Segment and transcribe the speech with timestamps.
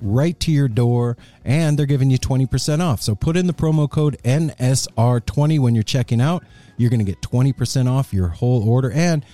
[0.00, 3.02] right to your door and they're giving you 20% off.
[3.02, 6.44] So put in the promo code NSR20 when you're checking out.
[6.76, 9.24] You're going to get 20% off your whole order and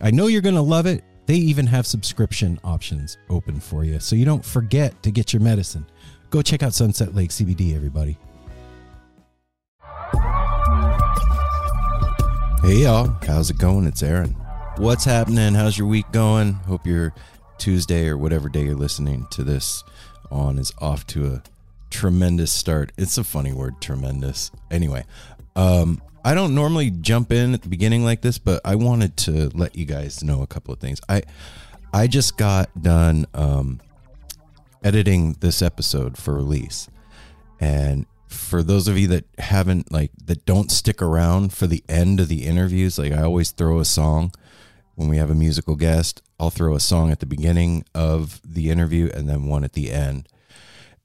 [0.00, 1.04] I know you're going to love it.
[1.26, 4.00] They even have subscription options open for you.
[4.00, 5.86] So you don't forget to get your medicine.
[6.30, 8.16] Go check out Sunset Lake CBD everybody.
[12.62, 13.86] Hey y'all, how's it going?
[13.86, 14.36] It's Aaron.
[14.76, 15.54] What's happening?
[15.54, 16.52] How's your week going?
[16.52, 17.14] Hope your
[17.58, 19.82] Tuesday or whatever day you're listening to this
[20.30, 21.42] on is off to a
[21.90, 22.92] tremendous start.
[22.96, 24.50] It's a funny word, tremendous.
[24.70, 25.04] Anyway,
[25.56, 29.50] um, I don't normally jump in at the beginning like this, but I wanted to
[29.54, 31.00] let you guys know a couple of things.
[31.08, 31.22] I
[31.92, 33.80] I just got done um,
[34.84, 36.88] editing this episode for release,
[37.58, 42.20] and for those of you that haven't like that don't stick around for the end
[42.20, 44.32] of the interviews like i always throw a song
[45.00, 48.68] when we have a musical guest i'll throw a song at the beginning of the
[48.68, 50.28] interview and then one at the end.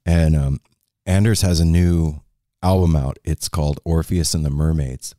[0.05, 0.59] And um,
[1.05, 2.21] anders has a new
[2.61, 3.17] album out.
[3.23, 5.15] It's called orpheus and the mermaids.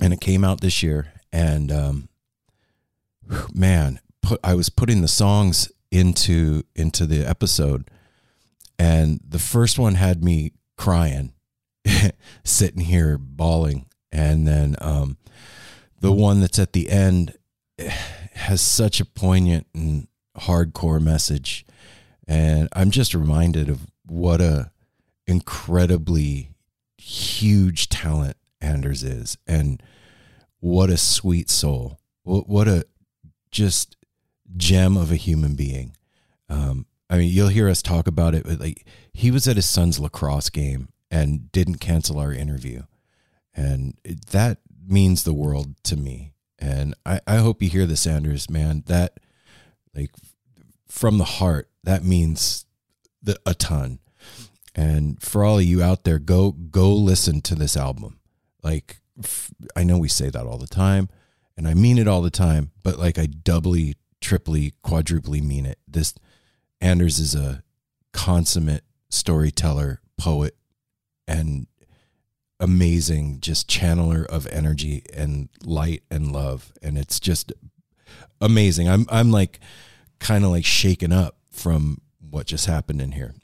[0.00, 2.08] And it came out this year and um,
[3.52, 7.90] man put, i was putting the songs into into the episode
[8.78, 11.32] and the first one had me crying,
[12.44, 13.86] sitting here bawling.
[14.10, 15.16] And then um,
[16.00, 17.36] the one that's at the end
[18.34, 21.64] has such a poignant and hardcore message.
[22.26, 24.70] And I'm just reminded of what a
[25.26, 26.50] incredibly
[26.98, 29.82] huge talent Anders is and
[30.60, 31.98] what a sweet soul.
[32.24, 32.86] What a
[33.50, 33.96] just
[34.56, 35.96] gem of a human being.
[36.48, 38.44] Um, I mean, you'll hear us talk about it.
[38.44, 42.84] but Like he was at his son's lacrosse game and didn't cancel our interview,
[43.54, 43.98] and
[44.30, 46.31] that means the world to me.
[46.62, 48.48] And I, I hope you hear this, Anders.
[48.48, 49.18] Man, that
[49.96, 50.10] like
[50.86, 52.66] from the heart, that means
[53.20, 53.98] the, a ton.
[54.72, 58.20] And for all of you out there, go go listen to this album.
[58.62, 59.00] Like
[59.74, 61.08] I know we say that all the time,
[61.56, 65.80] and I mean it all the time, but like I doubly, triply, quadruply mean it.
[65.88, 66.14] This
[66.80, 67.64] Anders is a
[68.12, 70.56] consummate storyteller, poet,
[71.26, 71.66] and
[72.62, 76.72] amazing just channeler of energy and light and love.
[76.82, 77.52] And it's just
[78.40, 78.88] amazing.
[78.88, 79.60] I'm i'm like
[80.18, 82.00] kind of like shaken up from
[82.30, 83.34] what just happened in here.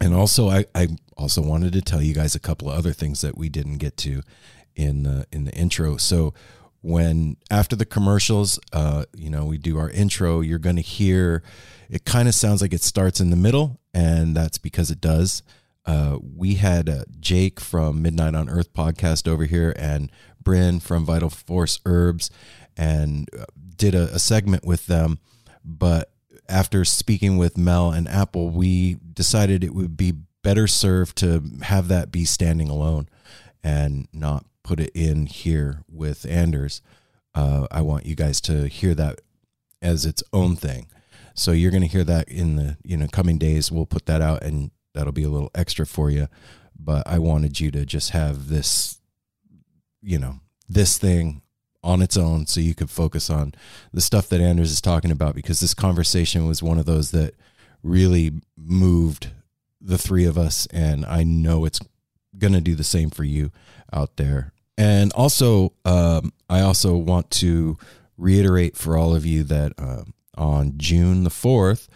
[0.00, 3.20] And also i i also wanted to tell you guys a couple of other things
[3.20, 4.22] that we didn't get to
[4.74, 5.96] in the in the intro.
[5.96, 6.34] So
[6.82, 11.42] when after the commercials uh you know we do our intro you're going to hear
[11.90, 15.42] it kind of sounds like it starts in the middle, and that's because it does.
[15.90, 20.08] Uh, we had uh, Jake from Midnight on Earth podcast over here, and
[20.40, 22.30] Bryn from Vital Force Herbs,
[22.76, 25.18] and uh, did a, a segment with them.
[25.64, 26.12] But
[26.48, 30.12] after speaking with Mel and Apple, we decided it would be
[30.44, 33.08] better served to have that be standing alone
[33.64, 36.82] and not put it in here with Anders.
[37.34, 39.22] Uh, I want you guys to hear that
[39.82, 40.86] as its own thing.
[41.34, 43.72] So you're going to hear that in the you know coming days.
[43.72, 46.28] We'll put that out, and that'll be a little extra for you.
[46.78, 49.00] But I wanted you to just have this,
[50.02, 51.42] you know, this thing
[51.82, 53.54] on its own, so you could focus on
[53.92, 55.34] the stuff that Anders is talking about.
[55.34, 57.34] Because this conversation was one of those that
[57.82, 59.28] really moved
[59.80, 61.80] the three of us, and I know it's
[62.38, 63.50] going to do the same for you
[63.92, 64.52] out there.
[64.76, 67.76] And also, um, I also want to
[68.16, 71.88] reiterate for all of you that um, on June the 4th,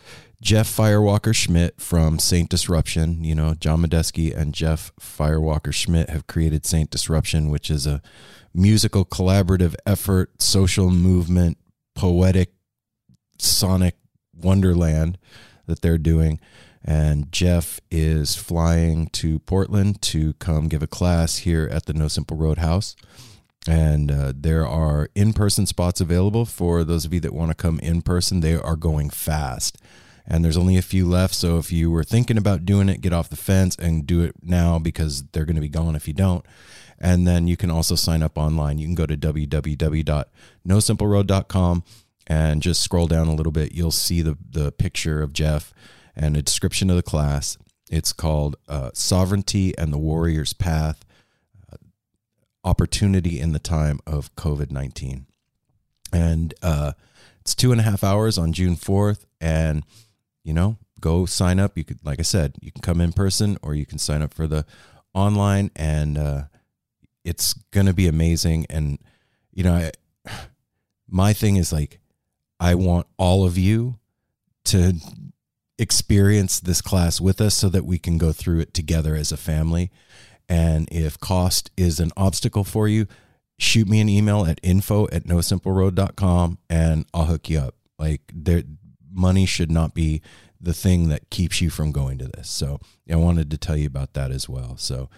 [0.45, 6.27] Jeff Firewalker Schmidt from Saint Disruption, you know, John Medeski and Jeff Firewalker Schmidt have
[6.27, 8.03] created Saint Disruption, which is a
[8.53, 11.57] musical collaborative effort, social movement,
[11.95, 12.53] poetic,
[13.39, 13.97] sonic
[14.37, 15.17] wonderland
[15.65, 16.39] that they're doing.
[16.85, 22.07] And Jeff is flying to Portland to come give a class here at the No
[22.07, 22.97] Simple Roadhouse.
[23.67, 27.55] And uh, there are in person spots available for those of you that want to
[27.55, 28.41] come in person.
[28.41, 29.81] They are going fast.
[30.27, 31.35] And there's only a few left.
[31.35, 34.35] So if you were thinking about doing it, get off the fence and do it
[34.43, 36.45] now because they're going to be gone if you don't.
[36.99, 38.79] And then you can also sign up online.
[38.79, 41.85] You can go to www.nosimpleroad.com
[42.27, 43.73] and just scroll down a little bit.
[43.73, 45.75] You'll see the, the picture of Jeff
[46.17, 47.57] and a description of the class.
[47.91, 51.05] It's called uh, Sovereignty and the Warrior's Path
[51.71, 51.77] uh,
[52.65, 55.27] Opportunity in the Time of COVID 19.
[56.13, 56.93] And uh,
[57.41, 59.25] it's two and a half hours on June 4th.
[59.41, 59.85] And,
[60.45, 61.77] you know, go sign up.
[61.77, 64.33] You could, like I said, you can come in person or you can sign up
[64.33, 64.65] for the
[65.13, 65.71] online.
[65.75, 66.43] And uh,
[67.25, 68.67] it's going to be amazing.
[68.71, 68.99] And,
[69.53, 69.75] you know,
[70.27, 70.31] I,
[71.09, 71.99] my thing is like,
[72.61, 73.99] I want all of you
[74.67, 74.95] to
[75.79, 79.37] experience this class with us so that we can go through it together as a
[79.37, 79.91] family.
[80.49, 83.07] And if cost is an obstacle for you,
[83.59, 87.75] shoot me an email at info at nosimpleroad.com and I'll hook you up.
[87.99, 88.63] Like there
[89.15, 90.23] money should not be
[90.61, 92.49] the thing that keeps you from going to this.
[92.49, 92.81] So
[93.11, 94.77] I wanted to tell you about that as well.
[94.77, 95.11] So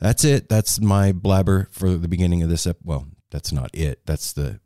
[0.00, 0.48] that's it.
[0.48, 2.66] That's my blabber for the beginning of this.
[2.66, 4.06] Ep- well, that's not it.
[4.06, 4.60] That's the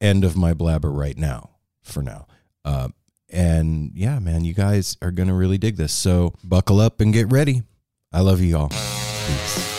[0.00, 1.50] end of my blabber right now
[1.82, 2.26] for now.
[2.64, 2.88] Uh,
[3.30, 5.92] and yeah, man, you guys are to really dig this.
[5.92, 7.62] So buckle up and get ready.
[8.12, 8.68] I love you all.
[8.68, 9.73] Peace.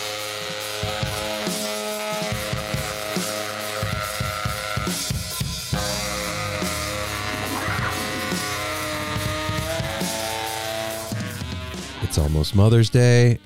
[12.16, 13.40] It's almost Mother's Day.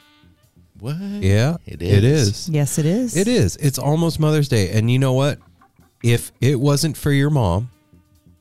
[0.79, 0.95] What?
[0.99, 2.27] Yeah, It It is.
[2.27, 2.49] is.
[2.49, 3.17] Yes, it is.
[3.17, 3.55] It is.
[3.55, 4.69] It's almost Mother's Day.
[4.69, 5.39] And you know what?
[6.03, 7.71] If it wasn't for your mom,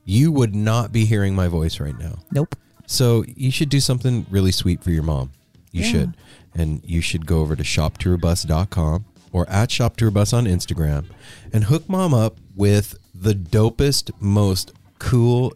[0.05, 2.19] you would not be hearing my voice right now.
[2.31, 2.55] Nope.
[2.85, 5.31] So you should do something really sweet for your mom.
[5.71, 5.91] You Yeah.
[5.91, 6.13] should.
[6.53, 11.05] And you should go over to shoptourbus.com or at shoptourbus on Instagram
[11.51, 15.53] and hook mom up with the dopest, most cool,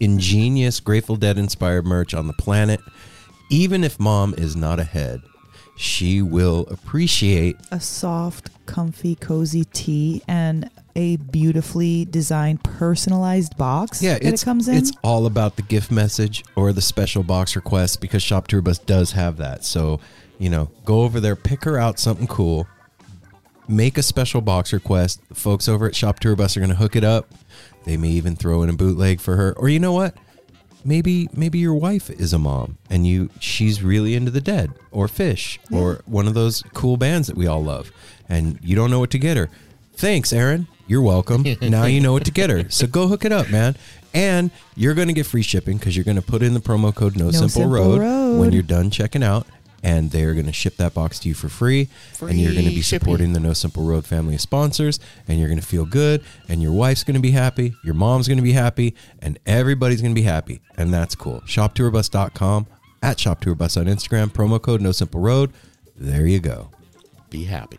[0.00, 2.80] ingenious Grateful Dead inspired merch on the planet.
[3.52, 5.20] Even if mom is not ahead,
[5.76, 14.18] she will appreciate A soft, comfy, cozy tee and a beautifully designed, personalized box Yeah,
[14.20, 14.76] it comes in.
[14.76, 18.78] it's all about the gift message or the special box request because Shop Tour Bus
[18.78, 19.64] does have that.
[19.64, 20.00] So,
[20.38, 22.66] you know, go over there, pick her out something cool,
[23.68, 25.20] make a special box request.
[25.28, 27.28] The folks over at Shop Tour Bus are going to hook it up.
[27.84, 29.52] They may even throw in a bootleg for her.
[29.58, 30.14] Or you know what?
[30.84, 35.06] Maybe maybe your wife is a mom and you she's really into the dead or
[35.06, 37.92] Phish or one of those cool bands that we all love
[38.28, 39.48] and you don't know what to get her.
[39.94, 40.66] Thanks, Aaron.
[40.86, 41.44] You're welcome.
[41.62, 42.68] now you know what to get her.
[42.70, 43.76] So go hook it up, man.
[44.14, 46.94] And you're going to get free shipping because you're going to put in the promo
[46.94, 48.38] code No, Simple, Simple Road, Road.
[48.40, 49.46] when you're done checking out.
[49.82, 51.88] And they're going to ship that box to you for free.
[52.20, 53.00] and you're going to be shipping.
[53.04, 55.00] supporting the No Simple Road family of sponsors.
[55.26, 56.22] And you're going to feel good.
[56.48, 57.74] And your wife's going to be happy.
[57.84, 58.94] Your mom's going to be happy.
[59.20, 60.60] And everybody's going to be happy.
[60.76, 61.40] And that's cool.
[61.46, 62.66] ShopTourBus.com
[63.02, 64.30] at ShopTourBus on Instagram.
[64.30, 65.52] Promo code No Simple Road.
[65.96, 66.70] There you go.
[67.28, 67.78] Be happy.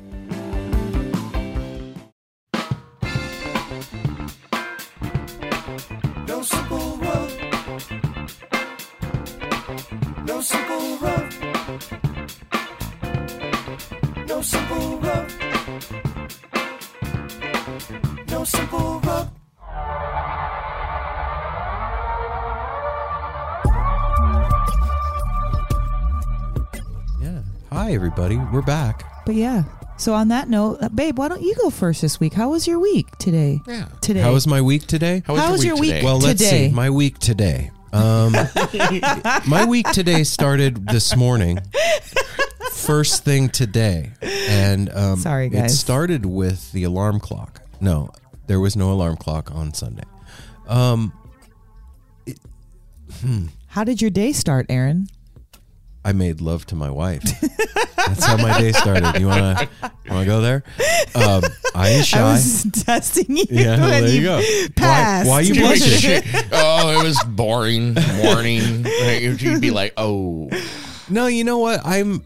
[29.31, 29.63] But yeah.
[29.95, 32.33] So on that note, uh, babe, why don't you go first this week?
[32.33, 33.61] How was your week today?
[33.65, 33.87] Yeah.
[34.01, 34.19] Today.
[34.19, 35.23] How was my week today?
[35.25, 35.81] How was, How was your your week?
[35.83, 35.89] week?
[35.99, 36.03] today?
[36.05, 36.67] Well, let's Today.
[36.67, 36.75] see.
[36.75, 37.71] My week today.
[37.93, 38.33] Um,
[39.47, 41.59] my week today started this morning.
[42.73, 47.61] First thing today, and um, Sorry, It started with the alarm clock.
[47.79, 48.09] No,
[48.47, 50.03] there was no alarm clock on Sunday.
[50.67, 51.13] Um,
[53.21, 55.07] hmm How did your day start, Aaron?
[56.03, 57.23] I made love to my wife.
[57.95, 59.19] That's how my day started.
[59.19, 59.69] You wanna
[60.09, 60.63] wanna go there?
[61.13, 61.43] Um,
[61.75, 62.19] I am shy.
[62.19, 63.45] I was testing you.
[63.49, 64.41] yeah, well, there you go.
[64.75, 65.29] Passed.
[65.29, 66.23] Why, why you Dude, blushing?
[66.51, 67.93] oh, it was boring
[68.23, 68.85] morning.
[69.19, 70.49] You'd be like, oh,
[71.09, 71.81] No, you know what?
[71.85, 72.23] I'm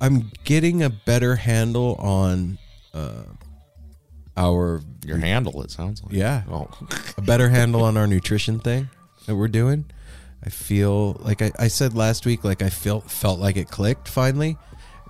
[0.00, 2.56] I'm getting a better handle on
[2.94, 3.24] uh,
[4.36, 5.62] our your handle.
[5.62, 6.12] It sounds like.
[6.12, 6.44] Yeah.
[6.50, 6.68] Oh,
[7.18, 8.88] a better handle on our nutrition thing
[9.26, 9.84] that we're doing.
[10.44, 14.08] I feel like I, I said last week, like I felt felt like it clicked
[14.08, 14.56] finally,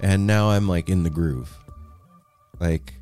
[0.01, 1.57] and now I'm like in the groove.
[2.59, 2.95] Like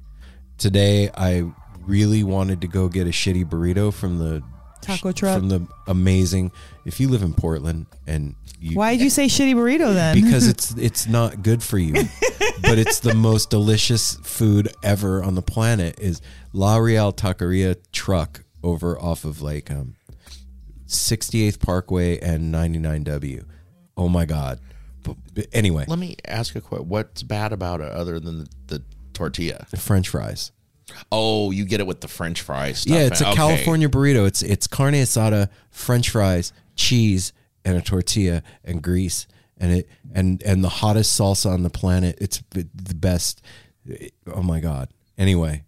[0.59, 1.51] today, I
[1.87, 4.43] really wanted to go get a shitty burrito from the
[4.83, 5.39] Taco truck?
[5.39, 6.53] from the amazing.
[6.85, 10.21] If you live in Portland and you, Why did you say shitty burrito then?
[10.21, 11.95] because it's it's not good for you
[12.63, 16.21] but it's the most delicious food ever on the planet is
[16.53, 19.95] La Real Taqueria truck over off of like um
[20.89, 23.45] 68th Parkway and 99W
[23.97, 24.59] oh my god
[25.03, 26.89] but, but anyway let me ask a question.
[26.89, 29.67] What's bad about it other than the, the tortilla?
[29.77, 30.53] french fries
[31.13, 32.79] Oh, you get it with the French fries.
[32.79, 32.95] Stuff.
[32.97, 33.37] yeah it's a Okay.
[33.37, 39.27] California burrito it's it's carne asada french fries cheese and a tortilla and grease
[39.59, 42.65] and it and and the hottest salsa on the planet it's the
[42.95, 43.43] best
[44.35, 45.63] oh my god anyway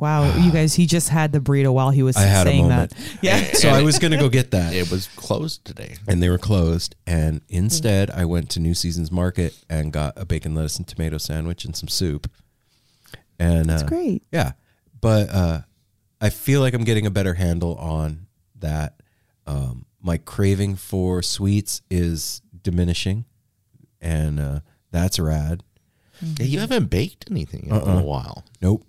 [0.00, 2.68] wow, you guys, he just had the burrito while he was I had a saying
[2.68, 2.90] moment.
[2.90, 3.18] that.
[3.22, 3.52] Yeah.
[3.54, 4.72] So I was going to go get that.
[4.74, 5.96] It was closed today.
[6.08, 6.94] and they were closed.
[7.06, 11.18] And instead, I went to New Seasons Market and got a bacon, lettuce, and tomato
[11.18, 12.30] sandwich and some soup.
[13.38, 14.22] And That's uh, great.
[14.32, 14.52] Yeah,
[15.00, 15.60] but uh,
[16.20, 18.26] I feel like I'm getting a better handle on
[18.58, 19.00] that.
[19.46, 23.24] Um, my craving for sweets is diminishing,
[24.00, 25.62] and uh, that's rad.
[26.22, 27.98] Yeah, you haven't baked anything in Uh-uh.
[28.00, 28.44] a while.
[28.60, 28.84] Nope.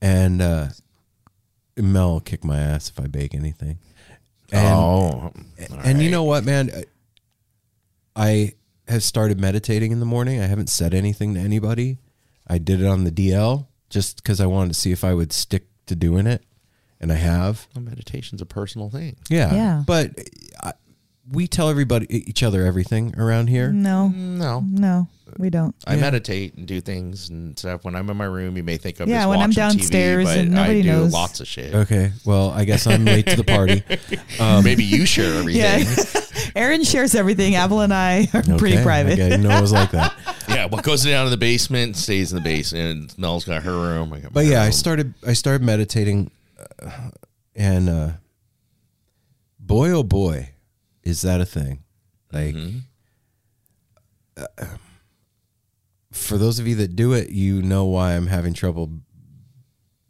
[0.00, 0.68] And uh,
[1.76, 3.78] Mel will kick my ass if I bake anything.
[4.52, 5.32] And, oh,
[5.84, 6.70] and you know what, man?
[8.16, 8.54] I
[8.88, 10.40] have started meditating in the morning.
[10.40, 11.98] I haven't said anything to anybody.
[12.48, 15.32] I did it on the DL just because I wanted to see if I would
[15.32, 16.42] stick to doing it,
[17.00, 17.68] and I have.
[17.74, 19.16] Well, meditation's a personal thing.
[19.28, 19.84] Yeah, Yeah.
[19.86, 20.24] But I,
[21.30, 23.70] we tell everybody, each other, everything around here.
[23.72, 25.08] No, No, no,
[25.38, 25.74] we don't.
[25.86, 26.00] I Yeah.
[26.00, 27.84] meditate and do things and stuff.
[27.84, 30.24] When I'm in my room, you may think I'm Yeah, just when I'm watching downstairs
[30.26, 31.12] TV, but and nobody I do knows.
[31.12, 31.74] lots of shit.
[31.74, 32.12] Okay.
[32.24, 33.82] Well, I guess I'm late to the party.
[34.40, 35.62] Um, Maybe you share everything.
[35.86, 36.20] Yeah.
[36.56, 37.54] Aaron shares everything.
[37.54, 39.12] Apple and I are pretty okay, private.
[39.12, 40.12] Okay, I didn't know it was like that.
[40.48, 43.16] Yeah, what goes down in the basement stays in the basement.
[43.18, 44.12] Mel's got her room.
[44.12, 44.72] I got But my yeah, I room.
[44.72, 46.30] started I started meditating,
[46.82, 47.10] uh,
[47.54, 48.10] and uh,
[49.60, 50.50] boy oh boy,
[51.02, 51.82] is that a thing?
[52.32, 52.54] Like,
[54.36, 54.64] uh,
[56.12, 59.00] for those of you that do it, you know why I'm having trouble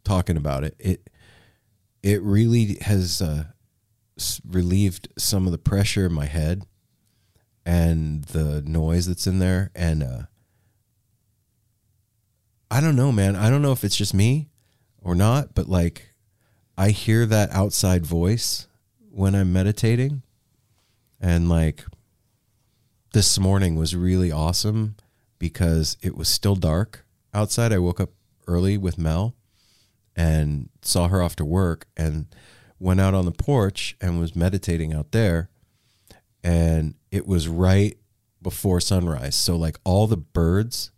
[0.03, 0.75] talking about it.
[0.79, 1.09] It
[2.03, 3.45] it really has uh,
[4.17, 6.63] s- relieved some of the pressure in my head
[7.65, 10.21] and the noise that's in there, and uh,
[12.69, 13.35] I don't know, man.
[13.35, 14.49] I don't know if it's just me
[15.01, 16.13] or not, but like
[16.77, 18.67] I hear that outside voice
[19.11, 20.23] when I'm meditating.
[21.21, 21.85] And like
[23.13, 24.95] this morning was really awesome
[25.37, 27.71] because it was still dark outside.
[27.71, 28.09] I woke up
[28.47, 29.35] early with Mel
[30.15, 32.25] and saw her off to work and
[32.79, 35.49] went out on the porch and was meditating out there.
[36.43, 37.97] And it was right
[38.41, 39.35] before sunrise.
[39.35, 40.91] So like all the birds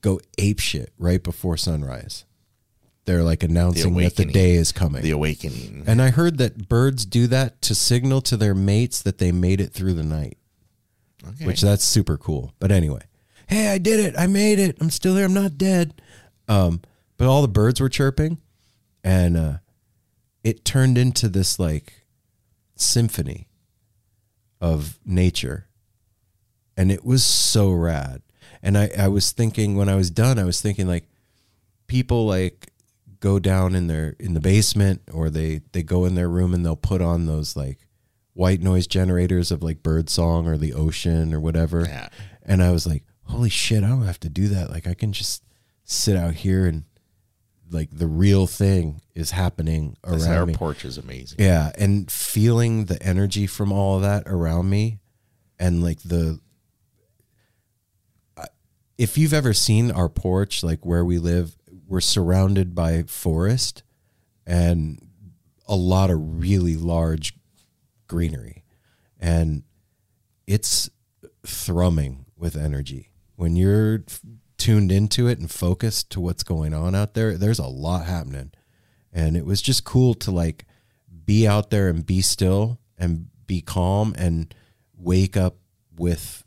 [0.00, 2.24] go ape shit right before sunrise.
[3.06, 5.02] They're like announcing that the day is coming.
[5.02, 5.84] The awakening.
[5.86, 9.60] and I heard that birds do that to signal to their mates that they made
[9.60, 10.38] it through the night,
[11.26, 11.44] Okay.
[11.46, 12.52] which that's super cool.
[12.58, 13.02] But anyway,
[13.46, 14.14] hey, I did it.
[14.18, 14.78] I made it.
[14.80, 15.26] I'm still here.
[15.26, 16.00] I'm not dead.
[16.48, 16.80] Um,
[17.18, 18.38] but all the birds were chirping
[19.02, 19.52] and uh,
[20.42, 22.04] it turned into this like
[22.76, 23.48] symphony
[24.60, 25.68] of nature
[26.76, 28.22] and it was so rad
[28.62, 31.04] and I, I was thinking when i was done i was thinking like
[31.86, 32.72] people like
[33.24, 36.64] go down in their in the basement or they they go in their room and
[36.64, 37.78] they'll put on those like
[38.34, 42.08] white noise generators of like bird song or the ocean or whatever Yeah.
[42.42, 45.12] and i was like holy shit i don't have to do that like i can
[45.12, 45.42] just
[45.84, 46.84] sit out here and
[47.70, 51.38] like the real thing is happening This around me porch is amazing.
[51.40, 54.98] yeah, and feeling the energy from all of that around me,
[55.58, 56.40] and like the.
[58.96, 63.82] If you've ever seen our porch, like where we live, we're surrounded by forest
[64.46, 65.06] and
[65.66, 67.34] a lot of really large
[68.06, 68.64] greenery,
[69.18, 69.62] and
[70.46, 70.90] it's
[71.46, 74.04] thrumming with energy when you're
[74.58, 77.36] tuned into it and focused to what's going on out there.
[77.36, 78.52] There's a lot happening
[79.12, 80.66] and it was just cool to like
[81.24, 84.54] be out there and be still and be calm and
[84.96, 85.56] wake up
[85.96, 86.44] with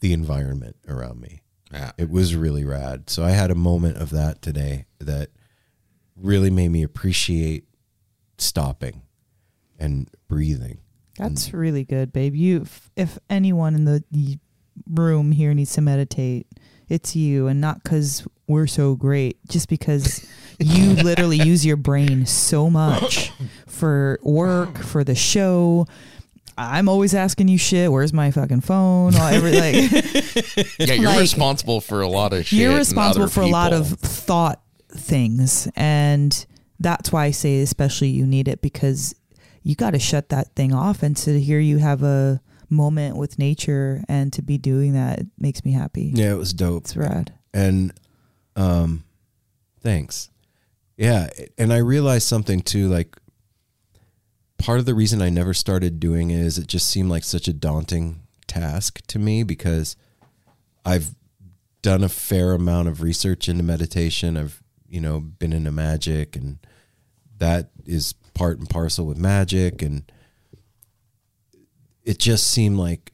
[0.00, 1.41] the environment around me.
[1.72, 1.92] Yeah.
[1.96, 3.08] It was really rad.
[3.08, 5.30] So I had a moment of that today that
[6.16, 7.64] really made me appreciate
[8.38, 9.02] stopping
[9.78, 10.78] and breathing.
[11.18, 12.34] That's really good, babe.
[12.34, 14.38] You, if, if anyone in the
[14.88, 16.46] room here needs to meditate,
[16.88, 20.26] it's you, and not because we're so great, just because
[20.58, 23.32] you literally use your brain so much
[23.66, 25.86] for work, for the show.
[26.58, 27.90] I'm always asking you shit.
[27.90, 29.14] Where's my fucking phone?
[29.14, 29.74] All every like
[30.78, 32.58] Yeah, you're Like, responsible for a lot of shit.
[32.58, 36.44] you're responsible other for a lot of thought things and
[36.78, 39.14] that's why i say especially you need it because
[39.62, 43.38] you got to shut that thing off and to hear you have a moment with
[43.38, 46.82] nature and to be doing that it makes me happy Yeah, it was dope.
[46.82, 47.94] it's rad and
[48.54, 49.04] um
[49.80, 50.28] thanks
[50.98, 53.16] yeah and i realized something too like
[54.62, 57.48] part of the reason i never started doing it is it just seemed like such
[57.48, 59.96] a daunting task to me because
[60.84, 61.14] i've
[61.82, 66.58] done a fair amount of research into meditation i've you know been into magic and
[67.38, 70.10] that is part and parcel with magic and
[72.04, 73.12] it just seemed like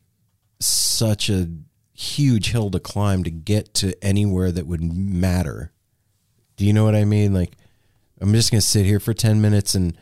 [0.61, 1.49] such a
[1.93, 5.73] huge hill to climb to get to anywhere that would matter.
[6.57, 7.35] Do you know what I mean?
[7.35, 7.53] Like,
[8.21, 9.97] I'm just going to sit here for 10 minutes and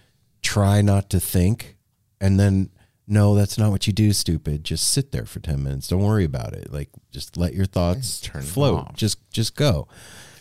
[0.46, 1.76] try not to think.
[2.20, 2.70] And then,
[3.09, 4.62] no, that's not what you do, stupid.
[4.62, 5.88] Just sit there for 10 minutes.
[5.88, 6.72] Don't worry about it.
[6.72, 8.94] Like, just let your thoughts turn float.
[8.94, 9.88] Just, just go,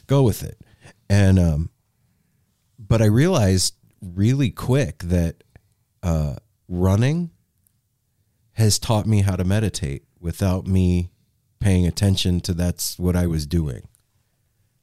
[0.06, 0.62] go with it.
[1.10, 1.70] And, um,
[2.78, 5.44] but I realized really quick that,
[6.04, 6.36] uh,
[6.68, 7.32] running
[8.54, 11.12] has taught me how to meditate without me
[11.60, 13.88] paying attention to that's what I was doing.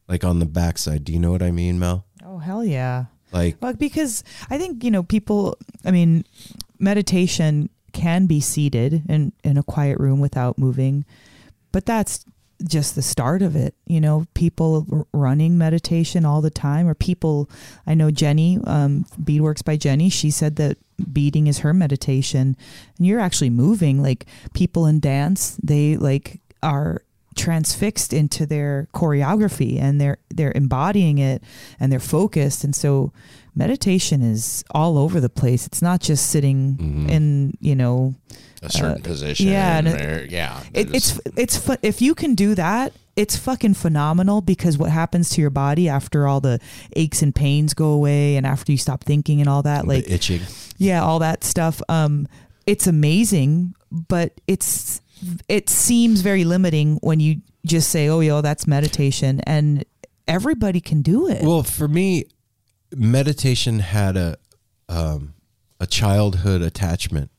[0.08, 1.04] Like on the backside.
[1.04, 2.06] Do you know what I mean, Mel?
[2.24, 6.24] oh hell yeah Like well because i think you know people i mean
[6.78, 11.04] meditation can be seated in in a quiet room without moving
[11.72, 12.24] but that's
[12.64, 17.50] just the start of it you know people running meditation all the time or people
[17.86, 20.78] i know jenny um, beadworks by jenny she said that
[21.12, 22.56] beading is her meditation
[22.98, 27.02] and you're actually moving like people in dance they like are
[27.34, 31.42] transfixed into their choreography and they're they're embodying it
[31.80, 33.12] and they're focused and so
[33.54, 37.10] meditation is all over the place it's not just sitting Mhm.
[37.10, 38.14] in you know
[38.62, 39.48] a certain uh, position.
[39.48, 40.62] yeah, and it- yeah.
[40.72, 45.28] it, it's it's fu- if you can do that it's fucking phenomenal because what happens
[45.30, 46.58] to your body after all the
[46.96, 50.40] aches and pains go away and after you stop thinking and all that like itching.
[50.78, 52.26] yeah all that stuff um
[52.66, 55.01] it's amazing but it's
[55.48, 59.84] it seems very limiting when you just say oh yo that's meditation and
[60.26, 62.24] everybody can do it Well, for me,
[62.94, 64.36] meditation had a
[64.88, 65.34] um,
[65.80, 67.30] a childhood attachment.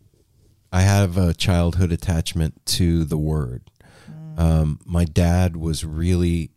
[0.72, 3.70] I have a childhood attachment to the word.
[4.38, 6.50] Um, my dad was really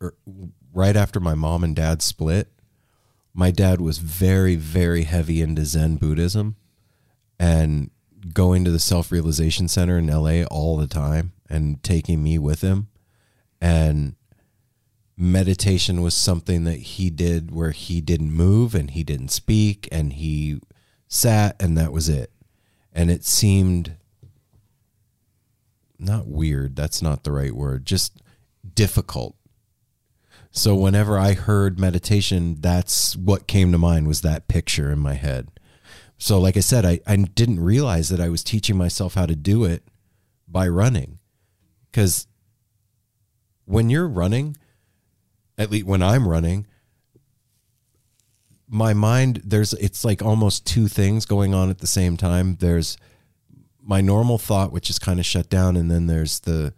[0.00, 0.14] er,
[0.72, 2.48] right after my mom and dad split.
[3.34, 6.56] My dad was very, very heavy into Zen Buddhism
[7.38, 7.90] and
[8.32, 12.62] going to the Self Realization Center in LA all the time and taking me with
[12.62, 12.88] him.
[13.60, 14.16] And
[15.16, 20.14] meditation was something that he did where he didn't move and he didn't speak and
[20.14, 20.60] he
[21.08, 22.30] sat and that was it.
[22.92, 23.96] And it seemed
[25.98, 28.20] not weird, that's not the right word, just
[28.74, 29.36] difficult.
[30.50, 35.14] So whenever I heard meditation, that's what came to mind was that picture in my
[35.14, 35.48] head.
[36.18, 39.36] So like I said, I, I didn't realize that I was teaching myself how to
[39.36, 39.82] do it
[40.48, 41.18] by running.
[41.92, 42.26] Cause
[43.64, 44.56] when you're running,
[45.58, 46.66] at least when I'm running,
[48.68, 52.56] my mind there's it's like almost two things going on at the same time.
[52.56, 52.96] There's
[53.82, 56.74] my normal thought which is kind of shut down and then there's the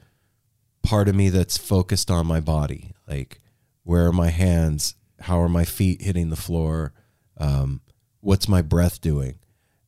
[0.83, 2.93] part of me that's focused on my body.
[3.07, 3.41] Like
[3.85, 4.97] where are my hands?
[5.21, 6.93] How are my feet hitting the floor?
[7.39, 7.81] Um,
[8.21, 9.39] what's my breath doing?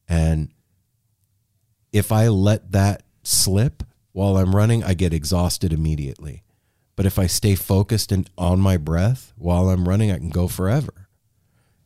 [0.09, 0.51] And
[1.93, 6.43] if I let that slip while I'm running, I get exhausted immediately.
[6.97, 10.49] But if I stay focused and on my breath while I'm running, I can go
[10.49, 11.09] forever.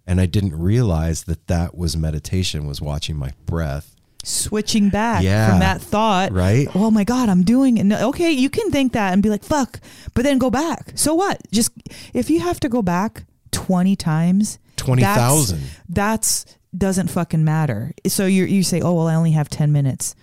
[0.06, 3.94] And I didn't realize that that was meditation, was watching my breath.
[4.22, 5.50] Switching back Yeah.
[5.50, 6.66] from that thought, Right.
[6.74, 7.84] Oh my God, I'm doing it.
[7.84, 9.80] No, Okay, you can think that and be like, fuck,
[10.14, 10.92] but then go back.
[10.94, 11.40] So what?
[11.52, 11.70] Just
[12.14, 15.60] if you have to go back 20 times, 20,000.
[15.88, 17.92] That's, that's doesn't fucking matter.
[18.06, 20.14] So you you say, oh well, I only have ten minutes.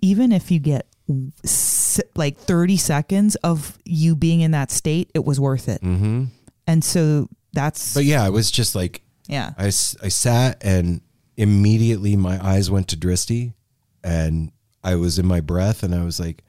[0.00, 0.86] Even if you get
[2.14, 5.80] like thirty seconds of you being in that state, it was worth it.
[5.82, 6.24] Mm-hmm.
[6.66, 9.52] And so that's But yeah, it was just like yeah.
[9.56, 11.00] I I sat and
[11.36, 13.54] immediately my eyes went to Drishti
[14.02, 16.44] and I was in my breath and I was like,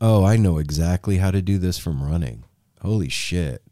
[0.00, 2.44] oh, I know exactly how to do this from running.
[2.82, 3.62] Holy shit.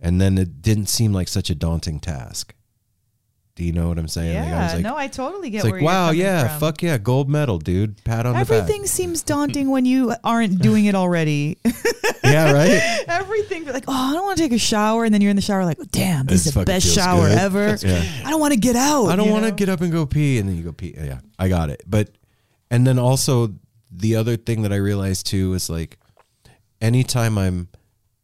[0.00, 2.54] And then it didn't seem like such a daunting task.
[3.56, 4.36] Do you know what I'm saying?
[4.36, 6.48] Like, I Yeah, was like, no, I totally get it's where like, you're wow, yeah,
[6.48, 6.60] from.
[6.60, 8.02] fuck yeah, gold medal, dude.
[8.04, 11.58] Pat on Everything seems daunting when you aren't doing it already.
[12.22, 13.04] Yeah, right?
[13.08, 15.42] Everything like, oh, I don't want to take a shower, and then you're in the
[15.42, 17.38] shower like, oh, damn, this This is the best shower good.
[17.38, 17.76] ever.
[17.82, 18.04] Yeah.
[18.24, 19.06] I don't want to get out.
[19.06, 20.94] I don't want to get up and go pee, and then you go pee.
[20.96, 21.82] Yeah, I got it.
[21.88, 22.10] But
[22.70, 23.54] and then also
[23.90, 25.98] the other thing that I realized too is like
[26.80, 27.68] anytime I'm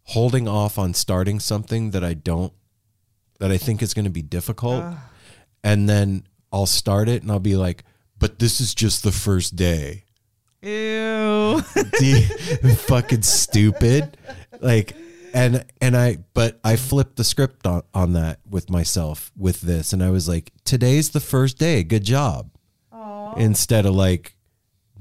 [0.07, 2.53] holding off on starting something that I don't
[3.39, 4.85] that I think is going to be difficult,
[5.63, 7.85] and then I'll start it and I'll be like,
[8.19, 10.05] "But this is just the first day."
[10.63, 10.69] Ew.
[11.75, 14.17] the fucking stupid.
[14.61, 14.97] Like
[15.35, 19.93] and and i but i flipped the script on, on that with myself with this
[19.93, 21.83] and i was like today's the first day.
[21.83, 22.51] Good job.
[23.37, 24.35] Instead of like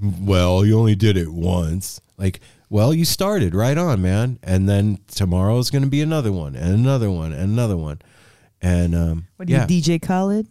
[0.02, 2.02] well you only did it once.
[2.18, 6.32] Like well you started right on man and then tomorrow is going to be another
[6.32, 8.00] one and another one and another one
[8.62, 10.48] and um What do yeah you DJ Khaled?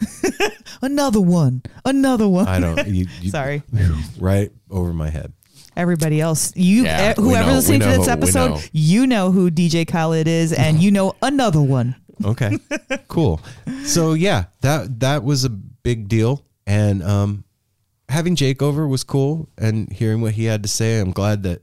[0.82, 1.62] another one.
[1.84, 2.46] Another one.
[2.48, 3.62] i don't you, you Sorry.
[4.18, 5.32] right over my head
[5.76, 8.60] Everybody else, you Yeah, eh, we whoever know- listening to this who- episode, know.
[8.72, 11.96] you know who DJ Khaled is, and you know another one.
[12.24, 12.58] Okay.
[13.08, 13.40] cool.
[13.84, 16.44] So yeah, that that was a big deal.
[16.64, 17.43] And um
[18.08, 21.00] having Jake over was cool and hearing what he had to say.
[21.00, 21.62] I'm glad that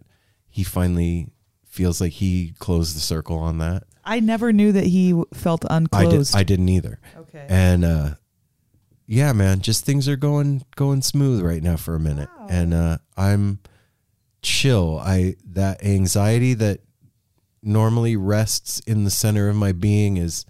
[0.50, 1.30] he finally
[1.66, 3.84] feels like he closed the circle on that.
[4.04, 6.36] I never knew that he felt I did unclosed.
[6.36, 7.00] I didn't either.
[7.18, 7.46] okay.
[7.48, 8.10] And uh
[9.08, 12.30] yeah, man, just things are going going smooth right now for a minute.
[12.50, 13.60] And uh I'm
[14.42, 15.00] chill.
[15.00, 16.82] I that anxiety that
[17.64, 20.46] normally rests in the center of my being is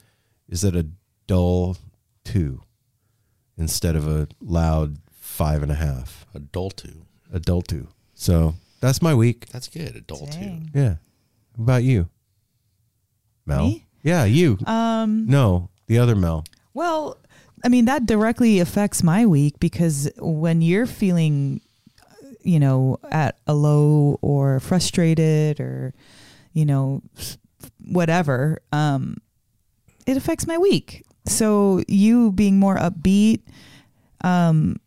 [0.47, 0.87] is at a
[1.27, 1.77] dull
[2.23, 2.61] two
[3.57, 4.97] instead of a loud
[5.31, 6.25] five and a half.
[6.35, 7.05] Adult two.
[7.33, 7.87] Adult two.
[8.13, 9.47] So that's my week.
[9.47, 9.95] That's good.
[9.95, 10.69] Adult Dang.
[10.73, 10.95] Yeah.
[11.55, 12.09] What about you?
[13.45, 13.67] Mel?
[13.67, 13.85] Me?
[14.03, 14.57] Yeah, you.
[14.65, 15.25] Um.
[15.27, 16.43] no, the other Mel.
[16.73, 17.17] Well,
[17.63, 21.61] I mean that directly affects my week because when you're feeling,
[22.43, 25.93] you know, at a low or frustrated or,
[26.53, 27.01] you know,
[27.85, 29.17] whatever, um,
[30.05, 31.05] it affects my week.
[31.25, 33.41] So you being more upbeat,
[34.23, 34.77] um,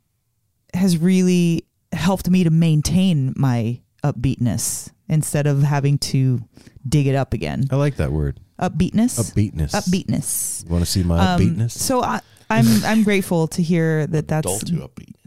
[0.75, 6.41] has really helped me to maintain my upbeatness instead of having to
[6.89, 7.65] dig it up again.
[7.71, 8.41] I like that word.
[8.61, 9.19] Upbeatness.
[9.19, 9.71] Upbeatness.
[9.73, 10.65] Upbeatness.
[10.65, 11.73] You want to see my Um, upbeatness?
[11.73, 14.63] So I, I'm I'm grateful to hear that that's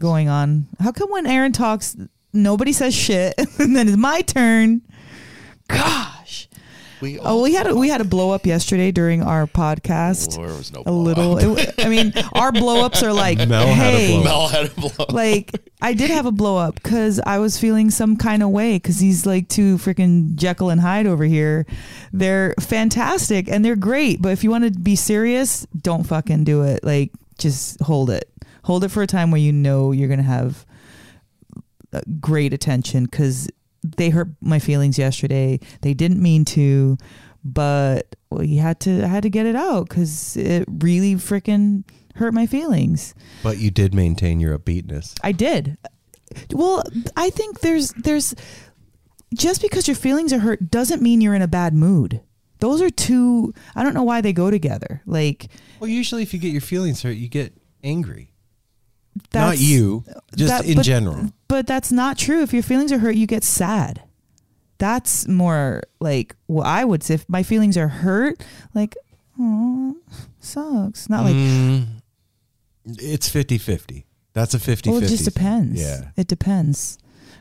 [0.00, 0.66] going on.
[0.80, 1.96] How come when Aaron talks,
[2.32, 4.82] nobody says shit, and then it's my turn?
[5.68, 6.07] Gosh.
[7.00, 10.36] We Oh, we had a, we had a blow up yesterday during our podcast.
[10.36, 11.38] There was no A little.
[11.38, 14.24] It, I mean, our blow ups are like, Mel had a hey, blow-up.
[14.24, 15.06] Mel had a blow.
[15.10, 18.76] like I did have a blow up because I was feeling some kind of way
[18.76, 21.66] because he's like two freaking Jekyll and Hyde over here.
[22.12, 26.62] They're fantastic and they're great, but if you want to be serious, don't fucking do
[26.62, 26.82] it.
[26.82, 28.28] Like just hold it,
[28.64, 30.66] hold it for a time where you know you're gonna have
[31.92, 33.48] uh, great attention because
[33.82, 35.60] they hurt my feelings yesterday.
[35.82, 36.96] They didn't mean to,
[37.44, 39.04] but well, you had to.
[39.04, 41.84] I had to get it out because it really freaking
[42.16, 43.14] hurt my feelings.
[43.42, 45.14] But you did maintain your upbeatness.
[45.22, 45.78] I did.
[46.52, 46.82] Well,
[47.16, 48.34] I think there's there's
[49.34, 52.20] just because your feelings are hurt doesn't mean you're in a bad mood.
[52.60, 53.54] Those are two.
[53.76, 55.00] I don't know why they go together.
[55.06, 55.46] Like
[55.80, 58.32] Well, usually if you get your feelings hurt, you get angry.
[59.34, 60.04] Not you,
[60.36, 61.32] just that- in but- general.
[61.48, 62.42] But that's not true.
[62.42, 64.02] If your feelings are hurt, you get sad.
[64.78, 67.14] That's more like what I would say.
[67.14, 68.94] If my feelings are hurt, like,
[69.40, 69.96] oh,
[70.40, 71.08] sucks.
[71.08, 71.86] Not like, Mm,
[72.86, 74.04] it's 50-50.
[74.34, 74.86] That's a 50-50.
[74.88, 75.80] well, it just depends.
[75.80, 76.10] Yeah.
[76.16, 76.98] It depends.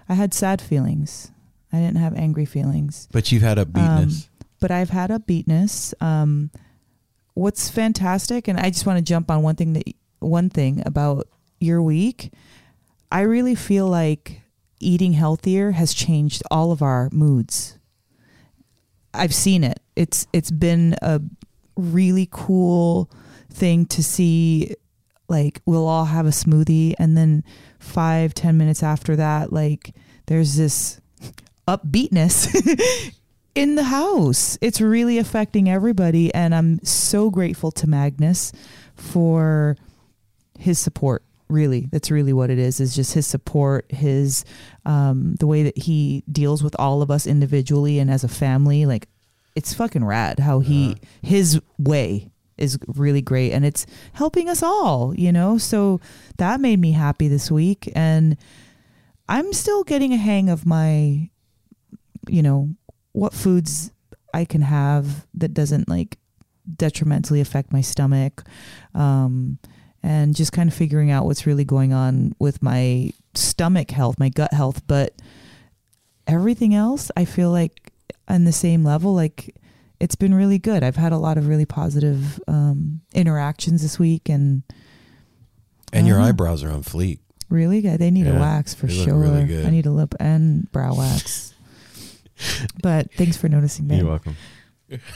[0.09, 1.31] I had sad feelings.
[1.71, 3.07] I didn't have angry feelings.
[3.11, 4.29] But you've had upbeatness.
[4.59, 5.93] but I've had upbeatness.
[6.01, 6.49] Um,
[7.33, 9.83] what's fantastic, and I just want to jump on one thing that
[10.19, 11.27] one thing about
[11.59, 12.31] your week.
[13.11, 14.41] I really feel like
[14.79, 17.77] eating healthier has changed all of our moods.
[19.13, 19.79] I've seen it.
[19.95, 21.21] It's it's been a
[21.75, 23.09] really cool
[23.51, 24.75] thing to see.
[25.29, 27.43] Like we'll all have a smoothie, and then
[27.79, 29.93] five ten minutes after that, like
[30.27, 31.01] there's this
[31.67, 33.11] upbeatness
[33.55, 34.57] in the house.
[34.61, 36.33] It's really affecting everybody.
[36.33, 38.51] And I'm so grateful to Magnus
[38.95, 39.75] for
[40.57, 41.23] his support.
[41.49, 42.79] Really, that's really what it is.
[42.79, 44.43] Is just his support, his
[44.85, 48.85] um, the way that he deals with all of us individually and as a family.
[48.85, 49.07] Like,
[49.55, 55.15] it's fucking rad how he his way is really great, and it's helping us all.
[55.15, 56.01] You know, so
[56.37, 58.37] that made me happy this week, and
[59.29, 61.29] I'm still getting a hang of my,
[62.27, 62.69] you know,
[63.13, 63.91] what foods
[64.33, 66.17] I can have that doesn't like
[66.75, 68.43] detrimentally affect my stomach.
[68.93, 69.59] Um,
[70.07, 74.29] and just kind of figuring out what's really going on with my stomach health, my
[74.29, 74.81] gut health.
[74.87, 75.13] But
[76.25, 77.91] everything else, I feel like
[78.29, 79.53] on the same level, like
[79.99, 80.81] it's been really good.
[80.81, 84.63] I've had a lot of really positive um, interactions this week, and
[85.91, 86.23] and your know.
[86.23, 87.19] eyebrows are on fleek.
[87.49, 87.99] really, good.
[87.99, 89.13] they need a wax for sure.
[89.13, 89.65] really.
[89.65, 91.53] I need a lip and brow wax.
[92.81, 93.97] but thanks for noticing, me.
[93.97, 94.37] You're welcome.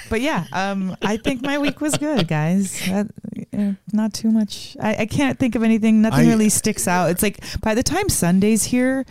[0.09, 2.77] But yeah, um, I think my week was good, guys.
[2.87, 3.07] That,
[3.57, 4.75] uh, not too much.
[4.81, 6.01] I, I can't think of anything.
[6.01, 7.09] Nothing I- really sticks out.
[7.11, 9.05] It's like by the time Sunday's here,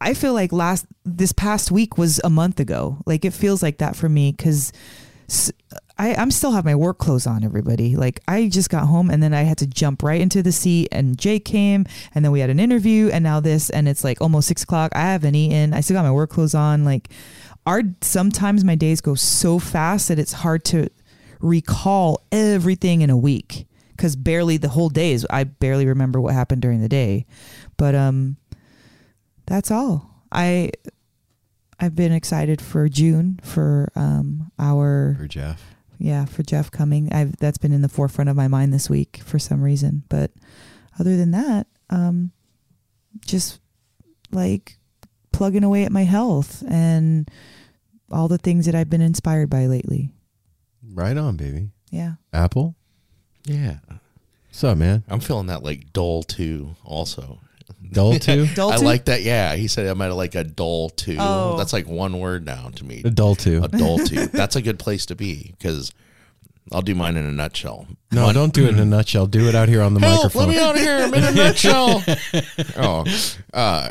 [0.00, 3.02] I feel like last this past week was a month ago.
[3.04, 4.72] Like it feels like that for me because
[5.98, 7.44] I I'm still have my work clothes on.
[7.44, 10.52] Everybody, like I just got home and then I had to jump right into the
[10.52, 11.84] seat and Jake came
[12.14, 14.92] and then we had an interview and now this and it's like almost six o'clock.
[14.94, 15.74] I haven't eaten.
[15.74, 16.84] I still got my work clothes on.
[16.86, 17.10] Like
[17.66, 20.88] our sometimes my days go so fast that it's hard to
[21.40, 26.34] recall everything in a week because barely the whole day is I barely remember what
[26.34, 27.26] happened during the day.
[27.76, 28.36] But um
[29.46, 30.24] that's all.
[30.32, 30.70] I
[31.78, 35.62] I've been excited for June for um our For Jeff.
[35.98, 37.12] yeah, for Jeff coming.
[37.12, 40.02] I've that's been in the forefront of my mind this week for some reason.
[40.08, 40.30] But
[40.98, 42.32] other than that, um
[43.26, 43.60] just
[44.30, 44.78] like
[45.32, 47.30] plugging away at my health and
[48.10, 50.10] all the things that I've been inspired by lately.
[50.92, 51.70] Right on, baby.
[51.90, 52.14] Yeah.
[52.32, 52.74] Apple.
[53.44, 53.76] Yeah.
[54.48, 55.04] What's up, man?
[55.08, 57.38] I'm feeling that like dull too also.
[57.92, 58.46] Dull too?
[58.54, 58.84] Dull I too?
[58.84, 59.22] like that.
[59.22, 59.54] Yeah.
[59.54, 61.16] He said I might like a dull too.
[61.18, 61.56] Oh.
[61.56, 63.02] That's like one word now to me.
[63.02, 63.62] Dull too.
[63.62, 64.26] A dull too.
[64.32, 65.92] That's a good place to be because
[66.72, 67.86] I'll do mine in a nutshell.
[68.12, 69.26] No, Mon- don't do it in a nutshell.
[69.26, 70.42] Do it out here on the Help, microphone.
[70.46, 70.98] let me out of here.
[70.98, 72.04] I'm in a nutshell.
[72.76, 73.04] oh,
[73.52, 73.90] uh,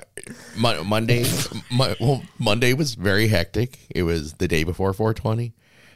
[0.56, 1.26] Mon- Monday,
[1.72, 3.80] Mo- well, Monday was very hectic.
[3.94, 5.54] It was the day before 420.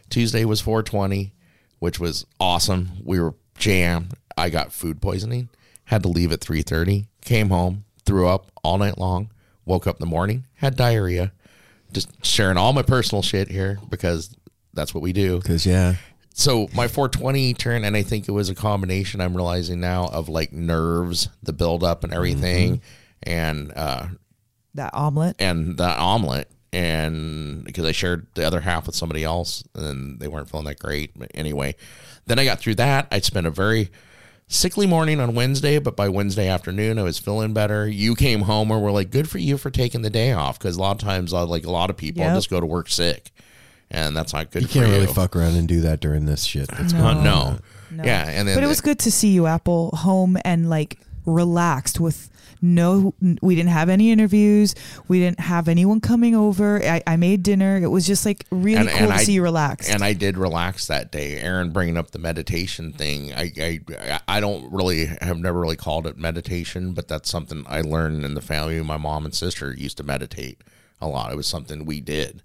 [0.10, 1.34] Tuesday was 420,
[1.80, 2.90] which was awesome.
[3.04, 4.14] We were jammed.
[4.38, 5.50] I got food poisoning.
[5.86, 7.06] Had to leave at 3:30.
[7.22, 9.32] Came home, threw up all night long.
[9.66, 11.32] Woke up in the morning, had diarrhea.
[11.94, 14.36] Just sharing all my personal shit here because
[14.74, 15.96] that's what we do Because, yeah.
[16.34, 20.28] So my 420 turn and i think it was a combination i'm realizing now of
[20.30, 22.82] like nerves the buildup and everything
[23.22, 24.08] and uh
[24.74, 25.36] that omelet.
[25.40, 30.28] and that omelet and because i shared the other half with somebody else and they
[30.28, 31.76] weren't feeling that great but anyway.
[32.26, 33.08] Then i got through that.
[33.12, 33.92] I spent a very
[34.48, 37.88] sickly morning on wednesday but by wednesday afternoon i was feeling better.
[37.88, 40.76] You came home and we're like good for you for taking the day off because
[40.78, 42.36] a lot of times uh, like a lot of people Yep.
[42.36, 43.32] just go to work sick
[43.94, 46.26] and that's not good You for can't you really fuck around and do that during
[46.26, 46.68] this shit.
[46.70, 47.60] That's Uh, going no.
[47.92, 48.04] No.
[48.04, 52.00] yeah and then But it was good to see you, Apple, home and like relaxed
[52.00, 52.30] with
[52.66, 54.74] no, we didn't have any interviews.
[55.10, 56.82] We didn't have anyone coming over.
[56.82, 57.76] I, I made dinner.
[57.76, 59.90] It was just like really And- cool and to I- see you relaxed.
[59.90, 61.40] and I did relax that day.
[61.42, 63.34] Aaron bringing up the meditation thing.
[63.34, 67.82] I, I I don't really have never really called it meditation, but that's something I
[67.82, 68.82] learned in the family.
[68.82, 70.62] My mom and sister used to meditate
[71.02, 71.34] a lot.
[71.34, 72.44] It was something we did.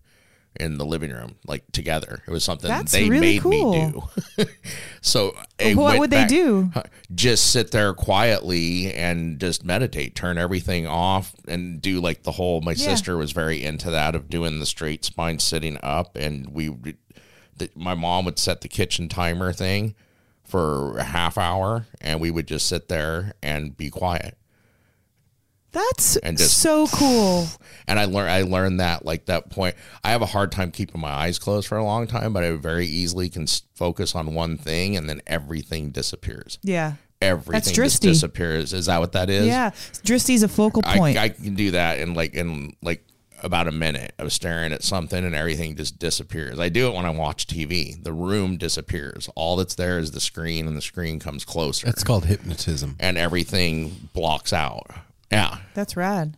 [0.58, 2.22] In the living room, like together.
[2.26, 3.92] It was something That's they really made me
[4.36, 4.44] do.
[5.00, 5.36] so
[5.74, 6.72] What would they back- do?
[7.14, 12.60] Just sit there quietly and just meditate, turn everything off, and do like the whole.
[12.60, 12.86] My Yeah.
[12.86, 16.70] sister was very into that of doing the straight spine sitting up, and we,
[17.56, 19.94] the, my mom would set the kitchen timer thing
[20.44, 24.37] for a half hour, and we would just sit there and be quiet.
[25.72, 27.48] That's And just- so cool.
[27.86, 29.76] and I learned I learned that like that point.
[30.02, 32.50] I have a hard time keeping my eyes closed for a long time, but I
[32.52, 36.58] very easily can focus on one thing, and then everything disappears.
[36.62, 36.94] Yeah.
[37.20, 38.72] Everything just disappears.
[38.72, 39.46] Is that what that is?
[39.46, 39.70] Yeah.
[40.04, 41.18] Drishti's a focal point.
[41.18, 43.04] I can do that in like in like
[43.42, 46.58] about a minute of staring at something and everything just disappears.
[46.58, 48.02] I do it when I watch TV.
[48.02, 49.28] The room disappears.
[49.36, 52.96] All that's there is the screen, and the screen comes closer, It's called hypnotism.
[52.98, 54.90] and everything blocks out.
[55.30, 56.36] Yeah, That's rad.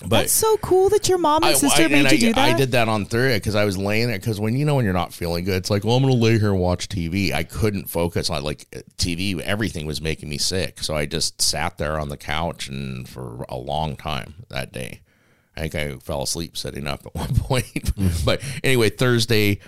[0.00, 2.32] but That's so cool that your mom and sister I, made and you I, do
[2.34, 2.54] that.
[2.54, 4.84] I did that on Thursday because I was laying there because when you know when
[4.84, 7.32] you're not feeling good, it's like, well, I'm gonna lay here and watch TV.
[7.32, 9.40] I couldn't focus on like TV.
[9.40, 13.44] Everything was making me sick, so I just sat there on the couch and for
[13.48, 15.00] a long time that day.
[15.56, 17.64] I think I fell asleep sitting up at one point.
[17.66, 18.24] Mm-hmm.
[18.24, 19.58] but anyway, Thursday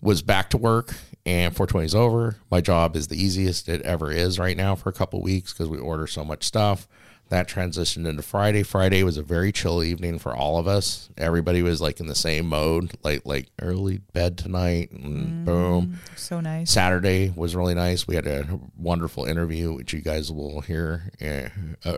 [0.00, 2.36] was back to work and 420 is over.
[2.50, 5.68] My job is the easiest it ever is right now for a couple weeks because
[5.68, 6.88] we order so much stuff.
[7.32, 8.62] That transitioned into Friday.
[8.62, 11.08] Friday was a very chill evening for all of us.
[11.16, 15.98] Everybody was like in the same mode, like like early bed tonight, and boom.
[16.14, 16.70] so nice.
[16.70, 18.06] Saturday was really nice.
[18.06, 21.48] We had a wonderful interview, which you guys will hear uh,
[21.88, 21.96] uh,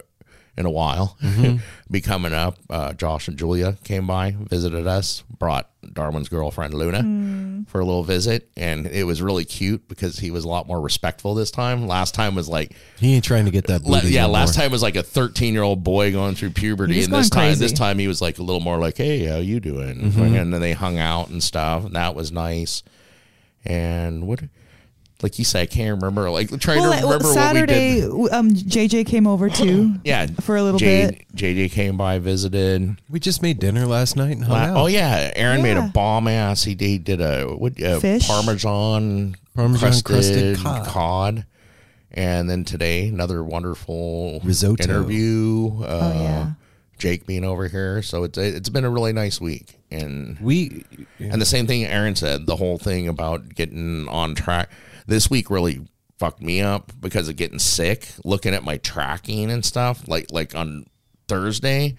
[0.57, 1.19] in a while.
[1.91, 2.59] Be coming up.
[2.71, 8.03] Uh, Josh and Julia came by, visited us, brought Darwin's girlfriend Luna for a little
[8.05, 11.87] visit, and it was really cute because he was a lot more respectful this time.
[11.87, 13.83] Last time was like, He ain't trying to get that.
[13.85, 16.95] la- yeah, no last time was like a 13 year old boy going through puberty,
[16.95, 17.61] He was and this time, crazy.
[17.65, 20.35] this time he was like a little more like, "Hey, how you doing?" Mm-hmm.
[20.37, 22.83] And then they hung out and stuff, and that was nice.
[23.65, 24.41] And what,
[25.23, 26.29] like you said, I can't remember.
[26.31, 28.33] Like trying Well, to remember Saturday, what we did.
[28.35, 29.95] um, JJ came over too.
[30.05, 32.97] Yeah, for a little J- JJ came by, visited.
[33.09, 34.77] We just made dinner last night and hung La- out.
[34.77, 36.65] oh yeah, Aaron made a bomb ass.
[36.65, 38.27] He did, he did a what uh, Fish?
[38.27, 40.87] parmesan Parmesan crusted, crusted cod.
[40.87, 41.47] cod.
[42.17, 44.83] And then today, another wonderful Risotto.
[44.85, 45.83] interview.
[45.83, 46.51] Uh, Oh, yeah.
[46.97, 50.85] Jake being over here, so it's it's been a really nice week, and We
[51.19, 54.71] and the same thing Aaron said, the whole thing about getting on track.
[55.07, 55.87] This week really
[56.19, 58.09] fucked me up because of getting sick.
[58.25, 60.87] Looking at my tracking and stuff, like like on
[61.29, 61.97] Thursday,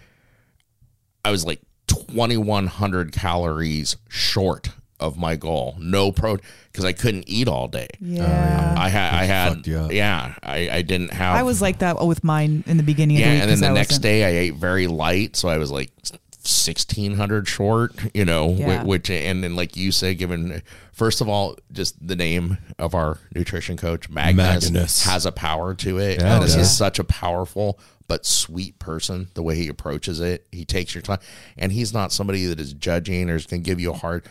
[1.23, 5.75] I was like twenty one hundred calories short of my goal.
[5.79, 6.37] No pro
[6.71, 7.87] because I couldn't eat all day.
[7.99, 8.75] Yeah.
[8.77, 12.63] I had I had yeah I I didn't have I was like that with mine
[12.65, 13.41] in the beginning yeah, the week.
[13.41, 15.91] and then the I next wasn't- day I ate very light, so I was like
[16.47, 17.93] sixteen hundred short.
[18.13, 18.83] You know, Yeah.
[18.83, 23.19] which and then like you say, given first of all, just the name of our
[23.33, 25.03] nutrition coach Magnus, Magnus.
[25.05, 26.19] has a power to it.
[26.19, 29.29] Yeah, it this is such a powerful but sweet person.
[29.33, 31.19] The way he approaches it, he takes your time,
[31.57, 34.25] and he's not somebody that is judging or is going to give you a hard.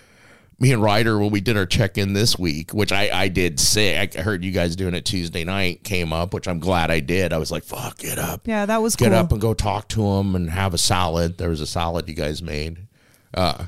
[0.64, 3.61] Me and Ryder, when we did our check in this week, which I, I did
[3.61, 7.00] sick, I heard you guys doing it Tuesday night, came up, which I'm glad I
[7.00, 7.35] did.
[7.35, 9.18] I was like, fuck, get up Yeah, that was get cool.
[9.18, 11.37] up and go talk to him and have a salad.
[11.37, 12.79] There was a salad you guys made.
[13.35, 13.66] Uh,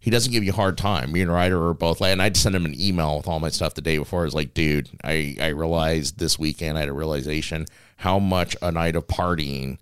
[0.00, 1.12] he doesn't give you a hard time.
[1.12, 3.48] Me and Ryder were both like, and I'd send him an email with all my
[3.50, 4.22] stuff the day before.
[4.22, 7.66] I was like, dude, I, I realized this weekend, I had a realization
[7.98, 9.78] how much a night of partying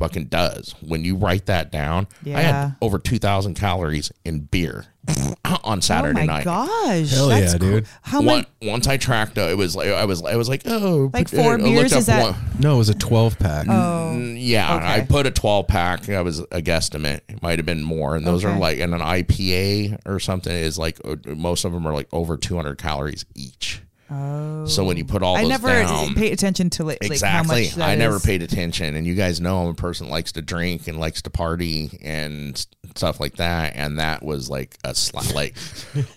[0.00, 0.74] fucking does.
[0.80, 4.86] When you write that down, I had over 2,000 calories in beer
[5.64, 6.46] on Saturday night.
[6.46, 7.04] oh my night.
[7.04, 7.10] gosh.
[7.10, 7.70] Hell that's yeah, cool.
[7.70, 7.86] dude.
[8.02, 8.46] How One, much?
[8.62, 11.38] once I tracked, uh, it was like I was I was like oh Like but,
[11.38, 11.92] uh, four I looked beers?
[11.92, 13.66] Is that- one- no, it was a twelve pack.
[13.68, 14.86] Oh, yeah, Okay.
[14.86, 16.08] I put a 12 pack.
[16.08, 17.20] I was a guesstimate.
[17.28, 18.16] It might have been more.
[18.16, 21.86] And those are like, and an IPA or something is like, uh, most of them
[21.86, 23.82] are like over 200 calories each.
[24.12, 24.66] Oh.
[24.66, 26.14] So when you put all I those never down.
[26.14, 27.70] pay attention to like, Exactly.
[27.80, 28.24] I never is.
[28.26, 28.96] paid attention.
[28.96, 31.98] And you guys know I'm a person that likes to drink and likes to party
[32.02, 32.56] and
[32.96, 33.76] stuff like that.
[33.76, 35.32] And that was like a slap.
[35.34, 35.54] Like,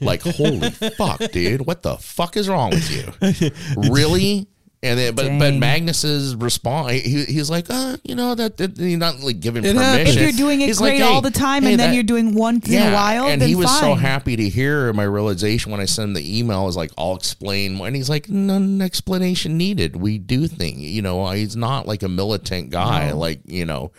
[0.02, 1.66] like holy fuck, dude.
[1.68, 3.52] What the fuck is wrong with you?
[3.92, 4.48] really?
[4.84, 8.98] And then, but but Magnus's response, he, he's like, uh, you know that, that he's
[8.98, 9.98] not like giving It permission.
[9.98, 10.16] happens.
[10.18, 12.04] If you're doing it He's great like, all the time hey, and then that- you're
[12.04, 15.72] doing once in a while, and then he was so happy to hear my realization
[15.72, 16.68] when I sent him the email.
[16.68, 17.80] Is like, I'll explain.
[17.80, 19.96] And he's like, none explanation needed.
[19.96, 20.82] We do things.
[20.82, 23.14] You know, he's not like a militant guy.
[23.14, 23.92] Like, you know,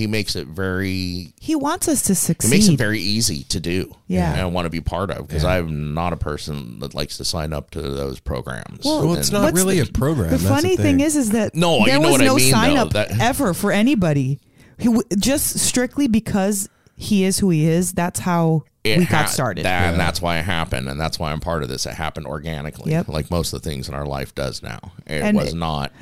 [0.00, 1.32] he makes it very.
[1.40, 2.48] He wants us to succeed.
[2.48, 3.94] It makes it very easy to do.
[4.08, 4.32] Yeah.
[4.32, 7.24] and I want to be part of because I'm not a person that likes to
[7.24, 8.84] sign up to those programs.
[8.84, 10.30] well, it's not really the- a program.
[10.30, 11.00] The That's funny the thing.
[11.00, 12.92] is, is that No, you there know was what I no mean, sign though, up
[12.94, 14.40] that- ever for anybody.
[14.78, 17.92] He w- just strictly because he is who he is.
[17.92, 19.64] That's how it we got started.
[19.66, 21.84] That, And that's why it happened, and that's why I'm part of this.
[21.86, 23.08] It happened organically, Yep.
[23.08, 24.80] like most of the things in our life does now.
[25.06, 25.92] It And was it- not.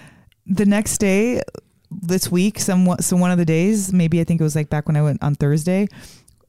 [0.46, 1.42] the next day
[1.90, 4.86] this week some so one of the days maybe i think it was like back
[4.86, 5.86] when i went on thursday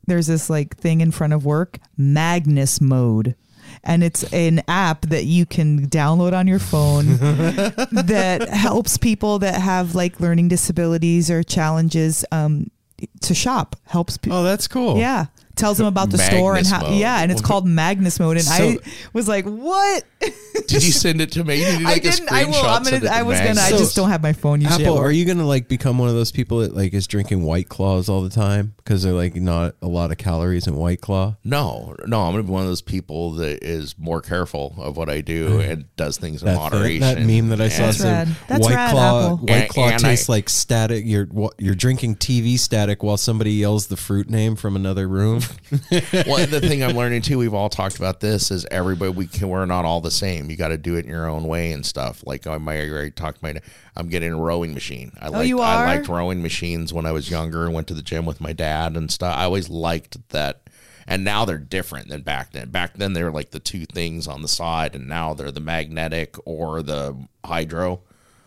[0.06, 3.36] there's this like thing in front of work magnus mode.
[3.84, 7.06] And it's an app that you can download on your phone
[7.92, 12.72] that helps people that have like learning disabilities or challenges um,
[13.22, 13.76] to shop.
[13.86, 14.98] Helps people Oh, that's cool.
[14.98, 15.28] yeah.
[15.56, 16.98] Tells them about the store and how mode.
[17.00, 18.38] yeah and it's called magnus mode.
[18.38, 18.78] And i
[19.14, 21.56] was like what Did you send it to me?
[21.58, 23.52] Did you i make a didn't i will i'm send gonna to i was gonna
[23.52, 23.80] i Magnus?
[23.80, 26.32] just don't have my phone usually Apple, are you gonna like become one of those
[26.32, 29.88] people that like is drinking White Claws all the time because they're like not a
[29.88, 31.38] lot of calories in White Claw?
[31.44, 35.10] No, no, I'm gonna be one of those people that is more careful of what
[35.10, 37.02] I do and does things in That, thing- moderation.
[37.02, 38.36] that meme that I saw And- That's said rad.
[38.48, 39.38] That's White rad, Claw, Apple.
[39.38, 41.04] White And- Claw and I- tastes like static.
[41.08, 45.42] You're what- you're drinking TV static while somebody yells the fruit name from another room.
[45.92, 49.48] well, the thing I'm learning too, we've all talked about this, is everybody we can
[49.50, 50.49] we're not all the same.
[50.49, 52.24] You got to do it in your own way and stuff.
[52.26, 53.55] Like I might already talked my,
[53.95, 55.12] I'm getting a rowing machine.
[55.20, 57.88] I oh, like Oh, you I liked rowing machines when I was younger and went
[57.88, 59.36] to the gym with my dad and stuff.
[59.36, 60.62] I always liked that.
[61.07, 62.70] And now they're different than back then.
[62.70, 65.60] Back then they were like the two things on the side, and now they're the
[65.60, 68.01] magnetic or the hydro,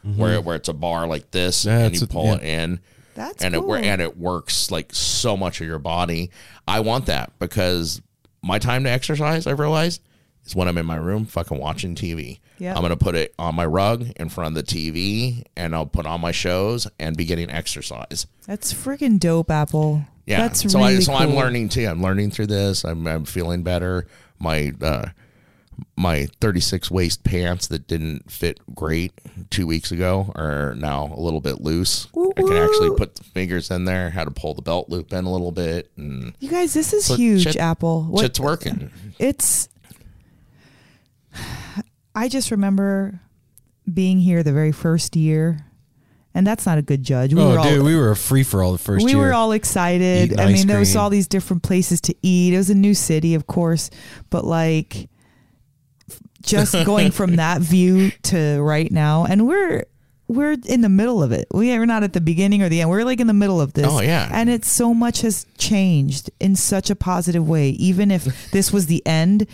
[0.07, 0.17] mm-hmm.
[0.17, 2.35] where where it's a bar like this Yeah, and you a- pull yeah.
[2.37, 2.81] it in
[3.17, 3.75] That's and cool.
[3.75, 6.31] it and it works like so much of your body.
[6.69, 8.01] I want that because
[8.43, 10.01] my time to exercise, I've realized,
[10.53, 12.39] is when I'm in my room fucking watching TV.
[12.61, 16.07] I'm gonna put it on my rug in front of the TV, and I'll put
[16.07, 18.27] on my shows and be getting exercise.
[18.47, 20.03] That's freaking dope, Apple.
[20.27, 21.21] Yeah, that's so really I, so cool.
[21.21, 21.87] I'm learning too.
[21.87, 22.85] I'm learning through this.
[22.85, 24.07] I'm I'm feeling better.
[24.39, 25.07] My uh,
[25.97, 29.13] my 36 waist pants that didn't fit great
[29.51, 32.07] two weeks ago are now a little bit loose.
[32.17, 34.11] I can actually put the fingers in there.
[34.11, 37.07] How to pull the belt loop in a little bit, and You guys, this is
[37.07, 38.05] So huge, shit- Apple.
[38.05, 38.93] What, shit's working.
[39.19, 39.69] It's.
[42.15, 43.21] I just remember
[43.93, 45.67] being here the very first year,
[46.35, 47.35] and that's not a good judge.
[47.35, 49.21] We oh, were all, dude, we were a free for all the first we year.
[49.21, 50.33] were all excited.
[50.33, 52.55] Eating I mean, there was all these different places to eat.
[52.55, 53.91] It was a new city, of course,
[54.31, 55.09] but like
[56.43, 59.85] just going from that view to right now, and we're
[60.29, 61.47] we're in the middle of it.
[61.53, 62.91] We are not at the beginning or the end.
[62.91, 63.87] We're like in the middle of this.
[63.89, 64.29] Oh, yeah.
[64.33, 67.71] and it's so much has changed in such a positive way.
[67.71, 69.47] Even if this was the end,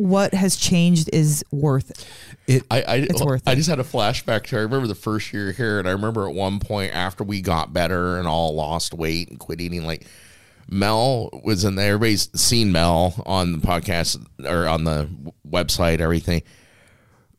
[0.00, 2.06] what has changed is worth
[2.46, 2.62] it.
[2.70, 3.56] I, I, It's worth I it.
[3.56, 6.34] just had a flashback to I remember the first year here, and I remember at
[6.34, 10.06] one point after we got better and all lost weight and quit eating, like
[10.70, 11.94] Mel was in there.
[11.94, 15.08] Everybody's seen Mel on the podcast or on the
[15.46, 16.42] website, everything.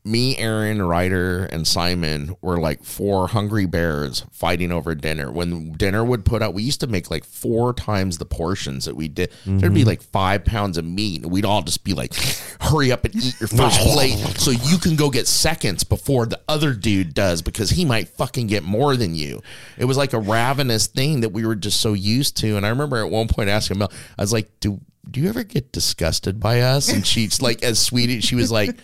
[0.04, 5.32] Me, Aaron, Ryder, and Simon were like four hungry bears fighting over dinner.
[5.32, 8.96] When dinner would put out, we used to make like four times the portions that
[8.96, 9.32] we did.
[9.46, 9.90] There'd be mm-hmm.
[9.90, 12.16] like five pounds of meat, and we'd all just be like,
[12.62, 16.42] "Hurry up and eat your first plate, so you can go get seconds before the
[16.48, 19.42] other dude does, because he might fucking get more than you."
[19.78, 22.58] It was like a ravenous thing that we were just so used to.
[22.58, 25.44] And I remember at one point asking Mel, I was like, "Do do you ever
[25.44, 28.76] get disgusted by us?" And she's like, as sweet, as she was like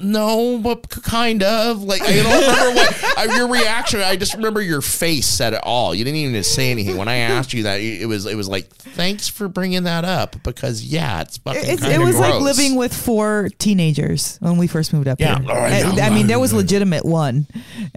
[0.00, 1.82] no, but kind of.
[1.82, 4.00] Like I don't remember what I, your reaction.
[4.00, 5.94] I just remember your face said it all.
[5.94, 7.80] You didn't even say anything when I asked you that.
[7.80, 11.62] It was it was like thanks for bringing that up because yeah, it's fucking.
[11.64, 15.38] It's, it was like living with four teenagers when we first moved up Yeah.
[15.38, 15.50] here.
[15.50, 16.06] All right, I, yeah.
[16.06, 17.46] I mean, there was legitimate one,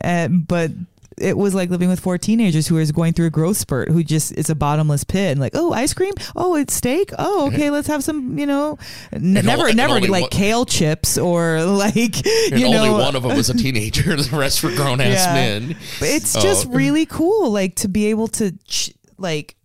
[0.03, 0.71] uh, but
[1.17, 4.03] it was like living with four teenagers who was going through a growth spurt, who
[4.03, 7.55] just it's a bottomless pit and like, oh, ice cream, oh, it's steak, oh, mm-hmm.
[7.55, 8.77] okay, let's have some, you know,
[9.11, 12.93] n- never, only- and never like one- kale chips or like, And you only know,
[12.97, 14.15] one of them was a teenager.
[14.15, 15.33] The rest were grown ass Yeah.
[15.33, 15.75] men.
[15.99, 16.41] But it's Oh.
[16.41, 19.55] just really cool, like to be able to, ch- like,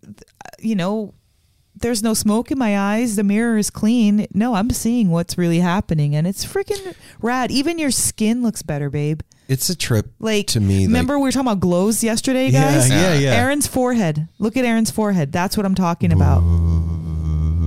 [0.58, 1.14] you know,
[1.80, 3.14] there's no smoke in my eyes.
[3.14, 4.26] The mirror is clean.
[4.34, 7.52] No, I'm seeing what's really happening, and it's freaking rad.
[7.52, 9.20] Even your skin looks better, babe.
[9.48, 10.80] It's a trip Like, to me.
[10.80, 12.88] like- remember we were talking about glows yesterday, guys?
[12.90, 13.18] yeah, yeah.
[13.18, 13.34] yeah.
[13.34, 14.28] Aaron's forehead.
[14.38, 15.32] Look at Aaron's forehead.
[15.32, 16.42] That's what I'm talking about.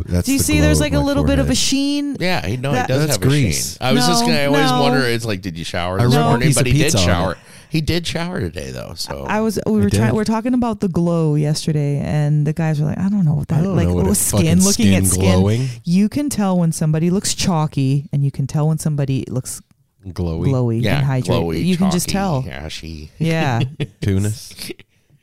[0.07, 0.59] That's Do you the see?
[0.59, 2.17] There's like a my little bit of a sheen.
[2.19, 3.75] Yeah, he no, he That- does That's have grease.
[3.75, 3.87] a sheen.
[3.87, 4.37] I was just gonna.
[4.37, 4.81] I always no.
[4.81, 4.99] wonder.
[5.05, 5.99] It's like, did you shower?
[5.99, 6.51] I this rubbed a morning?
[6.53, 7.37] But he did shower.
[7.69, 8.93] He did shower today, though.
[8.95, 12.51] So I was we were trying we are talking about the glow yesterday and the
[12.51, 14.93] guys were like I don't know what that like know what oh, skin looking skin
[14.95, 15.67] at skin glowing.
[15.85, 19.61] you can tell when somebody looks chalky and you can tell when somebody looks
[20.07, 23.59] glowy, glowy yeah, and hydrated glowy, you can just tell ashy, yeah
[24.01, 24.71] tunis.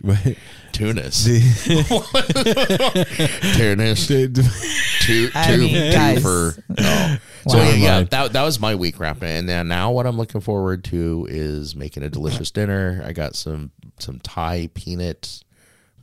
[0.03, 0.39] Wait,
[0.73, 1.41] tunis, the-
[3.57, 4.07] tunis.
[4.07, 4.29] two,
[5.01, 6.23] two, I mean, two guys.
[6.23, 7.17] for no.
[7.49, 10.41] So yeah, yeah, that that was my week wrapping, and then now what I'm looking
[10.41, 13.03] forward to is making a delicious dinner.
[13.05, 15.43] I got some some Thai peanut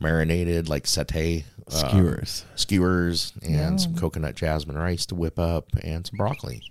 [0.00, 2.44] marinated like satay uh, Skewers.
[2.54, 6.62] skewers, and some coconut jasmine rice to whip up, and some broccoli.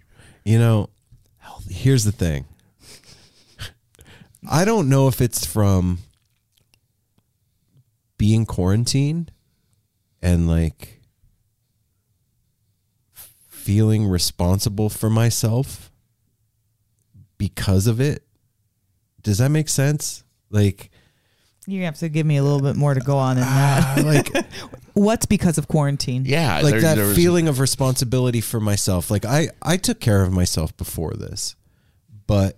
[0.44, 0.90] You know,
[1.70, 2.46] here's the thing.
[4.50, 6.00] I don't know if it's from
[8.18, 9.32] being quarantined
[10.22, 11.02] and like
[13.48, 15.92] feeling responsible for myself
[17.38, 18.24] because of it.
[19.24, 20.24] Does that make sense?
[20.52, 20.92] Like,
[21.66, 23.98] You have to give me a little bit more to go on in that.
[23.98, 24.32] ah, like
[24.96, 26.24] What's because of quarantine?
[26.26, 29.12] Yeah, like there- that there was- feeling of responsibility for myself.
[29.12, 31.56] Like I, I took care of myself before this,
[32.28, 32.58] but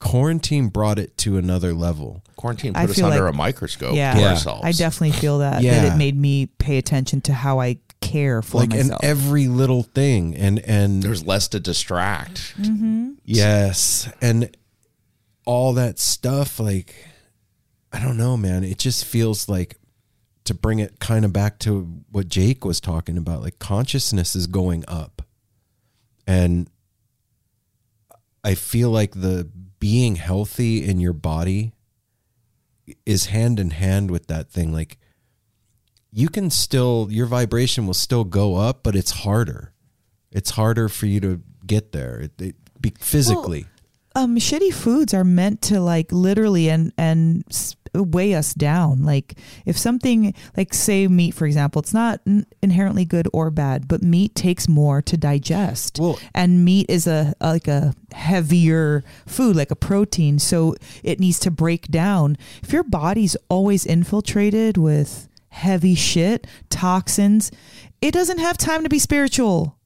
[0.00, 2.22] quarantine brought it to another level.
[2.36, 4.14] Quarantine I put us feel under like- a microscope Yeah.
[4.14, 4.28] for Yeah.
[4.30, 4.62] ourselves.
[4.64, 5.54] I definitely feel that.
[5.54, 5.92] That Yeah.
[5.94, 9.00] it made me pay attention to how I care for like in myself.
[9.02, 12.54] every little thing, and and There's less to distract.
[12.56, 13.10] Mm-hmm.
[13.24, 14.56] yes, and
[15.44, 16.60] all that stuff.
[16.60, 16.94] Like
[17.92, 18.62] I don't know, man.
[18.62, 19.76] It just feels like
[20.48, 23.42] to bring it kind of back to what Jake was talking about.
[23.42, 25.22] Like consciousness is going up,
[26.26, 26.68] and
[28.42, 31.72] I feel like the being healthy in your body
[33.06, 34.72] is hand in hand with that thing.
[34.72, 34.98] Like
[36.10, 39.72] you can still your vibration will still go up, but it's harder.
[40.30, 42.20] It's harder for you to get there.
[42.20, 43.66] It, it be physically.
[44.14, 47.44] Um shitty foods are meant to like literally and and
[47.94, 49.02] weigh us down.
[49.02, 53.88] Like if something like say meat for example it's not n- inherently good or bad
[53.88, 55.98] but meat takes more to digest.
[56.00, 61.20] Well- and meat is a, a like a heavier food like a protein so it
[61.20, 62.36] needs to break down.
[62.62, 67.50] If your body's always infiltrated with heavy shit toxins
[68.00, 69.77] it doesn't have time to be spiritual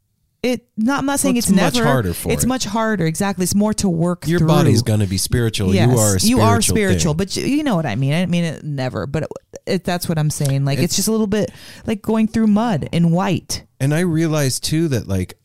[0.43, 2.47] it not I'm not saying it's it's, much never harder for it's it.
[2.49, 4.49] much harder exactly it's more to work your through.
[4.49, 5.73] body's going to be spiritual.
[5.73, 6.29] Yes, you are a spiritual.
[6.29, 7.19] you are spiritual, thing.
[7.19, 8.13] but you, you know what I mean.
[8.13, 9.29] I mean it never, but it,
[9.67, 10.65] it, that's what I'm saying.
[10.65, 11.53] Like it's, It's- just a little bit
[11.87, 13.65] like going through mud in white.
[13.79, 15.39] And I realized too that like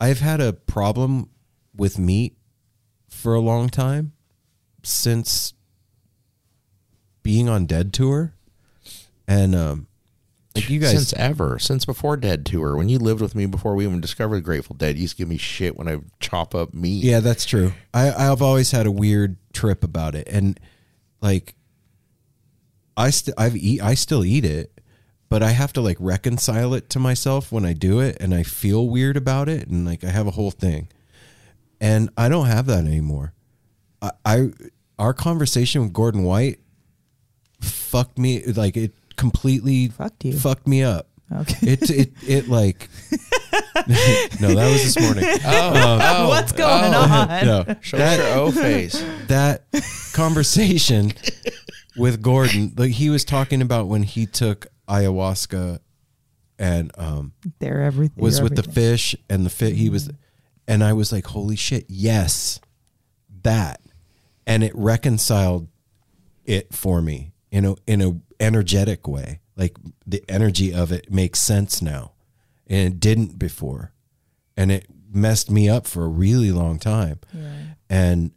[0.00, 1.30] I've had a problem
[1.74, 2.36] with meat
[3.08, 4.12] for a long time
[4.82, 5.54] since
[7.22, 8.34] being on Dead Tour.
[9.26, 9.86] And um
[10.54, 13.74] like you guys since ever, since before Dead Tour, when you lived with me before
[13.74, 16.74] we even discovered Grateful Dead, you used to give me shit when I chop up
[16.74, 17.04] meat.
[17.04, 17.72] Yeah, that's true.
[17.94, 20.58] I I've always had a weird trip about it, and
[21.20, 21.54] like,
[22.96, 24.80] I st- I've eat I still eat it,
[25.28, 28.42] but I have to like reconcile it to myself when I do it, and I
[28.42, 30.88] feel weird about it, and like I have a whole thing,
[31.80, 33.32] and I don't have that anymore.
[34.02, 34.50] I, I
[34.98, 36.58] our conversation with Gordon White
[37.60, 40.32] fucked me like it completely Fucked you.
[40.38, 41.08] fucked me up.
[41.32, 41.72] Okay.
[41.72, 42.88] It it it like
[44.40, 45.24] no, that was this morning.
[45.44, 47.28] Oh, What's going on?
[47.46, 49.02] No, Show that, your O face.
[49.28, 49.64] that
[50.12, 51.12] conversation
[51.96, 55.78] with Gordon, like he was talking about when he took ayahuasca
[56.58, 58.22] and um They're everything.
[58.22, 60.10] was you're with the fish and the fit he was
[60.68, 62.60] and I was like, Holy shit, yes.
[63.42, 63.80] That.
[64.46, 65.68] And it reconciled
[66.44, 69.40] it for me in a in a energetic way.
[69.56, 69.76] Like
[70.06, 72.12] the energy of it makes sense now.
[72.66, 73.92] And it didn't before.
[74.56, 77.20] And it messed me up for a really long time.
[77.88, 78.32] And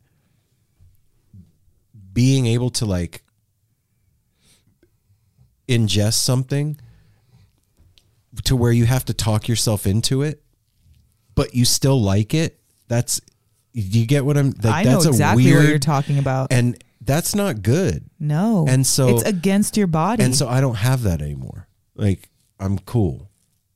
[2.14, 3.24] being able to like
[5.68, 6.78] ingest something
[8.44, 10.44] to where you have to talk yourself into it,
[11.34, 12.60] but you still like it.
[12.88, 13.22] That's
[13.74, 14.66] you get what I'm like.
[14.66, 16.52] I know that's exactly a weird, what you're talking about.
[16.52, 18.06] and that's not good.
[18.20, 20.24] no, and so- it's against your body.
[20.24, 21.68] And so I don't have that anymore.
[21.96, 22.30] Like
[22.60, 23.30] I'm cool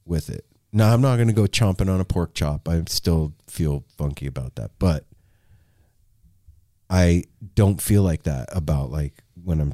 [0.06, 0.46] with it.
[0.72, 2.68] Now I'm not going to go chomping on a pork chop.
[2.70, 5.06] I still feel funky about that, but
[6.90, 7.24] I
[7.56, 9.14] don't feel like that about like
[9.44, 9.74] when I'm,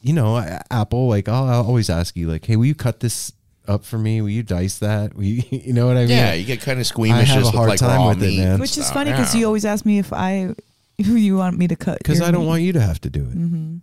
[0.00, 1.08] you know, I- Apple.
[1.08, 3.32] Like I'll, I'll always ask you, like, hey, will you cut this
[3.66, 4.20] up for me?
[4.20, 5.14] Will you dice that?
[5.14, 6.10] Will you, you know what I mean?
[6.10, 7.22] Yeah, you get kind of squeamish.
[7.22, 8.60] I squeamish have a with hard like time raw with it, man.
[8.60, 8.94] which is stuff.
[8.94, 9.40] funny because Yeah.
[9.40, 10.54] you always ask me if I
[11.04, 11.98] who you want me to cut.
[11.98, 12.48] because I don't meat.
[12.48, 13.36] want you to have to do it.
[13.38, 13.76] Mm-hmm.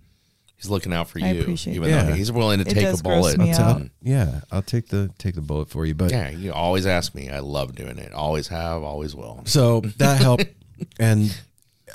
[0.57, 2.03] He's looking out for I you, appreciate even that.
[2.03, 2.15] though Yeah.
[2.15, 3.37] he's willing to It take does a gross bullet.
[3.39, 3.81] me I'll tell- out.
[4.03, 7.29] yeah, I'll take the take the bullet for you, but Yeah, you always ask me.
[7.31, 8.13] I love doing it.
[8.13, 9.41] Always have, always will.
[9.45, 10.45] So that helped.
[10.99, 11.35] and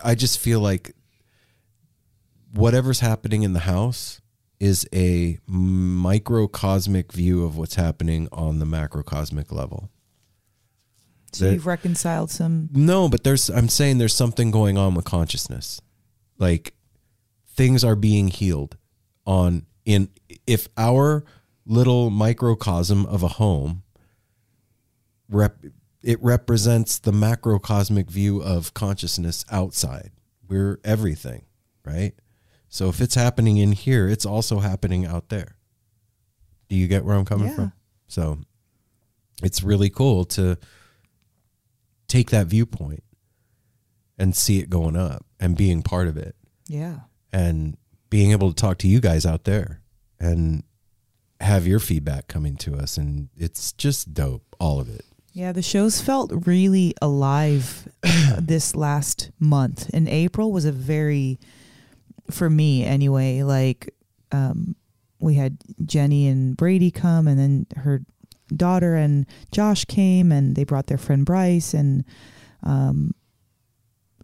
[0.03, 0.95] I just feel like
[2.53, 4.21] whatever's happening in the house
[4.59, 9.91] is a microcosmic view of what's happening on the macrocosmic level.
[11.33, 12.69] So That- you've reconciled some.
[12.73, 15.81] No, but there's I'm saying there's something going on with consciousness.
[16.39, 16.75] Like
[17.55, 18.77] things are being healed
[19.27, 20.09] on in
[20.47, 21.25] if our
[21.67, 23.83] little microcosm of a home
[25.29, 25.57] rep
[26.03, 30.13] it represents the macrocosmic view of consciousness outside.
[30.49, 31.47] We're everything,
[31.85, 32.15] right?
[32.69, 35.57] So if it's happening in here, it's also happening out there.
[36.69, 37.55] Do you get where I'm coming Yeah.
[37.57, 37.73] from?
[38.07, 38.39] So
[39.43, 40.59] it's really cool to
[42.09, 43.03] take that viewpoint
[44.19, 46.35] and see it going up and being part of it
[46.69, 47.01] Yeah.
[47.33, 47.77] and
[48.11, 49.83] being able to talk to you guys out there
[50.21, 50.63] and
[51.41, 55.61] have your feedback coming to us and it's just dope all of it Yeah, the
[55.63, 57.87] shows felt really alive
[58.41, 59.91] this last month.
[59.93, 61.39] And April was a very,
[62.31, 63.93] for me anyway, like
[64.33, 64.77] um,
[65.21, 68.01] we had Jenny and Brady come, and then her
[68.55, 72.05] daughter and Josh came, and they brought their friend Bryce, and
[72.63, 73.13] um,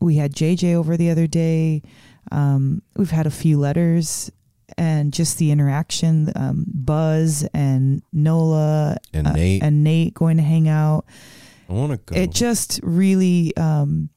[0.01, 1.83] we had JJ over the other day.
[2.31, 4.31] Um, we've had a few letters.
[4.79, 10.43] And just the interaction, um, Buzz and Nola and uh, nate and Nate going to
[10.43, 11.05] hang out.
[11.69, 14.09] i want to go It just really um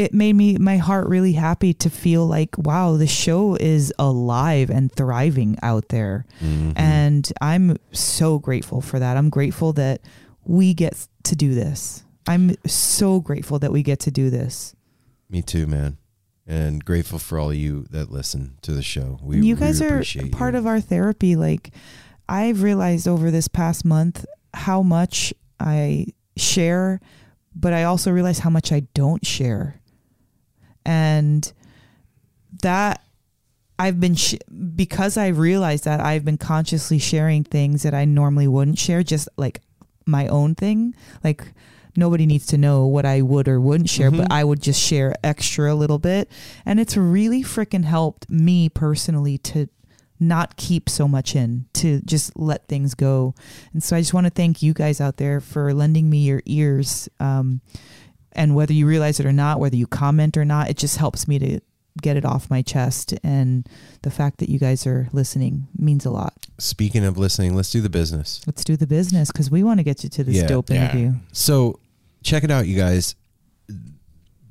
[0.00, 4.70] it made me my heart really happy to feel like wow, the show is alive
[4.70, 6.24] and thriving out there.
[6.42, 6.72] Mhm.
[6.76, 9.16] And I'm so grateful for that.
[9.18, 10.00] I'm grateful that
[10.44, 12.02] we get to do this.
[12.26, 14.74] I'm so grateful that we get to do this.
[15.28, 15.96] me too man
[16.46, 19.86] and grateful for all of you that listen to the show we you guys we
[19.86, 20.58] are part you.
[20.58, 21.36] of our therapy.
[21.36, 21.70] Like
[22.28, 24.24] I've realized over this past month
[24.54, 27.00] how much I share,
[27.54, 29.79] but I also realize how much I don't share.
[30.84, 31.52] And
[32.62, 33.02] that
[33.78, 34.34] I've been sh-
[34.76, 39.28] because I realized that I've been consciously sharing things that I normally wouldn't share, just
[39.36, 39.60] like
[40.06, 40.94] my own thing.
[41.24, 41.44] Like
[41.96, 44.32] nobody needs to know what I would or wouldn't share, but Mhm.
[44.32, 46.30] I would just share extra a little bit.
[46.66, 49.68] And it's really freaking helped me personally to
[50.22, 53.34] not keep so much in, to just let things go.
[53.72, 56.42] And so I just want to thank you guys out there for lending me your
[56.44, 57.08] ears.
[57.18, 57.62] Um,
[58.32, 61.26] and whether you realize it or not, whether you comment or not, it just helps
[61.28, 61.60] me to
[62.00, 63.14] get it off my chest.
[63.24, 63.68] And
[64.02, 66.46] the fact that you guys are listening means a lot.
[66.58, 69.84] speaking of listening let's do the business Let's do the business because we want to
[69.84, 70.46] get you to this Yeah.
[70.46, 70.84] dope Yeah.
[70.84, 71.14] interview.
[71.32, 71.80] So
[72.22, 73.14] check it out, you guys.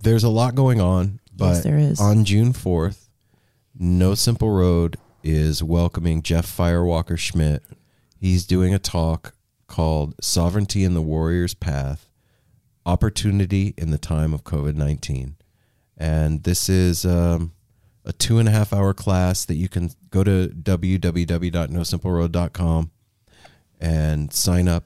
[0.01, 1.99] There's a lot going on, but yes, there is.
[1.99, 3.09] on June 4th,
[3.77, 7.63] No Simple Road is welcoming Jeff Firewalker Schmidt.
[8.19, 9.33] He's doing a talk
[9.67, 12.08] called Sovereignty in the Warrior's Path
[12.85, 15.35] Opportunity in the Time of COVID 19.
[15.97, 17.53] And this is um,
[18.05, 22.91] a two and a half hour class that you can go to www.nosimpleroad.com
[23.79, 24.85] and sign up.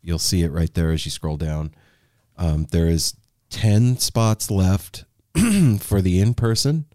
[0.00, 1.74] You'll see it right there as you scroll down.
[2.36, 3.14] Um, there is
[3.50, 5.04] 10 spots left
[5.80, 6.86] for the in person,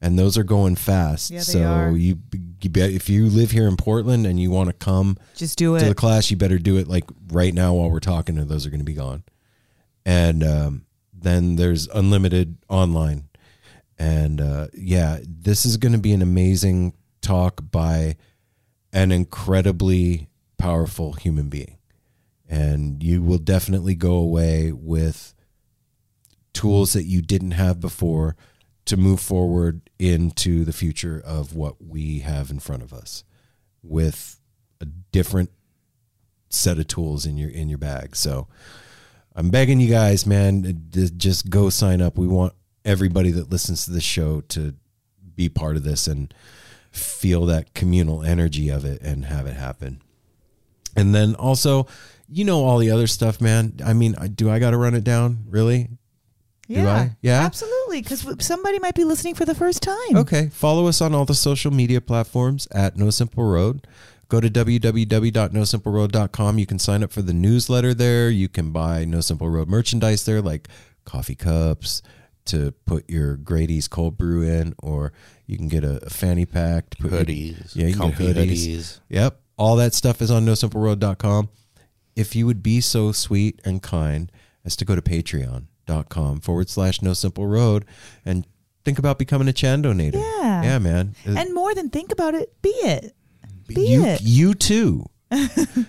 [0.00, 1.30] and those are going fast.
[1.30, 1.96] Yeah, they so are.
[1.96, 2.18] you,
[2.60, 5.76] you bet if you live here in Portland and you want to come just do
[5.76, 8.44] it to the class, you better do it like right now while we're talking, or
[8.44, 9.22] those are going to be gone.
[10.04, 13.28] And um, then there's unlimited online.
[13.98, 18.16] And uh, yeah, this is going to be an amazing talk by
[18.92, 20.28] an incredibly
[20.58, 21.78] powerful human being.
[22.48, 25.34] And you will definitely go away with
[26.52, 28.36] tools that you didn't have before
[28.84, 33.24] to move forward into the future of what we have in front of us
[33.82, 34.40] with
[34.80, 35.50] a different
[36.50, 38.14] set of tools in your in your bag.
[38.16, 38.48] So
[39.34, 40.62] I'm begging you guys, man,
[40.92, 42.18] to just go sign up.
[42.18, 42.52] We want
[42.84, 44.74] everybody that listens to this show to
[45.34, 46.32] be part of this and
[46.90, 50.02] feel that communal energy of it and have it happen.
[50.94, 51.86] And then also,
[52.28, 53.74] you know all the other stuff, man.
[53.84, 55.44] I mean, do I got to run it down?
[55.48, 55.88] Really?
[56.68, 57.16] yeah, I?
[57.20, 57.40] Yeah?
[57.42, 58.02] absolutely.
[58.02, 60.16] Because somebody might be listening for the first time.
[60.16, 60.48] Okay.
[60.48, 63.86] Follow us on all the social media platforms at No Simple Road.
[64.32, 66.58] Go to www.nosimpleroad.com.
[66.58, 68.30] You can sign up for the newsletter there.
[68.30, 70.68] You can buy No Simple Road merchandise there, like
[71.04, 72.00] coffee cups
[72.46, 75.12] to put your Grady's cold brew in, or
[75.46, 78.16] you can get a, a fanny pack to put your- Hoodies, yeah, you can get
[78.16, 78.68] comfy hoodies.
[78.68, 79.00] hoodies.
[79.10, 79.38] Yep.
[79.58, 81.50] All that stuff is on nosimpleroad.com.
[82.16, 84.32] If you would be so sweet and kind
[84.64, 87.84] as to go to patreon.com forward slash no simple road
[88.24, 88.46] and
[88.82, 90.14] think about becoming a Chan donator.
[90.14, 90.62] Yeah.
[90.62, 91.16] Yeah, man.
[91.26, 93.14] And more than think about it, be it.
[93.66, 94.20] Be you, it.
[94.22, 95.06] you too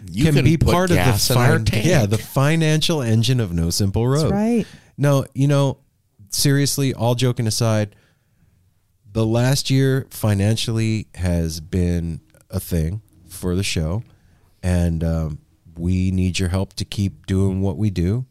[0.10, 1.86] You can, be put part of the gas fin- tank.
[1.86, 4.24] yeah the financial engine of No Simple Road.
[4.24, 4.66] That's right.
[4.98, 5.80] No, you know,
[6.30, 7.96] seriously, all joking aside,
[9.12, 14.04] the last year financially has been a thing for the show,
[14.62, 15.40] and um,
[15.78, 18.26] we need your help to keep doing what we do.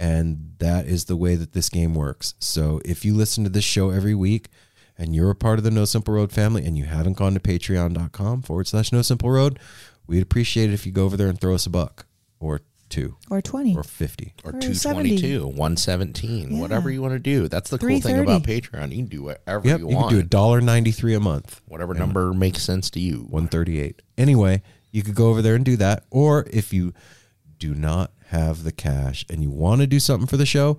[0.00, 2.34] And that is the way that this game works.
[2.38, 4.48] So if you listen to this show every week
[4.98, 7.40] and you're a part of the No Simple Road family and you haven't gone to
[7.40, 9.58] patreon.com forward slash No Simple Road,
[10.06, 12.06] we'd appreciate it if you go over there and throw us a buck
[12.40, 13.76] or two Or 20.
[13.76, 14.34] or 50.
[14.44, 16.60] or Or 222, 117, Yeah.
[16.60, 17.46] whatever you want to do.
[17.48, 18.90] That's the cool thing about Patreon.
[18.90, 20.10] You can do whatever Yep, you you want.
[20.12, 21.60] You can do a dollar ninety three a month.
[21.66, 23.26] Whatever number makes sense to you.
[23.28, 24.00] One thirty eight.
[24.16, 26.04] Anyway, you could go over there and do that.
[26.10, 26.94] Or if you
[27.58, 30.78] do not have the cash and you want to do something for the show,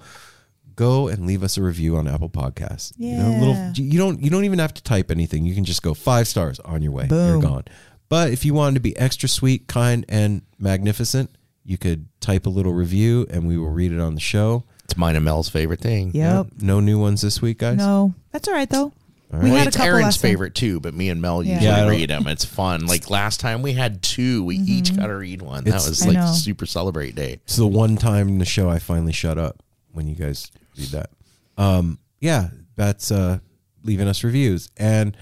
[0.79, 2.93] go and leave us a review on Apple Podcasts.
[2.97, 3.39] You know, Yeah.
[3.39, 5.45] little you don't you don't even have to type anything.
[5.45, 7.05] You can just go five stars on your way.
[7.07, 7.27] Boom.
[7.41, 7.65] You're gone.
[8.07, 11.29] But if you wanted to be extra sweet, kind, and magnificent,
[11.63, 14.63] you could type a little review and we will read it on the show.
[14.85, 16.11] It's mine and Mel's favorite thing.
[16.15, 16.47] Yep.
[16.61, 17.77] No new ones this week, guys.
[17.77, 18.91] No, that's all right though.
[19.31, 20.29] All We Well, had a it's couple Aaron's last time.
[20.31, 21.55] favorite too, but me and Mel Yeah.
[21.61, 22.25] usually Yeah, read them.
[22.27, 22.87] It's fun.
[22.87, 24.43] Like last time we had two.
[24.43, 25.63] We each got to read one.
[25.65, 26.17] That was Mm-hmm.
[26.17, 27.33] Like super celebrate day.
[27.43, 29.61] It's the one time in the show I finally shut up
[29.91, 30.49] when you guys
[30.79, 31.09] read that.
[31.57, 33.39] Um, yeah, that's uh,
[33.83, 34.69] leaving us reviews.
[34.77, 35.15] And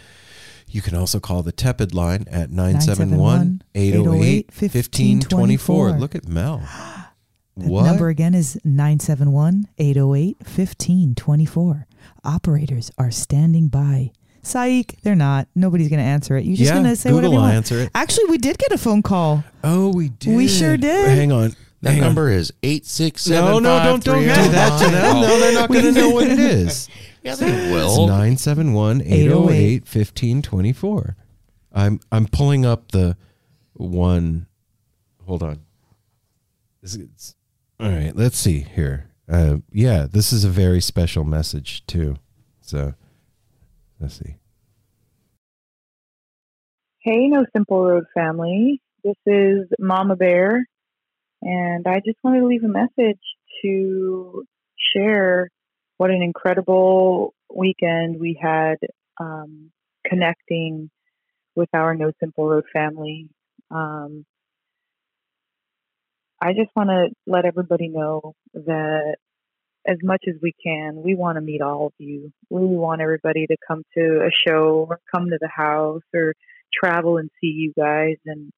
[0.70, 5.92] you can also call the Tepid line at 971 808 1524.
[5.94, 6.62] Look at Mel.
[7.60, 7.86] The What?
[7.88, 11.88] number again is 971 808 1524.
[12.24, 14.12] Operators are standing by.
[14.44, 15.48] Psych, they're not.
[15.56, 16.46] Nobody's going to answer it.
[16.46, 17.56] You're just yeah, going to say Google whatever you will want.
[17.56, 17.90] answer it.
[17.96, 19.44] Actually, we did get a phone call.
[19.64, 20.38] Oh, we did.
[20.38, 21.10] We sure did.
[21.10, 21.56] Hang on.
[21.82, 22.06] That Hang on.
[22.08, 23.52] number is eight six seven.
[23.52, 25.22] No, no, don't, don't do that to them.
[25.22, 26.90] No, they're not going to know what it is.
[27.24, 28.08] Yeah, they will.
[28.08, 31.16] 971 808 1524.
[31.74, 33.16] I'm I'm pulling up the
[33.74, 34.48] one.
[35.26, 35.60] Hold on.
[36.82, 37.36] This is,
[37.80, 39.10] all right, let's see here.
[39.30, 42.16] Uh, yeah, this is a very special message too.
[42.62, 42.94] So
[44.00, 44.38] let's see.
[47.00, 48.82] Hey, No Simple Road family.
[49.04, 50.66] This is Mama Bear,
[51.48, 53.22] and I just wanted to leave a message
[53.62, 54.44] to
[54.94, 55.50] share
[55.96, 58.76] what an incredible weekend we had
[59.18, 59.72] um,
[60.06, 60.90] connecting
[61.56, 63.30] with our No Simple Road family.
[63.72, 64.26] Um,
[66.42, 69.16] I just want to let everybody know that
[69.88, 72.34] as much as we can, we want to meet all of you.
[72.50, 76.34] We want everybody to come to a show or come to the house or
[76.74, 78.18] travel and see you guys.
[78.26, 78.52] And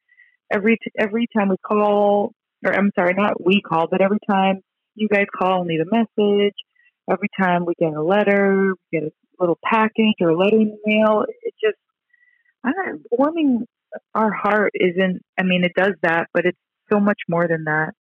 [0.52, 2.34] every every time we call,
[2.66, 4.62] or I'm sorry, not we call, but every time
[4.96, 6.56] you guys call and leave a message,
[7.10, 10.70] every time we get a letter, we get a little package or a letter in
[10.70, 11.78] the mail, it just
[12.64, 13.66] I don't know, warming
[14.14, 15.22] our heart isn't.
[15.38, 16.58] I mean, it does that, but it's
[16.92, 17.92] so much more than that.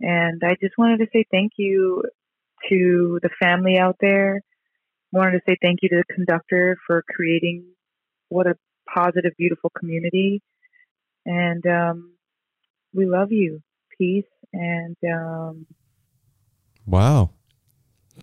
[0.00, 2.02] And I just wanted to say thank you
[2.68, 4.40] to the family out there.
[5.14, 7.66] I Wanted to say thank you to the conductor for creating
[8.28, 8.54] what a
[8.92, 10.40] positive, beautiful community.
[11.26, 12.14] And um,
[12.94, 13.60] we love you.
[14.02, 14.24] Peace.
[14.52, 15.66] And um,
[16.86, 17.30] Wow,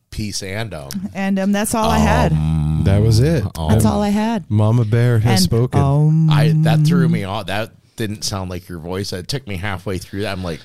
[0.09, 0.89] Peace and um.
[1.13, 2.33] And um, that's all I had.
[2.33, 3.45] Um, that was it.
[3.55, 4.49] That's all I had.
[4.51, 5.79] Mama Bear has and, spoken.
[5.79, 7.45] Um, I that threw me off.
[7.45, 9.13] That didn't sound like your voice.
[9.13, 10.33] It took me halfway through that.
[10.33, 10.59] I'm like,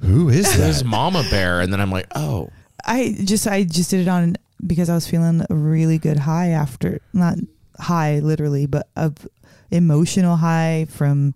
[0.00, 0.84] Who is "There's that?
[0.84, 2.50] Mama Bear," and then I'm like, "Oh,
[2.84, 6.48] I just I just did it on because I was feeling a really good high
[6.48, 7.38] after not
[7.78, 9.28] high literally, but of
[9.70, 11.34] emotional high from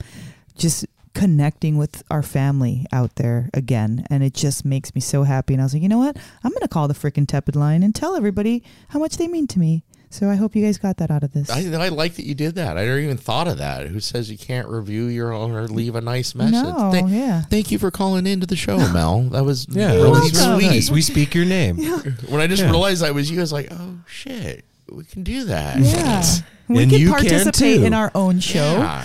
[0.56, 4.04] just connecting with our family out there again.
[4.10, 5.54] And it just makes me so happy.
[5.54, 6.16] And I was like, you know what?
[6.44, 9.58] I'm gonna call the freaking tepid line and tell everybody how much they mean to
[9.58, 9.82] me.
[10.10, 11.50] So I hope you guys got that out of this.
[11.50, 12.78] I, I like that you did that.
[12.78, 13.88] I never even thought of that.
[13.88, 16.54] Who says you can't review your own or leave a nice message?
[16.54, 17.42] no, Thank, yeah.
[17.42, 19.24] thank you for calling into the show, Mel.
[19.24, 20.30] That was Yeah, really welcome.
[20.34, 20.66] sweet.
[20.68, 20.90] nice.
[20.90, 21.76] We speak your name.
[22.30, 22.70] When I just Yeah.
[22.70, 26.24] realized I was you, I was like, "Oh shit, we can do that." Yeah.
[26.68, 27.84] We And can you can participate too.
[27.86, 28.76] in our own show.
[28.78, 29.04] Yeah.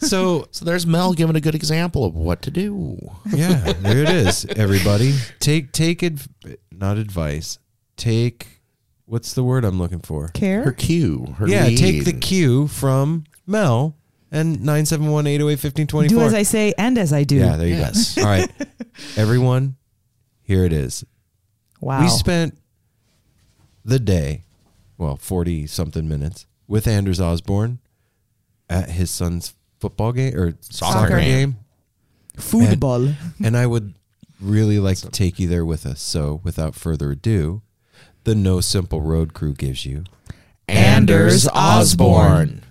[0.00, 2.96] So So there's Mel giving a good example of what to do.
[3.32, 4.44] yeah, there it is.
[4.44, 6.28] Everybody, take take adv-
[6.70, 7.58] not advice.
[7.96, 8.62] Take
[9.04, 10.28] what's the word I'm looking for?
[10.28, 10.62] Care?
[10.62, 11.34] Her cue.
[11.38, 13.96] Her yeah, take the cue from Mel
[14.30, 16.08] and 971-808-1524.
[16.08, 17.36] Do as I say and as I do.
[17.36, 18.14] Yeah, there you Yes.
[18.14, 18.22] go.
[18.22, 18.50] All right.
[19.16, 19.76] Everyone,
[20.42, 21.04] here it is.
[21.80, 22.00] wow.
[22.02, 22.56] We spent
[23.84, 24.44] the day,
[24.98, 27.78] well, 40 something minutes with Anders Osborne
[28.68, 31.50] at his son's football game or Soccer soccer, game.
[31.50, 31.56] game.
[32.36, 33.14] Football.
[33.44, 33.94] And I would
[34.40, 36.00] really like to take you there with us.
[36.00, 37.62] So, without further ado,
[38.24, 40.04] the No Simple Road Crew gives you
[40.68, 42.62] Anders Osborne.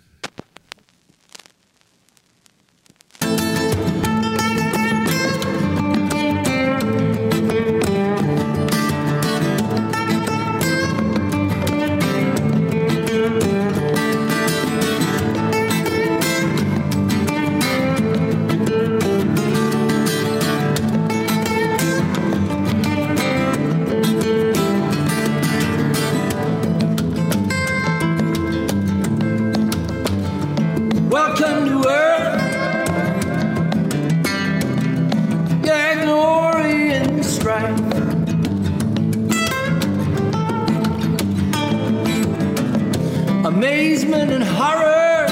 [44.62, 45.26] horror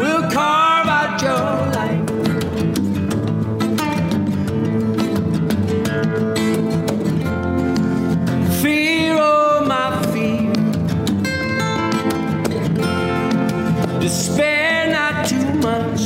[0.00, 2.08] will carve out your life.
[8.60, 10.52] Fear, oh my fear,
[14.00, 16.02] despair not too much.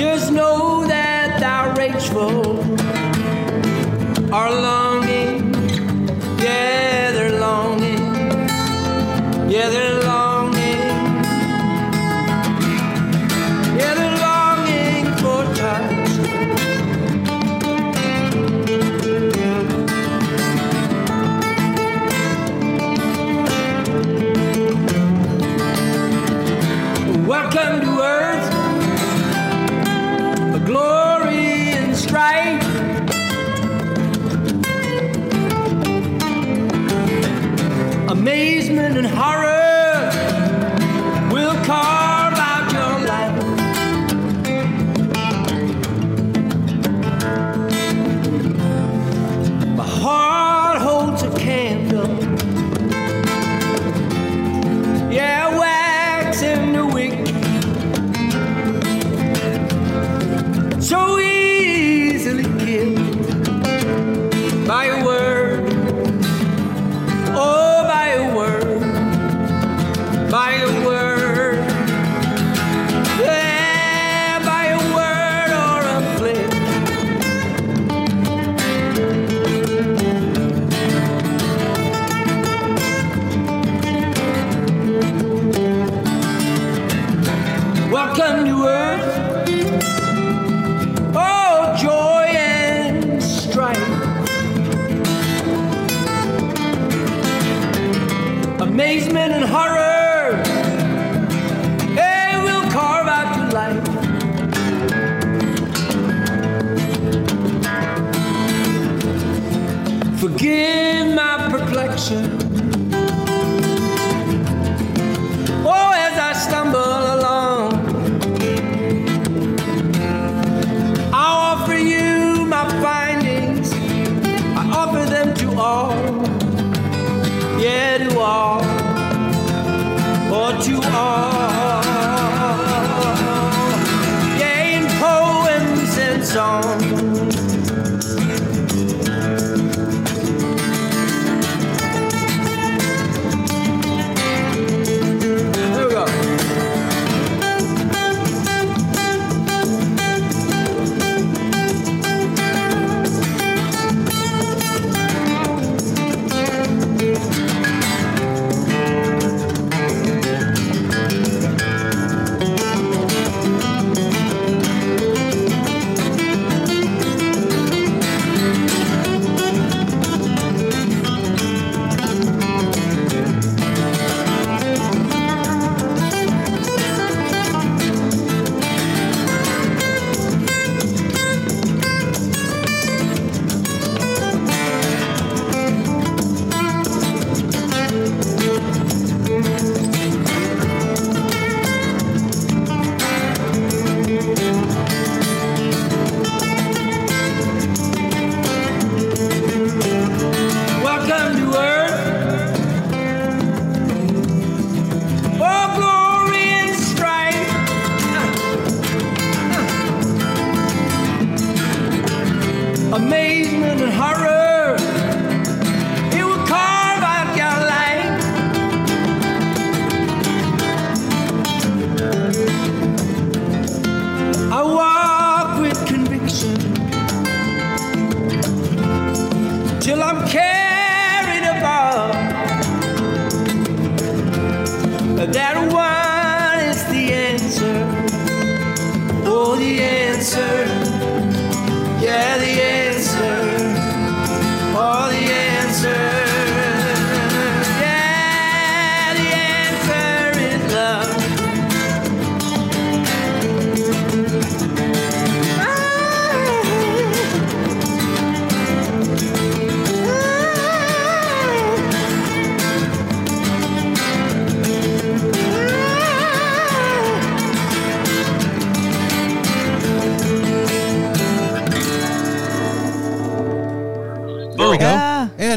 [0.00, 2.42] Just know that thou rageful
[4.34, 4.83] are long.
[9.54, 9.93] Yeah,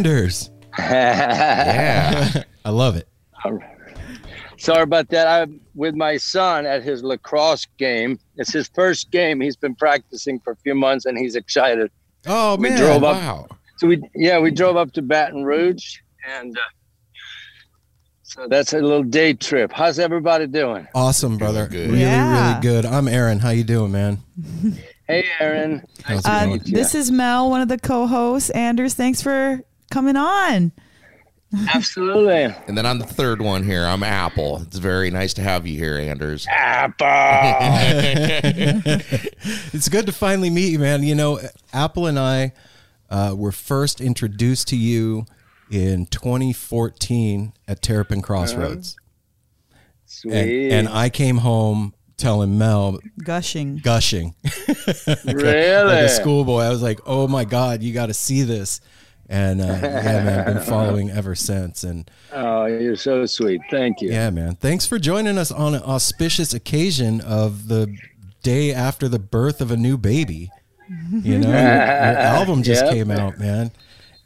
[0.05, 0.11] Yeah.
[0.11, 0.51] Anders.
[0.79, 2.43] Yeah.
[2.65, 3.07] I love it.
[4.57, 5.27] Sorry about that.
[5.27, 8.19] I'm with my son at his lacrosse game.
[8.35, 9.39] It's his first game.
[9.41, 11.89] He's been practicing for a few months and he's excited.
[12.27, 12.77] Oh We man.
[12.79, 13.47] drove up- wow.
[13.77, 16.61] So we, yeah, we drove up to Baton Rouge and uh,
[18.23, 19.71] so that's a little day trip.
[19.71, 20.87] How's everybody doing?
[20.95, 21.67] Awesome, brother.
[21.67, 21.89] good.
[21.91, 22.49] Really, Yeah.
[22.49, 22.85] really good.
[22.85, 23.39] I'm Aaron.
[23.39, 24.19] How you doing, man?
[25.07, 25.83] Hey, Aaron.
[26.03, 26.61] How's it Uh, going?
[26.65, 28.49] this is Mel, one of the co-hosts.
[28.49, 30.71] Anders, thanks for coming on.
[31.73, 32.53] Absolutely.
[32.67, 34.61] And then on the third one here, I'm Apple.
[34.63, 36.45] It's very nice to have you here, Anders.
[36.49, 37.07] Apple.
[39.73, 41.03] it's good to finally meet you, man.
[41.03, 41.39] You know,
[41.71, 42.51] Apple and I
[43.09, 45.25] uh, were first introduced to you
[45.71, 48.97] in 2014 at Terrapin Crossroads,
[50.05, 50.33] Sweet.
[50.33, 53.77] and, and I came home telling Mel Gushing.
[53.77, 54.33] gushing
[55.25, 55.83] really?
[55.83, 56.61] like a schoolboy.
[56.61, 58.81] I was like, "Oh my god, you got to see this!"
[59.29, 61.83] And uh, yeah, man, I've been following ever since.
[61.83, 63.61] And Oh, you're so sweet.
[63.69, 64.09] Thank you.
[64.09, 67.93] yeah, man, thanks for joining us on an auspicious occasion of the
[68.43, 70.49] day after the birth of a new baby.
[71.11, 71.57] You know, your, your
[72.37, 72.93] album just Yep.
[72.93, 73.71] came out, man.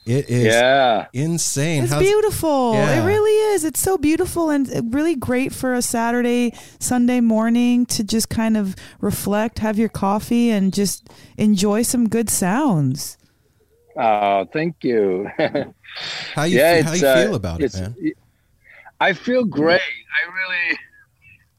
[0.06, 1.08] It is Yeah.
[1.14, 1.84] insane.
[1.84, 2.74] It's How's- beautiful.
[2.74, 3.02] Yeah.
[3.02, 3.64] It really is.
[3.64, 8.76] It's so beautiful and really great for a Saturday, Sunday morning to just kind of
[9.00, 13.18] reflect, have your coffee, and just enjoy some good sounds.
[13.98, 15.30] Oh, thank you.
[16.34, 17.96] How you yeah, how you uh, feel about it, man?
[19.02, 19.82] I feel great.
[19.82, 20.80] I really,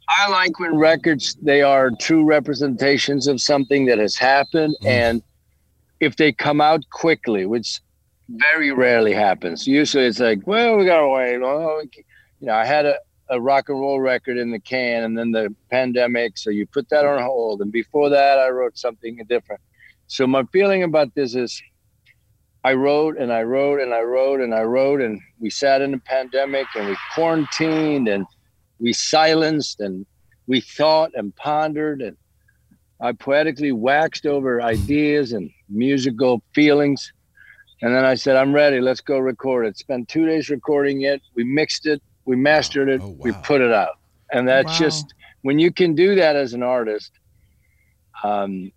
[0.08, 4.86] I like when records they are true representations of something that has happened, Mm.
[4.88, 5.22] and
[6.00, 7.80] if they come out quickly, which
[8.30, 9.66] very rarely happens.
[9.66, 11.38] Usually, it's like, well, we gotta wait.
[11.38, 11.90] Well, we
[12.40, 12.96] you know, I had a,
[13.28, 16.88] a rock and roll record in the can, and then the pandemic, so you put
[16.88, 17.60] that on hold.
[17.60, 19.60] And before that, I wrote something different.
[20.06, 21.62] So my feeling about this is
[22.64, 25.94] I wrote and I wrote and I wrote and I wrote and we sat in
[25.94, 28.24] a pandemic and we quarantined and
[28.78, 30.06] we silenced and
[30.46, 32.16] we thought and pondered and
[33.00, 37.12] I poetically waxed over ideas and musical feelings.
[37.80, 38.80] And then I said, I'm ready.
[38.80, 39.76] Let's go record it.
[39.76, 41.20] Spent two days recording it.
[41.34, 42.00] We mixed it.
[42.26, 43.00] We mastered it.
[43.02, 43.96] Oh, We put it out.
[44.30, 44.86] And that's Wow.
[44.86, 47.10] just when you can do that as an artist,
[48.22, 48.72] um, it-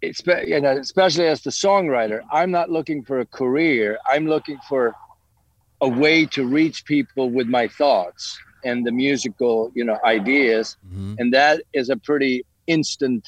[0.00, 3.98] it's you know especially as the songwriter i'm not looking for a career.
[4.08, 4.94] I'm looking for
[5.80, 10.76] a way to reach people with my thoughts and the musical you know ideas.
[10.86, 11.16] Mhm.
[11.18, 13.26] and that is a pretty instant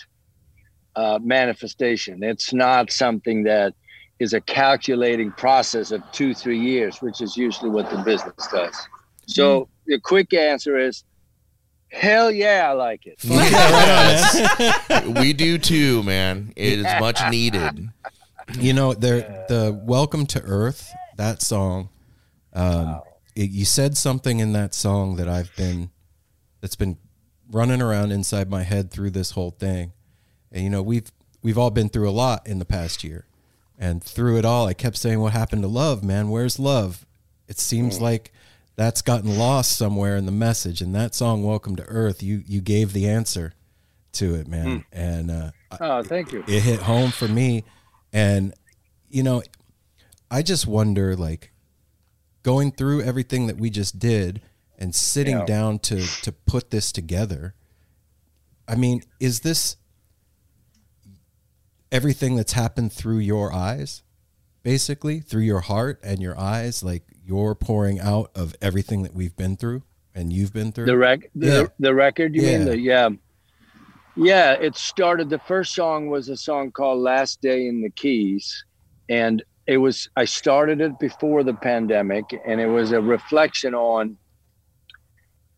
[0.96, 2.22] uh, manifestation.
[2.22, 3.74] It's not something that
[4.18, 8.76] is a calculating process of two three years which is usually what the business does.
[9.26, 11.04] So the quick answer is
[11.90, 13.18] hell yeah i like it
[15.20, 16.52] we do too, man.
[16.56, 17.90] It is much needed.
[18.58, 21.88] You know, there the Welcome to Earth, that song,
[22.52, 23.00] um,
[23.36, 25.90] it, you said something in that song that I've been
[26.60, 26.98] that's been
[27.50, 29.92] running around inside my head through this whole thing.
[30.52, 31.10] And you know, we've
[31.42, 33.26] we've all been through a lot in the past year.
[33.78, 36.28] And through it all, I kept saying, What happened to love, man?
[36.28, 37.06] Where's love?
[37.48, 38.32] It seems like
[38.80, 40.80] that's gotten lost somewhere in the message.
[40.80, 43.52] And that song, Welcome to Earth, you you gave the answer
[44.12, 44.86] to it, man.
[44.90, 47.62] And uh, oh thank you it hit home for me
[48.12, 48.52] and
[49.08, 49.40] you know
[50.32, 51.52] i just wonder like
[52.42, 54.40] going through everything that we just did
[54.78, 55.44] and sitting Yeah.
[55.44, 57.54] down to to put this together
[58.66, 59.76] i mean is this
[61.92, 64.02] everything that's happened through your eyes
[64.64, 69.36] basically through your heart and your eyes like you're pouring out of everything that we've
[69.36, 69.82] been through
[70.16, 71.66] and you've been through The rec the, Yeah.
[71.78, 72.64] the record, you mean Yeah.
[72.64, 73.08] the yeah.
[74.16, 78.64] Yeah, it started the first song was a song called Last Day in the Keys.
[79.08, 84.16] And it was I started it before the pandemic and it was a reflection on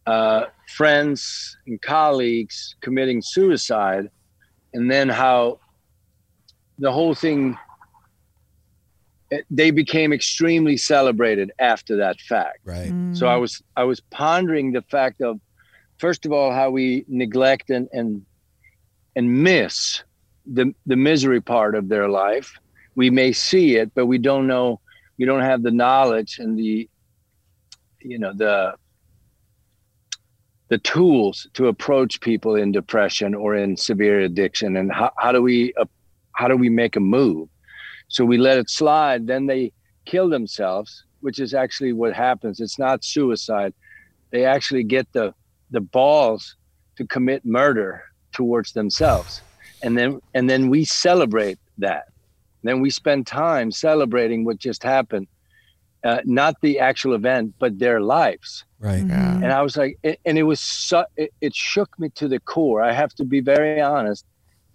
[0.07, 4.11] uh, friends and colleagues committing suicide
[4.75, 5.59] and then how
[6.79, 7.57] the whole thing
[9.51, 14.83] they became extremely celebrated after that fact right so I was I was pondering the
[14.83, 15.39] fact of
[15.99, 18.24] first of all how we neglect and and
[19.14, 20.03] and miss
[20.47, 22.59] the the misery part of their life.
[22.95, 24.80] We may see it, but we don't know.
[25.18, 26.89] We don't have the knowledge and the
[28.01, 28.74] you know the
[30.68, 35.43] the tools to approach people in depression or in severe addiction and how, how do
[35.43, 35.85] we uh,
[36.35, 37.49] how do we make a move
[38.13, 39.27] so we let it slide.
[39.27, 39.73] Then they
[40.05, 42.61] kill themselves which is actually what happens.
[42.61, 43.73] It's not suicide.
[44.31, 45.33] They actually get the
[45.71, 46.57] the balls
[46.97, 48.03] to commit murder
[48.33, 49.41] towards themselves.
[49.83, 52.05] And then and then we celebrate that.
[52.63, 55.27] Then we spend time celebrating what just happened
[56.05, 58.65] uh, not the actual event but their lives.
[58.81, 59.07] Right.
[59.07, 59.35] Yeah.
[59.35, 62.83] and I was like, and it was so, it, it shook me to the core.
[62.83, 64.27] I have to be very honest.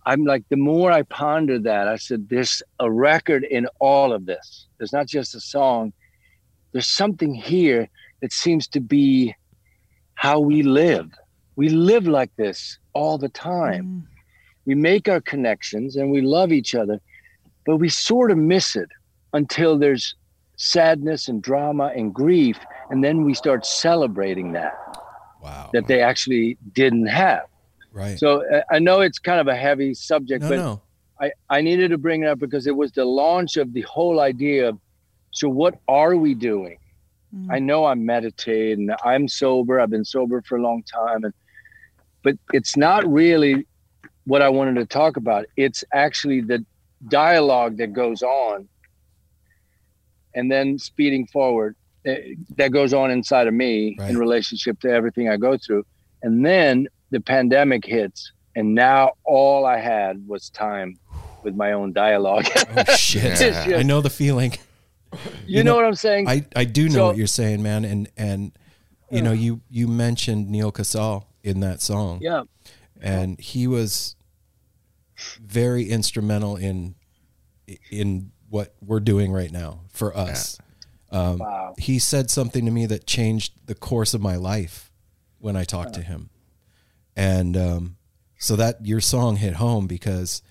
[0.07, 4.25] I'm like, the more I pondered that, I said, there's a record in all of
[4.25, 4.65] this.
[4.77, 5.91] There's not just a song.
[6.71, 7.89] There's something here
[8.21, 9.35] that seems to be
[10.13, 11.11] how we live.
[11.57, 13.83] We live like this all the time.
[13.85, 14.03] Mm.
[14.65, 17.01] We make our connections and we love each other,
[17.65, 18.89] but we sort of miss it
[19.33, 20.15] until there's
[20.55, 22.57] sadness and drama and grief.
[22.89, 24.73] And then we start celebrating that
[25.43, 27.43] wow that they actually didn't have.
[27.97, 30.81] Right So uh, I know it's kind of a heavy subject, no but no
[31.19, 34.19] I, I needed to bring it up because it was the launch of the whole
[34.19, 34.77] idea of
[35.31, 36.77] so what are we doing?
[37.35, 37.47] Mm.
[37.55, 41.33] I know I'm meditating, I'm sober, I've been sober for a long time and
[42.23, 43.65] but it's not really
[44.25, 45.45] what I wanted to talk about.
[45.55, 46.59] It's actually the
[47.07, 48.67] dialogue that goes on
[50.35, 51.75] and then speeding forward
[52.07, 52.13] uh,
[52.57, 54.11] that goes on inside of me Right.
[54.11, 55.83] in relationship to everything I go through.
[56.23, 60.97] And then the pandemic hits, and now all I had was time
[61.43, 62.45] with my own dialogue.
[62.75, 63.39] Oh shit!
[63.67, 63.77] Yeah.
[63.77, 64.53] I know the feeling.
[65.13, 66.27] you, You know, know, what I'm saying?
[66.27, 68.51] I, I do know So- what you're saying, man, and and
[69.09, 72.43] you know you you mentioned Neal Casal in that song, yeah.
[73.01, 74.15] and he was
[75.41, 76.95] very instrumental in
[77.91, 80.57] in what we're doing right now for us.
[81.11, 81.73] Um, Wow.
[81.77, 84.91] He said something to me that changed the course of my life
[85.39, 86.29] when I talked to him,
[87.17, 87.97] and um,
[88.37, 90.41] so that your song hit home because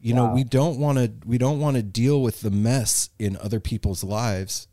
[0.00, 3.36] you know we don't want to we don't want to deal with the mess in
[3.36, 4.66] other people's lives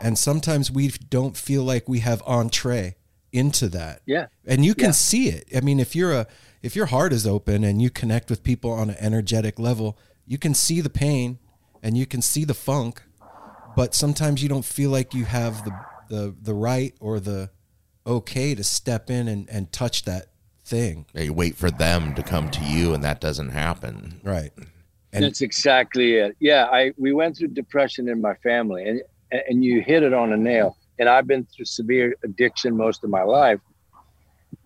[0.00, 2.94] and sometimes we don't feel like we have entree
[3.32, 4.26] into that Yeah.
[4.46, 4.92] and you can Yeah.
[4.92, 6.26] see it i mean if you're a
[6.62, 10.38] if your heart is open and you connect with people on an energetic level you
[10.38, 11.38] can see the pain
[11.82, 13.02] and you can see the funk
[13.76, 15.72] but sometimes you don't feel like you have the
[16.08, 17.50] the the right or the
[18.06, 20.28] okay to step in and and touch that
[20.68, 24.20] thing You wait for them to come to you, and that doesn't happen.
[24.22, 24.52] right
[25.12, 26.36] And- That's exactly it.
[26.40, 29.00] Yeah, I we went through depression in my family, and
[29.48, 30.76] and you hit it on a nail.
[30.98, 33.60] And I've been through severe addiction most of my life.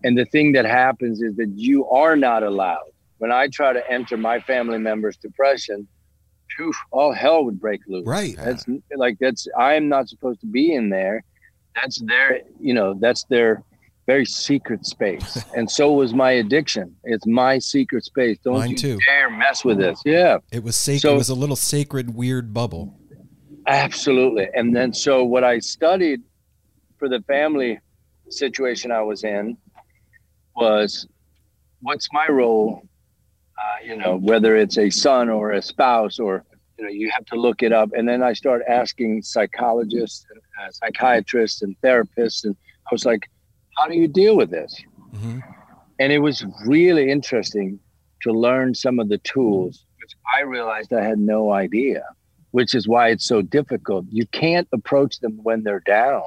[0.03, 2.89] And the thing that happens is that you are not allowed.
[3.19, 5.87] When I try to enter my family member's depression,
[6.55, 8.05] phew, all hell would break loose.
[8.07, 11.23] right That's like that's I am not supposed to be in there.
[11.75, 13.63] That's their, you know, that's their
[14.05, 15.43] very secret space.
[15.55, 16.95] and so was my addiction.
[17.03, 18.37] It's my secret space.
[18.43, 18.99] Don't Mine you too.
[19.05, 20.01] dare mess with this.
[20.05, 20.37] Yeah.
[20.51, 21.01] It was sacred.
[21.01, 22.99] So- it was a little sacred, weird bubble.
[23.65, 24.49] Absolutely.
[24.53, 26.21] And then so what I studied
[26.97, 27.79] for the family
[28.29, 29.57] situation I was in
[30.55, 31.07] was
[31.81, 32.81] what's my role?
[33.57, 36.43] Uh, you know, whether it's a son or a spouse or
[36.77, 37.89] you know, you have to look it up.
[37.93, 40.25] And then I started asking psychologists,
[40.61, 43.29] uh, psychiatrists, and therapists, and I was like,
[43.77, 45.39] "How do you deal with this?" hmm
[45.99, 47.79] and it was really interesting
[48.23, 52.03] to learn some of the tools which i realized i had no idea
[52.53, 54.05] which is why it's so difficult.
[54.11, 56.21] You can't approach them when they're down.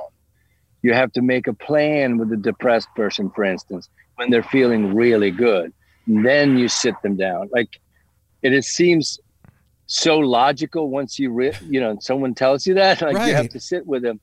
[0.82, 4.92] You have to make a plan with a depressed person for instance when they're feeling
[4.92, 5.72] really good.
[6.08, 7.48] And then you sit them down.
[7.52, 7.68] Like
[8.42, 9.20] it, it seems
[9.86, 13.60] so logical once you re- you know someone tells you that like you have to
[13.60, 14.18] sit with them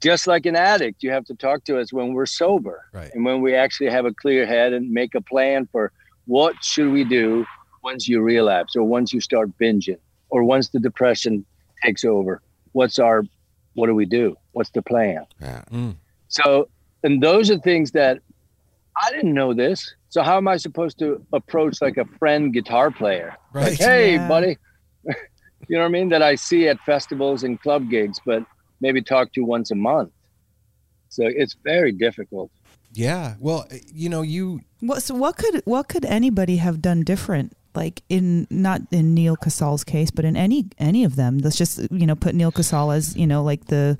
[0.00, 3.10] just like an addict you have to talk to us when we're sober Right.
[3.14, 5.92] and when we actually have a clear head and make a plan for
[6.26, 7.44] what should we do
[7.82, 9.98] once you relapse or once you start binging
[10.30, 11.44] or once the depression
[11.84, 12.40] takes over
[12.72, 13.22] what's our
[13.74, 15.62] what do we do what's the plan Yeah.
[15.72, 15.96] Mm.
[16.28, 16.68] so
[17.02, 18.18] and those are things that
[19.02, 22.90] i didn't know this so how am i supposed to approach like a friend guitar
[22.90, 23.70] player Right.
[23.70, 24.28] like hey Yeah.
[24.28, 24.56] buddy
[25.04, 28.42] you know what i mean that i see at festivals and club gigs but
[28.80, 30.12] maybe talk to once a month
[31.08, 32.50] so it's very difficult
[32.92, 33.36] Yeah.
[33.38, 37.52] Well, you know, you What so what could what could anybody have done different?
[37.72, 41.38] Like in not in Neal Casal's case, but in any any of them.
[41.38, 43.96] Let's just you know put Neal Casal as you know like the,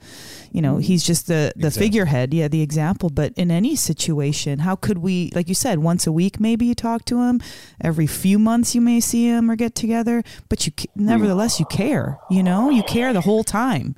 [0.51, 1.81] you know he's just the the Example.
[1.87, 3.11] figurehead, yeah, the example.
[3.11, 6.75] But in any situation, how could we, like you said, once a week maybe you
[6.75, 7.41] talk to him,
[7.81, 12.19] every few months you may see him or get together, but you nevertheless you care,
[12.29, 13.95] you know, you care the whole time.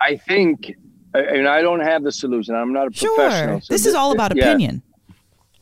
[0.00, 0.72] I think,
[1.14, 2.54] I- and I don't have the solution.
[2.54, 3.56] I'm not a professional.
[3.56, 4.44] Sure, so this th- is all about yeah.
[4.48, 4.82] opinion.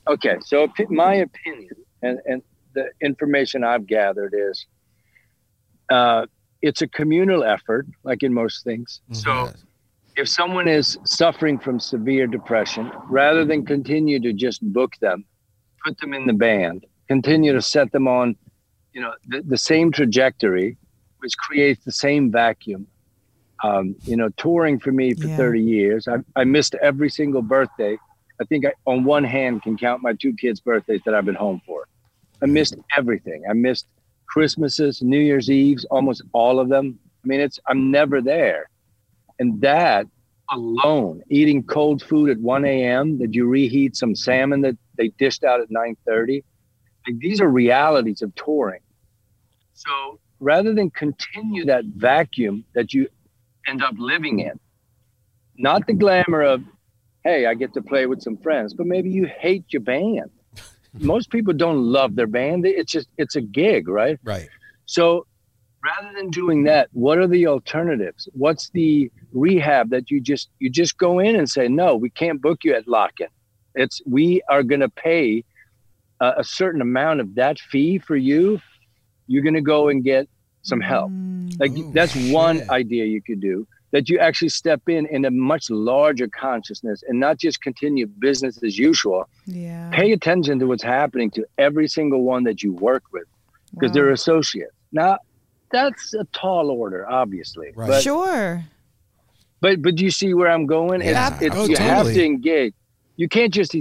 [0.07, 1.71] Okay, so opi- my opinion
[2.03, 2.43] and and
[2.75, 4.67] the information I've gathered is,
[5.91, 6.27] uh,
[6.61, 9.01] it's a communal effort, like in most things.
[9.13, 9.51] So,
[10.17, 15.25] if someone is suffering from severe depression, rather than continue to just book them,
[15.85, 18.35] put them in the band, continue to set them on,
[18.93, 20.77] you know, the, the same trajectory,
[21.19, 22.87] which creates the same vacuum.
[23.63, 25.37] Um, you know, touring for me for Yeah.
[25.37, 27.97] 30 years, I, I missed every single birthday.
[28.41, 31.35] I think I, on one hand, can count my two kids' birthdays that I've been
[31.37, 31.87] home for.
[32.43, 33.45] I missed everything.
[33.49, 33.87] I missed
[34.27, 36.99] Christmases, New Year's Eves, almost all of them.
[37.25, 38.69] I mean, it's I'm never there,
[39.39, 40.07] and that
[40.51, 43.19] alone, eating cold food at 1 a.m.
[43.19, 46.43] that you reheat some salmon that they dished out at 9:30,
[47.07, 48.81] like these are realities of touring.
[49.75, 53.09] So rather than continue that vacuum that you
[53.67, 54.59] end up living in,
[55.57, 56.63] not the glamour of,
[57.25, 60.31] hey, I get to play with some friends, but maybe you hate your band.
[60.95, 62.67] Most people don't love their band.
[62.67, 64.19] It's just it's a gig, right?
[64.25, 64.49] right.
[64.87, 65.27] So
[65.85, 68.29] rather than doing that, what are the alternatives?
[68.33, 72.41] What's the rehab that you just you just go in and say, no, we can't
[72.41, 73.29] book you at lock-in.
[73.75, 75.45] It's we are going to pay
[76.21, 78.61] a, a certain amount of that fee for you.
[79.27, 80.29] You're going to go and get
[80.65, 81.11] some help.
[81.11, 83.67] Mm, Like Oh, that's one idea you could do.
[83.93, 88.61] that you actually step in in a much larger consciousness and not just continue business
[88.65, 89.29] as usual.
[89.47, 89.89] Yeah.
[89.93, 93.29] Pay attention to what's happening to every single one that you work with
[93.73, 93.95] because Wow.
[93.95, 94.73] they're associates.
[94.91, 95.19] Now,
[95.71, 97.69] that's a tall order, obviously.
[97.77, 97.87] Right.
[97.91, 98.65] But, Sure.
[99.61, 101.01] but but do you see where I'm going?
[101.01, 101.47] It's- Yeah.
[101.47, 102.75] it's, Oh, you have to engage.
[103.17, 103.73] You can't just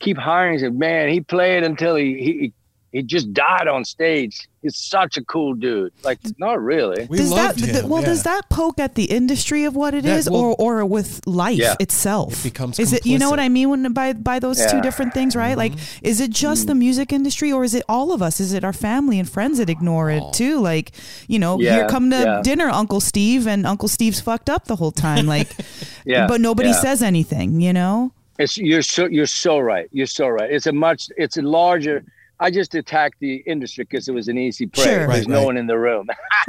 [0.00, 0.54] keep hiring.
[0.54, 2.08] and Say, man, he played until he
[2.40, 2.52] he
[2.92, 4.48] he just died on stage.
[4.60, 5.92] He's such a cool dude.
[6.04, 7.06] Like, not really.
[7.08, 7.88] We does loved that him.
[7.88, 8.08] well yeah.
[8.10, 11.20] does that poke at the industry of what it That- is, well- or or with
[11.26, 11.74] life Yeah.
[11.80, 14.80] itself It becomes is it you know what i mean when by by those two
[14.82, 16.06] different things right like Mm-hmm.
[16.06, 18.72] is it just the music industry or is it all of us is it our
[18.72, 20.92] family and friends that ignore it too like
[21.28, 22.40] you know here Yeah, come to yeah.
[22.42, 25.48] dinner uncle steve and uncle steve's fucked up the whole time like
[26.04, 26.80] Yeah, but nobody yeah.
[26.86, 29.88] says anything you know It's you're so you're so right.
[29.92, 30.50] You're so right.
[30.50, 32.04] It's a much it's a larger.
[32.42, 34.84] I just attacked the industry because it was an easy prey.
[34.84, 35.06] Sure.
[35.06, 35.44] There's Right, no right.
[35.46, 36.08] one in the room.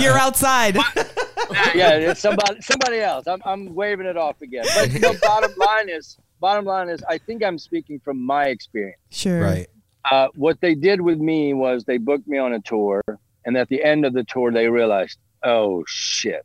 [0.00, 0.76] you're outside
[1.74, 3.26] yeah, it's somebody somebody else.
[3.26, 4.64] I'm I'm waving it off again.
[4.74, 8.98] But the bottom line is bottom line is I think I'm speaking from my experience.
[9.10, 9.68] sure right.
[10.10, 13.02] Uh, what they did with me was they booked me on a tour,
[13.44, 16.44] and at the end of the tour, they realized, oh shit,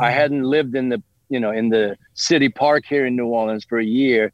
[0.00, 3.64] I hadn't lived in the you know in the city park here in New Orleans
[3.68, 4.32] for a year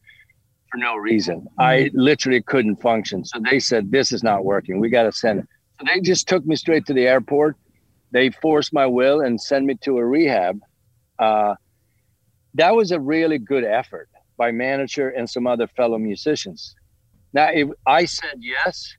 [0.75, 1.47] for no reason.
[1.59, 3.25] I literally couldn't function.
[3.25, 4.81] So they said, this is not working.
[4.81, 5.47] We got to send it.
[5.79, 7.57] So they just took me straight to the airport.
[8.11, 10.59] They forced my will and sent me to a rehab.
[11.19, 11.55] Uh,
[12.55, 16.75] that was a really good effort by manager and some other fellow musicians.
[17.33, 18.93] Now, if I said yes,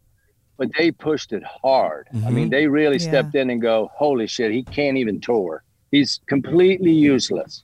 [0.57, 2.07] but they pushed it hard.
[2.25, 3.09] I mean, they really Yeah.
[3.09, 5.63] stepped in and go, holy shit, he can't even tour.
[5.91, 7.63] He's completely useless.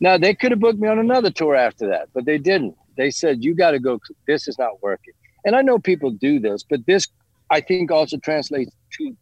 [0.00, 2.74] Now, they could have booked me on another tour after that, but they didn't.
[2.98, 4.00] They said, you got to go.
[4.26, 5.14] This is not working.
[5.44, 7.06] And I know people do this, but this,
[7.48, 9.16] I think, also translates to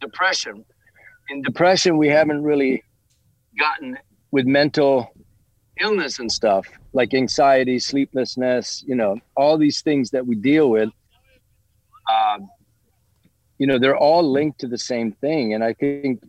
[0.00, 0.64] depression.
[1.30, 2.84] In depression, we haven't really
[3.58, 3.98] gotten
[4.30, 5.10] with mental
[5.80, 10.90] illness and stuff like anxiety, sleeplessness, you know, all these things that we deal with.
[12.12, 12.50] Um,
[13.56, 15.54] you know, they're all linked to the same thing.
[15.54, 16.22] And I think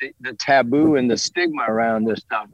[0.00, 2.48] the, the taboo and the stigma around this stuff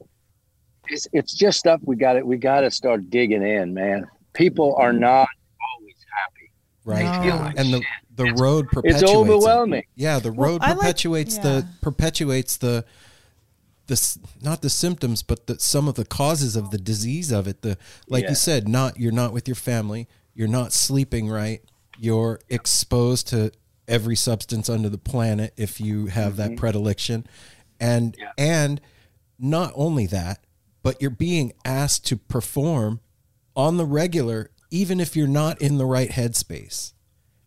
[0.90, 4.06] it's, it's just stuff we got to we got to start digging in, man.
[4.32, 5.28] People are not
[5.76, 6.50] always happy.
[6.84, 7.26] Right.
[7.26, 7.36] No.
[7.36, 7.82] like and the
[8.16, 9.16] the road It's perpetuates it.
[9.16, 9.84] overwhelming.
[9.94, 11.42] Yeah, the Well, road like- perpetuates yeah.
[11.42, 12.84] the perpetuates the
[13.86, 17.46] the s- not the symptoms, but the some of the causes of the disease of
[17.48, 17.62] it.
[17.62, 17.78] The
[18.08, 18.30] like Yeah.
[18.30, 21.62] you said, not you're not with your family, you're not sleeping right,
[21.98, 23.50] you're exposed to
[23.86, 27.26] every substance under the planet if you have that predilection,
[27.80, 28.20] and Mm-hmm.
[28.22, 28.32] Yeah.
[28.36, 28.80] and
[29.38, 30.40] not only that,
[30.82, 33.00] but you're being asked to perform
[33.56, 36.92] on the regular, even if you're not in the right headspace.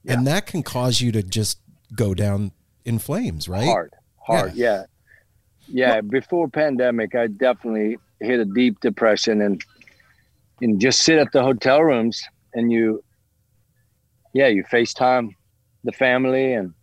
[0.08, 1.60] And that can cause you to just
[1.96, 2.52] go down
[2.84, 3.66] in flames, right?
[3.66, 3.94] hard
[4.26, 4.84] hard yeah.
[5.68, 9.64] yeah, before pandemic i definitely hit a deep depression and
[10.62, 13.04] and just sit at the hotel rooms and you
[14.34, 15.30] yeah you facetime
[15.84, 16.74] the family and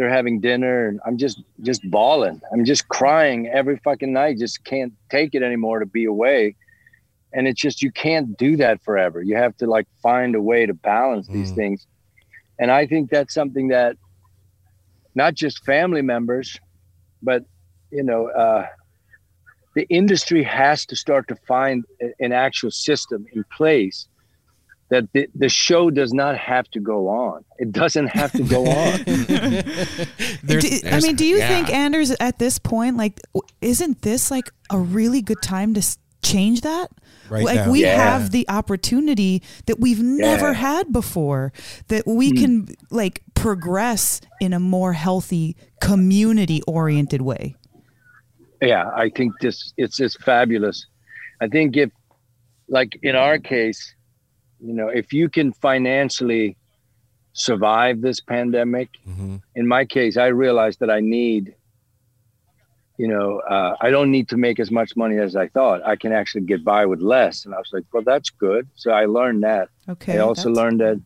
[0.00, 2.40] they're having dinner and i'm just just bawling.
[2.52, 6.56] I'm just crying every fucking night just can't take it anymore to be away.
[7.32, 9.22] And it's just you can't do that forever.
[9.22, 11.54] You have to like find a way to balance these Mm.
[11.54, 11.86] things.
[12.60, 13.96] And i think that's something that
[15.14, 16.58] not just family members
[17.22, 17.44] but
[17.90, 18.66] you know uh,
[19.76, 21.84] the industry has to start to find
[22.20, 24.08] an actual system in place
[24.90, 28.66] that the, the show does not have to go on it doesn't have to go
[28.82, 29.04] on
[30.42, 31.48] There's- Do- I mean, do you yeah.
[31.48, 33.20] think Anders at this point, like,
[33.60, 36.88] isn't this like a really good time to change that?
[37.28, 37.70] Right like now.
[37.70, 37.96] we Yeah.
[37.96, 40.54] have the opportunity that we've never Yeah.
[40.54, 41.52] had before.
[41.88, 42.36] That we Hmm.
[42.36, 47.54] can like progress in a more healthy, community-oriented way.
[48.62, 50.84] yeah i think this it's just fabulous
[51.40, 51.90] i think if
[52.68, 53.94] like in our case
[54.62, 56.56] you know if you can financially
[57.32, 59.40] survive this pandemic Mhm.
[59.54, 61.54] in my case i realized that i need
[62.98, 65.96] you know uh, i don't need to make as much money as i thought i
[65.96, 69.04] can actually get by with less and i was like well that's good so i
[69.06, 70.14] learned that Okay.
[70.16, 71.00] I also that's- learned that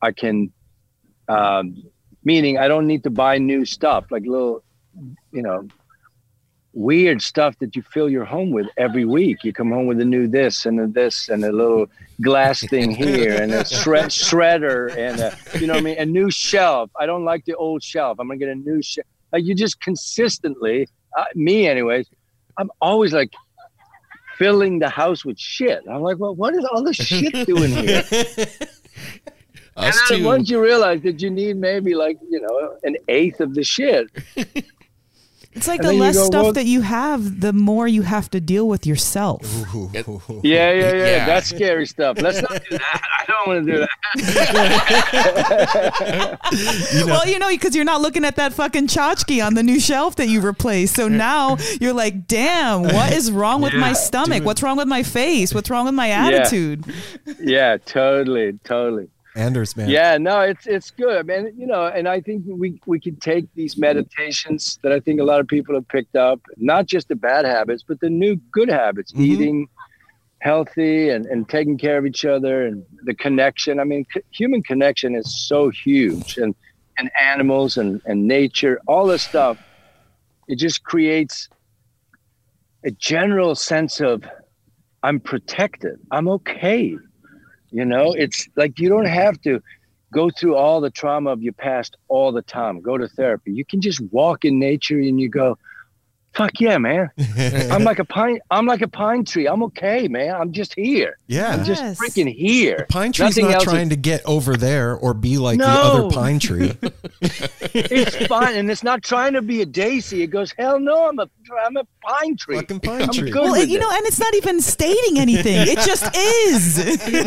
[0.00, 0.50] I can,
[1.28, 1.76] um,
[2.24, 4.64] meaning I don't need to buy new stuff, like little,
[5.32, 5.68] you know,
[6.74, 9.44] weird stuff that you fill your home with every week.
[9.44, 11.86] You come home with a new this and a this and a little
[12.20, 16.06] glass thing here and a shred- shredder and a, you know what I mean, a
[16.06, 16.90] new shelf.
[16.98, 18.18] I don't like the old shelf.
[18.18, 19.06] I'm gonna get a new shelf.
[19.32, 22.08] Like you just consistently, uh, me anyways,
[22.58, 23.32] I'm always like
[24.36, 25.82] filling the house with shit.
[25.90, 28.04] I'm like, well, what is all this shit doing here?
[29.74, 30.24] And Us then two.
[30.26, 34.06] once you realize that you need maybe like you know an eighth of the shit,
[35.54, 38.30] It's like And the less go, stuff well- that you have, the more you have
[38.30, 39.42] to deal with yourself.
[40.42, 41.26] Yeah, yeah, yeah, Yeah.
[41.26, 42.20] That's scary stuff.
[42.20, 43.02] Let's not do that.
[43.20, 43.88] I don't want to do that.
[47.06, 50.16] well, you know, because you're not looking at that fucking tchotchke on the new shelf
[50.16, 50.94] that you replaced.
[50.96, 54.44] So now you're like, damn, what is wrong with my stomach?
[54.44, 55.52] What's wrong with my face?
[55.54, 56.84] What's wrong with my attitude?
[57.40, 59.08] Yeah, totally, totally.
[59.34, 59.88] Anders, man.
[59.88, 61.52] Yeah, no, it's it's good, man.
[61.56, 65.24] You know, and I think we we can take these meditations that I think a
[65.24, 68.68] lot of people have picked up, not just the bad habits, but the new good
[68.68, 69.20] habits, Mhm.
[69.24, 69.68] eating
[70.40, 73.78] healthy and, and taking care of each other and the connection.
[73.80, 76.54] I mean, c- human connection is so huge and
[76.98, 79.56] and animals and, and nature, all this stuff,
[80.46, 81.48] it just creates
[82.84, 84.24] a general sense of
[85.02, 85.98] I'm protected.
[86.10, 86.98] I'm okay.
[87.72, 89.60] You know, it's like you don't have to
[90.12, 92.80] go through all the trauma of your past all the time.
[92.80, 93.52] Go to therapy.
[93.52, 95.56] You can just walk in nature and you go,
[96.34, 97.10] "Fuck yeah, man!
[97.70, 98.38] I'm like a pine.
[98.50, 99.46] I'm like a pine tree.
[99.46, 100.34] I'm okay, man.
[100.34, 101.18] I'm just here.
[101.26, 101.50] yeah.
[101.52, 101.98] I'm just Yes.
[101.98, 102.86] freaking here.
[102.88, 105.68] Pine tree's Nothing not else trying is- to get over there or be like the
[105.68, 106.76] other pine tree.
[107.74, 110.22] It's fine, and it's not trying to be a daisy.
[110.22, 111.28] It goes, hell no, I'm a
[111.66, 112.56] I'm a pine tree.
[112.56, 113.30] Fucking pine I'm tree.
[113.30, 113.80] good Well, with you it.
[113.80, 115.66] know, and it's not even stating anything.
[115.68, 116.78] It just is.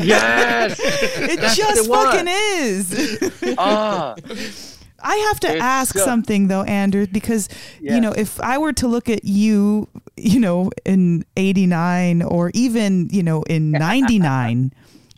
[0.05, 0.79] Yes.
[0.79, 3.55] It That's just fucking is.
[3.57, 4.15] ah,
[5.05, 7.47] I have to It's ask so- something though, Anders, because
[7.79, 7.95] Yeah.
[7.95, 9.87] you know, if I were to look at you,
[10.17, 14.73] you know, in '89 or even you know in '99.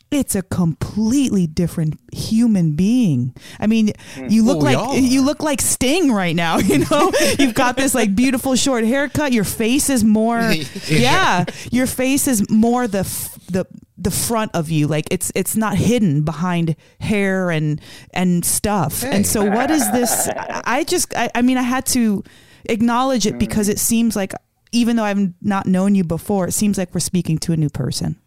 [0.09, 3.35] It's a completely different human being.
[3.59, 4.31] I mean, mm.
[4.31, 6.57] you look Well, like you look like Sting right now.
[6.67, 9.31] You know, you've got this like beautiful short haircut.
[9.31, 10.39] Your face is more,
[10.87, 13.65] yeah, your face is more the f- the
[13.97, 14.87] the front of you.
[14.87, 17.79] Like it's it's not hidden behind hair and
[18.13, 19.03] and stuff.
[19.03, 20.27] And so, what is this?
[20.29, 22.23] I I just, I, I mean, I had to
[22.65, 23.71] acknowledge it because mm.
[23.71, 24.33] it seems like
[24.71, 27.69] even though I've not known you before, it seems like we're speaking to a new
[27.69, 28.19] person.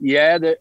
[0.00, 0.58] Yeah, that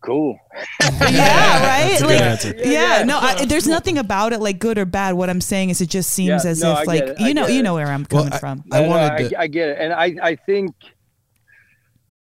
[0.00, 0.36] cool.
[1.00, 2.00] yeah, right.
[2.02, 2.54] like, answer.
[2.56, 5.14] Yeah, Yeah, no, I, there's nothing about it like good or bad.
[5.14, 7.46] What I'm saying is, it just seems Yeah, as no, if get like you know,
[7.46, 8.64] you know where I'm Well, coming I- from.
[8.72, 8.94] I No, no,
[9.28, 9.38] to.
[9.38, 10.74] I, I get it, and I, I think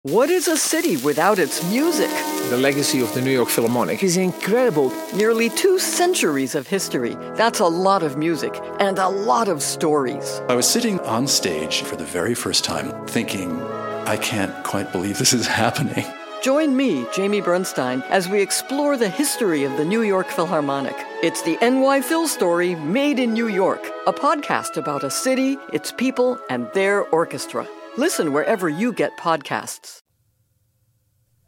[0.02, 2.10] What is a city without its music?
[2.50, 4.92] The legacy of the New York Philharmonic is incredible.
[5.14, 7.16] Nearly two centuries of history.
[7.36, 10.42] That's a lot of music and a lot of stories.
[10.50, 13.58] I was sitting on stage for the very first time thinking,
[14.06, 16.04] I can't quite believe this is happening.
[16.42, 20.94] Join me, Jamie Bernstein, as we explore the history of the New York Philharmonic.
[21.22, 25.90] It's the NY Phil story made in New York, a podcast about a city, its
[25.90, 27.66] people, and their orchestra.
[27.96, 30.00] Listen wherever you get podcasts.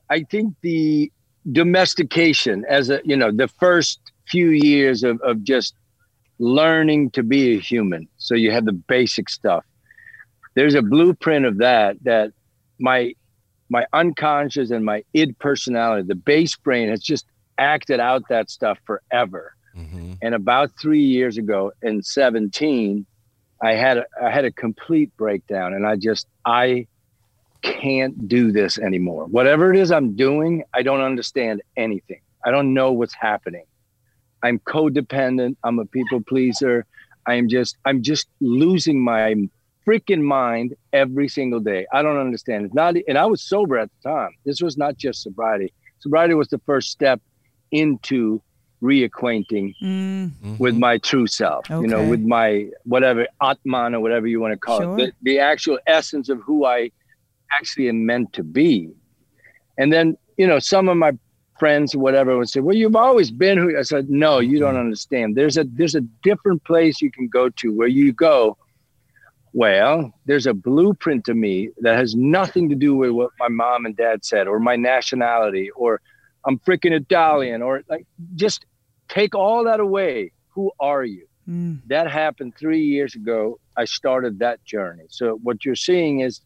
[0.08, 1.12] I think the
[1.52, 5.74] domestication as a you know the first few years of, of just
[6.38, 9.64] learning to be a human so you have the basic stuff
[10.54, 12.32] there's a blueprint of that that
[12.78, 13.12] my
[13.69, 17.27] my unconscious and my id personality the base brain has just
[17.59, 19.53] acted out that stuff forever.
[19.77, 20.16] Mhm.
[20.23, 23.05] and about three years ago in 17
[23.62, 26.86] i had a, i had a complete breakdown and i just i
[27.62, 29.24] can't do this anymore.
[29.27, 32.20] Whatever it is i'm doing i don't understand anything.
[32.44, 33.65] I don't know what's happening.
[34.43, 35.57] I'm codependent.
[35.65, 36.86] I'm a people pleaser.
[37.27, 39.35] I'm just i'm just losing my
[39.86, 43.88] freaking mind every single day i don't understand it's not and i was sober at
[44.02, 47.20] the time this was not just sobriety sobriety was the first step
[47.70, 48.42] into
[48.82, 49.74] reacquainting
[50.42, 54.52] Mm, with my true self, you know, with my whatever Atman or whatever you want
[54.52, 54.98] to call Sure.
[54.98, 56.90] it, the, the actual essence of who I
[57.58, 58.90] actually am meant to be.
[59.78, 61.12] And then, you know, some of my
[61.58, 64.76] friends or whatever would say, Well, you've always been who I said, No, you don't
[64.76, 65.36] understand.
[65.36, 68.56] There's a there's a different place you can go to where you go.
[69.56, 73.86] Well, there's a blueprint to me that has nothing to do with what my mom
[73.86, 76.02] and dad said or my nationality or
[76.46, 78.66] I'm freaking Italian or like just
[79.08, 80.32] take all that away.
[80.54, 81.26] Who are you?
[81.48, 83.58] mm, That happened three years ago.
[83.78, 85.04] I started that journey.
[85.08, 86.42] So what you're seeing is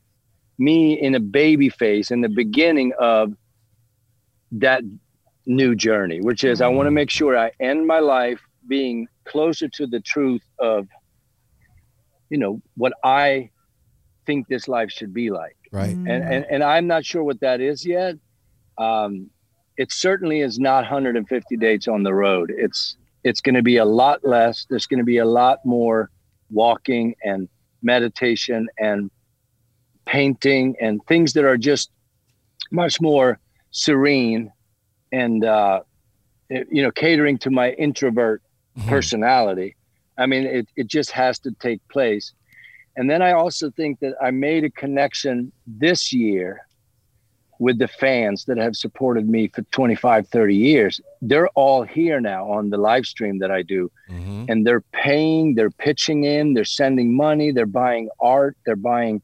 [0.56, 3.32] me in a baby face in the beginning of
[4.52, 4.82] that
[5.46, 9.68] new journey, which is I want to make sure I end my life being closer
[9.68, 10.86] to the truth of,
[12.30, 13.50] you know, what I
[14.26, 15.96] think this life should be like Right.
[15.96, 16.08] mm.
[16.08, 18.14] and, and and I'm not sure what that is yet.
[18.78, 19.28] Um,
[19.76, 22.52] it certainly is not 150 dates on the road.
[22.56, 24.66] It's it's going to be a lot less.
[24.70, 26.10] There's going to be a lot more
[26.50, 27.48] walking and
[27.82, 29.10] meditation and
[30.06, 31.90] painting and things that are just
[32.72, 33.38] much more
[33.70, 34.50] serene
[35.12, 35.80] and uh,
[36.48, 38.42] you know catering to my introvert
[38.78, 38.88] Mm-hmm.
[38.88, 39.74] personality.
[40.20, 42.32] I mean, it, it just has to take place.
[42.96, 46.60] And then I also think that I made a connection this year
[47.58, 51.00] with the fans that have supported me for 25, 30 years.
[51.20, 53.90] They're all here now on the live stream that I do.
[54.10, 54.46] Mhm.
[54.48, 59.20] And they're paying, they're pitching in, they're sending money, they're buying art, they're buying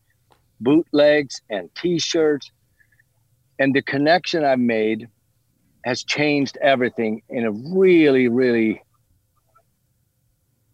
[0.60, 2.51] bootlegs and t shirts.
[3.59, 5.09] And the connection I've made
[5.85, 8.82] has changed everything in a really, really,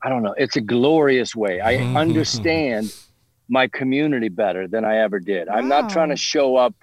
[0.02, 1.60] I don't know, it's a glorious way.
[1.60, 2.92] I understand
[3.48, 5.48] my community better than I ever did.
[5.48, 6.74] I'm not trying to show up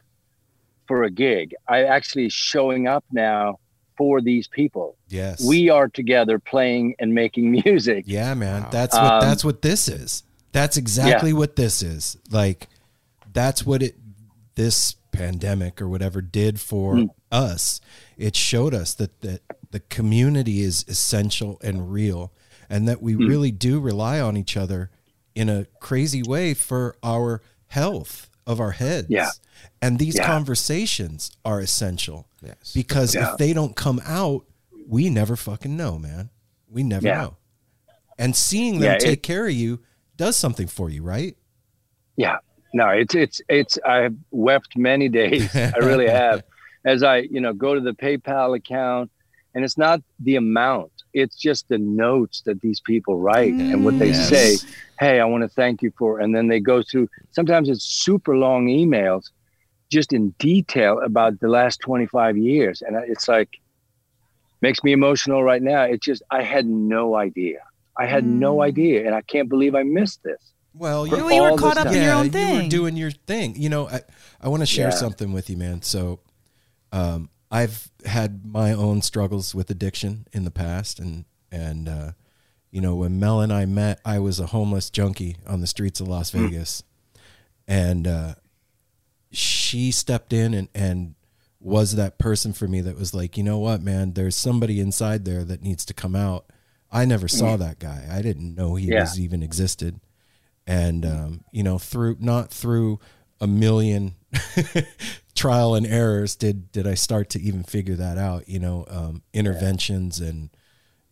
[0.87, 1.53] for a gig.
[1.67, 3.59] I actually showing up now
[3.97, 4.95] for these people.
[5.09, 5.43] Yes.
[5.45, 8.05] We are together playing and making music.
[8.07, 8.67] Yeah, man.
[8.71, 10.23] That's what Um, that's what this is.
[10.51, 12.17] That's exactly what this is.
[12.31, 12.67] Like
[13.33, 13.95] that's what it
[14.55, 17.09] this pandemic or whatever did for Mm.
[17.31, 17.81] us.
[18.17, 19.41] It showed us that that
[19.71, 22.31] the community is essential and real
[22.69, 23.27] and that we Mm.
[23.27, 24.89] really do rely on each other
[25.35, 29.07] in a crazy way for our health of our heads.
[29.09, 29.29] Yeah.
[29.81, 30.25] And these Yeah.
[30.25, 32.27] conversations are essential.
[32.41, 32.71] Yes.
[32.73, 33.31] Because Yeah.
[33.31, 34.45] if they don't come out,
[34.87, 36.29] we never fucking know, man.
[36.69, 37.21] We never Yeah.
[37.21, 37.35] know.
[38.17, 39.79] And seeing them Yeah, it- take care of you
[40.17, 41.37] does something for you, right?
[42.17, 42.37] Yeah.
[42.73, 45.55] No, it's it's it's I've wept many days.
[45.55, 46.43] I really have.
[46.85, 49.11] As I, you know, go to the PayPal account
[49.53, 50.91] and it's not the amount.
[51.13, 54.29] It's just the notes that these people write and what they Yes.
[54.29, 54.57] say.
[54.99, 58.37] Hey, I want to thank you for and then they go through sometimes it's super
[58.37, 59.23] long emails
[59.91, 63.49] just in detail about the last 25 years and it's like
[64.61, 65.83] makes me emotional right now.
[65.83, 67.59] It just I had no idea.
[67.97, 70.53] I had no idea and I can't believe I missed this.
[70.73, 73.11] Well, you, you were caught this up in your own thing you were doing your
[73.11, 73.55] thing.
[73.55, 74.01] You know, I,
[74.39, 74.95] I want to share Yeah.
[74.95, 75.81] something with you, man.
[75.81, 76.19] So,
[76.91, 82.11] um, I've had my own struggles with addiction in the past, and and uh,
[82.71, 85.99] you know, when Mel and I met, I was a homeless junkie on the streets
[85.99, 86.45] of Las Hmm.
[86.45, 86.83] Vegas,
[87.67, 88.35] and uh,
[89.31, 91.15] she stepped in and and
[91.61, 95.25] was that person for me that was like, you know what, man, there's somebody inside
[95.25, 96.45] there that needs to come out.
[96.91, 98.07] I never saw that guy.
[98.09, 98.87] I didn't know he.
[98.87, 99.01] Yeah.
[99.01, 99.99] was even existed
[100.65, 102.99] and um, you know through not through
[103.41, 104.15] a million
[105.35, 109.23] trial and errors did did I start to even figure that out you know um,
[109.33, 110.49] interventions and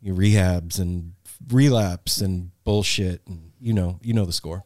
[0.03, 1.13] rehabs and
[1.49, 4.63] relapse and bullshit and you know you know the score.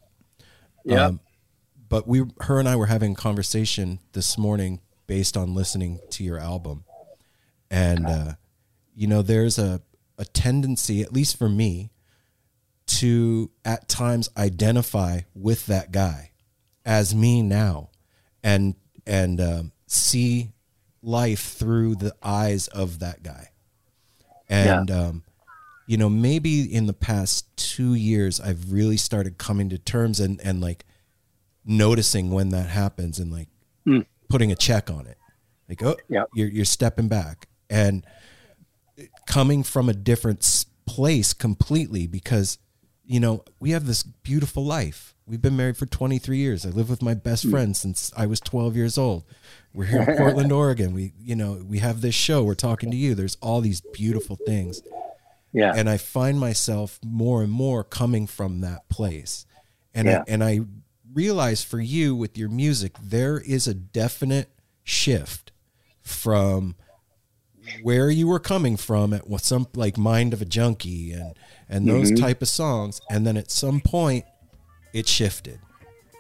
[0.84, 1.12] Yeah.
[1.88, 6.24] but we her and I were having a conversation this morning based on listening to
[6.24, 6.86] your album.
[7.70, 8.34] And uh,
[8.96, 9.82] you know there's a
[10.18, 11.92] a tendency at least for me
[12.88, 16.32] to at times identify with that guy
[16.86, 17.91] as me now
[18.44, 20.52] and and um, see
[21.02, 23.50] life through the eyes of that guy
[24.50, 25.24] and um,
[25.88, 30.40] you know maybe in the past two years i've really started coming to terms and
[30.42, 30.86] and like
[31.66, 33.48] noticing when that happens and like
[33.88, 34.06] Mm.
[34.30, 35.18] putting a check on it
[35.68, 36.26] like oh Yeah.
[36.36, 38.06] you're, you're stepping back and
[39.26, 42.60] coming from a different place completely because
[43.12, 45.16] you know we have this beautiful life.
[45.28, 46.66] We've been married for 23 years.
[46.66, 47.52] I live with my best hmm.
[47.52, 49.26] friend since i was 12 years old.
[49.74, 50.94] We're here in portland oregon.
[50.94, 52.42] We you know we have this show.
[52.44, 53.14] We're talking to you.
[53.14, 54.82] There's all these beautiful things.
[55.54, 55.74] Yeah.
[55.76, 59.46] and i find myself more and more coming from that place.
[59.94, 60.20] And Yeah.
[60.20, 60.62] I, and i
[61.14, 64.50] realize for you with your music there is a definite
[64.86, 65.52] shift
[66.02, 66.76] from
[67.84, 71.34] where you were coming from at what some like mind of a junkie and
[71.70, 72.24] and those Mm-hmm.
[72.24, 74.26] type of songs and then at some point
[74.94, 75.60] it shifted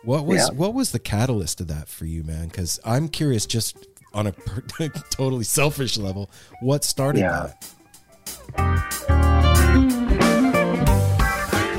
[0.04, 0.48] what was Yeah.
[0.58, 3.76] what was the catalyst of that for you man because i'm curious just
[4.14, 4.62] on a per-
[5.10, 6.30] totally selfish level
[6.62, 7.52] what started Yeah.
[8.56, 8.72] that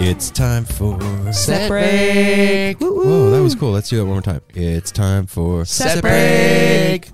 [0.05, 0.99] it's time for
[1.33, 2.81] Set break.
[2.81, 3.71] Whoa, that was cool.
[3.71, 4.41] Let's do that one more time.
[4.55, 7.11] It's time for Set break.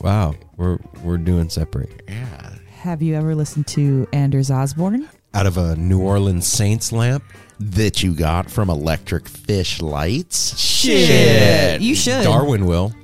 [0.00, 2.02] Wow, we're we're doing separate.
[2.06, 2.54] Yeah.
[2.68, 5.08] Have you ever listened to Anders Osborne?
[5.32, 7.24] Out of a New Orleans Saints lamp.
[7.58, 10.58] That you got from Electric Fish Lights?
[10.58, 11.80] Shit.
[11.80, 12.24] You should.
[12.24, 12.94] Darwin will.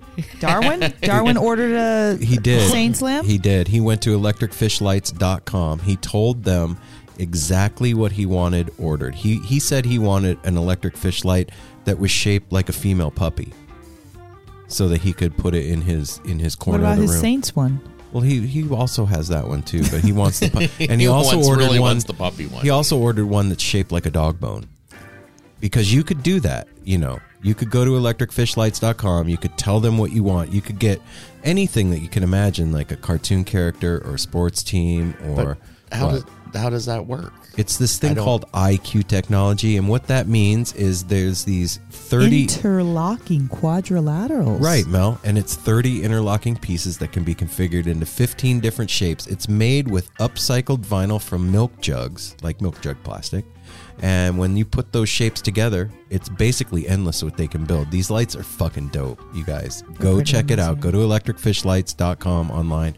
[0.40, 0.94] Darwin?
[1.02, 2.70] Darwin ordered a He did.
[2.70, 3.26] Saints lamp?
[3.26, 3.68] He did.
[3.68, 5.80] He went to electricfishlights.com.
[5.80, 6.78] He told them
[7.18, 9.14] exactly what he wanted ordered.
[9.14, 11.50] He he said he wanted an electric fish light
[11.84, 13.52] that was shaped like a female puppy.
[14.68, 17.02] So that he could put it in his in his what corner about of the
[17.02, 17.20] his room.
[17.20, 17.80] Saints one?
[18.12, 21.06] Well, he he also has that one too, but he wants the pu- and he,
[21.06, 21.90] also wants- ordered really one.
[21.90, 22.62] wants the puppy one.
[22.62, 24.66] He also ordered one that's shaped like a dog bone,
[25.60, 26.66] because you could do that.
[26.84, 29.28] You know, you could go to electricfishlights.com.
[29.28, 30.52] You could tell them what you want.
[30.52, 31.00] You could get
[31.44, 35.58] anything that you can imagine, like a cartoon character or a sports team or
[35.92, 36.12] how What?
[36.52, 37.32] does how does that work?
[37.56, 42.42] It's this thing called IQ technology, and what that means is there's these thirty.
[42.42, 44.60] Interlocking quadrilaterals.
[44.60, 45.18] Right, Mel.
[45.24, 49.26] And it's 30 interlocking pieces that can be configured into 15 different shapes.
[49.26, 53.44] It's made with upcycled vinyl from milk jugs, like milk jug plastic.
[54.00, 57.90] And when you put those shapes together, it's basically endless what they can build.
[57.90, 59.82] These lights are fucking dope, you guys.
[59.98, 60.80] Go check it out.
[60.80, 62.96] Go to electricfishlights.com online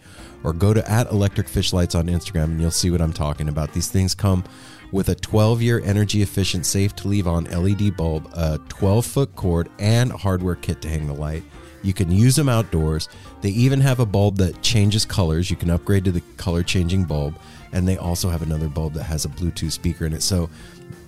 [0.48, 3.74] or go to at electricfishlights on Instagram and you'll see what I'm talking about.
[3.74, 4.44] These things come
[4.90, 9.36] with a 12 year energy efficient, safe to leave on LED bulb, a 12 foot
[9.36, 11.42] cord, and a hardware kit to hang the light.
[11.82, 13.10] You can use them outdoors.
[13.42, 15.50] They even have a bulb that changes colors.
[15.50, 17.38] You can upgrade to the color changing bulb.
[17.72, 20.22] And they also have another bulb that has a Bluetooth speaker in it.
[20.22, 20.48] So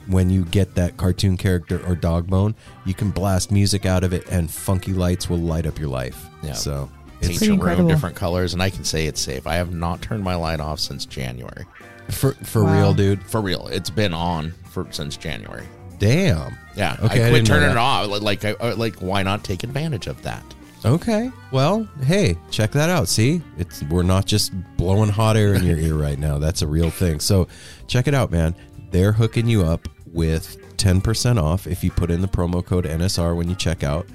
[0.06, 2.54] when you get that cartoon character or dog bone,
[2.84, 6.26] you can blast music out of it and funky lights will light up your life.
[6.42, 6.52] Yeah.
[6.52, 9.46] So it's pretty your room different colors, and I can say it's safe.
[9.46, 11.66] I have not turned my light off since January.
[12.10, 12.74] for, for Wow.
[12.74, 13.22] real, dude.
[13.24, 15.66] For real, it's been on for since January.
[15.98, 16.56] Damn.
[16.76, 18.22] Yeah, Okay, I I didn't quit know turning it off.
[18.22, 20.42] Like, I, uh, like, why not take advantage of that?
[20.84, 21.30] Okay.
[21.52, 23.06] Well, hey, check that out.
[23.06, 26.38] See, it's we're not just blowing hot air in your ear right now.
[26.38, 27.20] That's a real thing.
[27.20, 27.48] So,
[27.86, 28.54] check it out, man.
[28.90, 33.36] They're hooking you up with 10% off if you put in the promo code NSR
[33.36, 34.06] when you check out.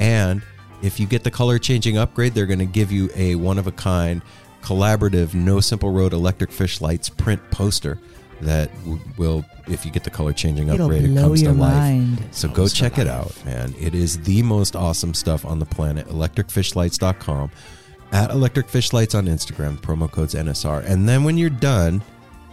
[0.00, 0.42] And
[0.82, 3.66] if you get the color changing upgrade, they're going to give you a one of
[3.66, 4.22] a kind
[4.62, 7.98] collaborative No Simple Road Electric Fish Lights print poster
[8.40, 11.52] that w- will if you get the color changing It'll upgrade it blow comes your
[11.52, 11.72] to life.
[11.74, 12.24] mind.
[12.30, 13.40] So go Comes to check it life.
[13.40, 13.74] out, man.
[13.80, 16.06] It is the most awesome stuff on the planet.
[16.08, 17.50] Electricfishlights.com.
[18.12, 20.84] At Electric Fish Lights on Instagram, promo codes NSR.
[20.86, 22.00] And then when you're done,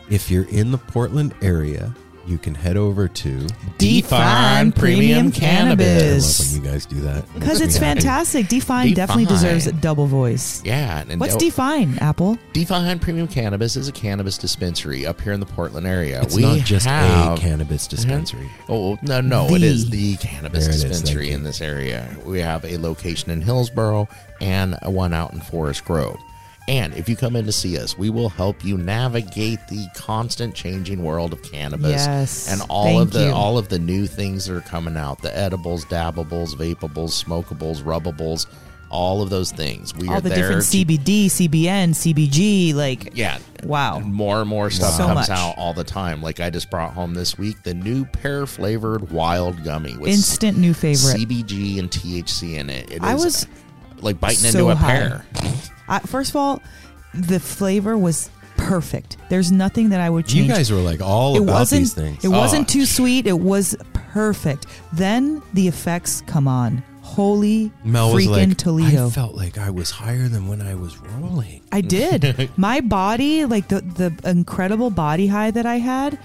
[0.10, 1.94] if you're in the Portland area,
[2.28, 3.48] you can head over to.
[3.78, 6.40] Define Premium I Cannabis.
[6.40, 7.26] love when you guys do that.
[7.34, 8.48] Because it's fantastic.
[8.48, 10.64] Define, definitely deserves a double voice.
[10.66, 12.38] Yeah, and What's Define, Apple?
[12.54, 16.22] Define Premium Cannabis is a cannabis dispensary up here in the Portland area.
[16.22, 17.96] It's we not just have, a cannabis uh-huh.
[17.96, 18.50] dispensary.
[18.70, 19.64] Oh no, no, it The.
[19.64, 22.16] is the cannabis There dispensary thank in this area.
[22.26, 24.08] We have a location in Hillsboro
[24.42, 26.20] and a one out in Forest Grove.
[26.68, 30.56] And if you come in to see us, we will help you navigate the constant
[30.56, 33.32] changing world of cannabis Yes, and all of the you.
[33.32, 38.48] all of the new things that are coming out: the edibles, dabbables, vapables, smokables, rubbables,
[38.90, 39.94] all of those things.
[39.96, 43.38] We All are the there different CBD, CBN, CBG, like yeah.
[43.64, 44.00] Wow.
[44.00, 45.30] More and more stuff So comes much.
[45.30, 46.22] out all the time.
[46.24, 50.58] Like I just brought home this week the new pear flavored wild gummy with instant
[50.58, 51.16] new favorite.
[51.18, 52.92] CBG and THC in it.
[52.92, 53.48] It I is was
[54.02, 54.88] like biting so into a high.
[54.98, 55.26] pear.
[55.88, 56.62] I, first of all,
[57.14, 59.18] the flavor was perfect.
[59.30, 60.48] There's nothing that I would change.
[60.48, 62.24] You guys were like all it about wasn't, these things.
[62.26, 62.74] It wasn't Oh.
[62.74, 63.28] too sweet.
[63.28, 64.66] It was perfect.
[64.94, 66.84] Then the effects come on.
[67.02, 69.08] Holy Mel freaking like, Toledo.
[69.08, 71.62] I felt like I was higher than when I was rolling.
[71.72, 72.50] I did.
[72.58, 76.18] My body, like the the incredible body high that I had.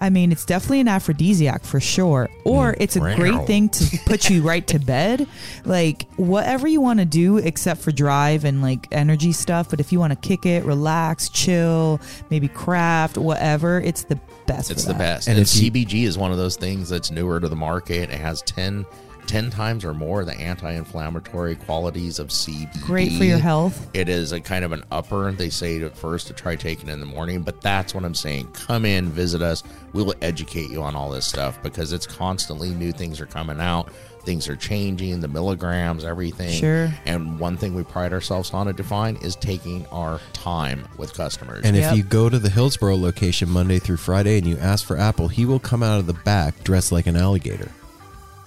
[0.00, 2.28] I mean, it's definitely an aphrodisiac for sure.
[2.44, 2.76] Or Mm.
[2.80, 5.26] it's a great thing to put you right to bed.
[5.64, 9.92] Like whatever you want to do except for drive and like energy stuff, but if
[9.92, 12.00] you want to kick it, relax, chill,
[12.30, 14.70] maybe craft, whatever, it's the best.
[14.70, 14.98] It's for the that.
[15.16, 15.28] best.
[15.28, 18.10] And And, if you- CBG is one of those things that's newer to the market.
[18.10, 18.84] It has 10,
[19.26, 22.80] 10 times or more the anti-inflammatory qualities of CBD.
[22.82, 23.88] Great for your health.
[23.94, 25.32] It is a kind of an upper.
[25.32, 28.14] They say at first to try taking it in the morning, but that's what I'm
[28.14, 28.48] saying.
[28.52, 29.62] Come in, visit us.
[29.92, 33.60] We will educate you on all this stuff because it's constantly new things are coming
[33.60, 33.90] out.
[34.24, 36.50] Things are changing, the milligrams, everything.
[36.58, 36.92] Sure.
[37.04, 41.64] And one thing we pride ourselves on at Define is taking our time with customers.
[41.64, 41.92] And Yep.
[41.92, 45.28] if you go to the Hillsboro location Monday through Friday and you ask for Apple,
[45.28, 47.70] he will come out of the back dressed like an alligator.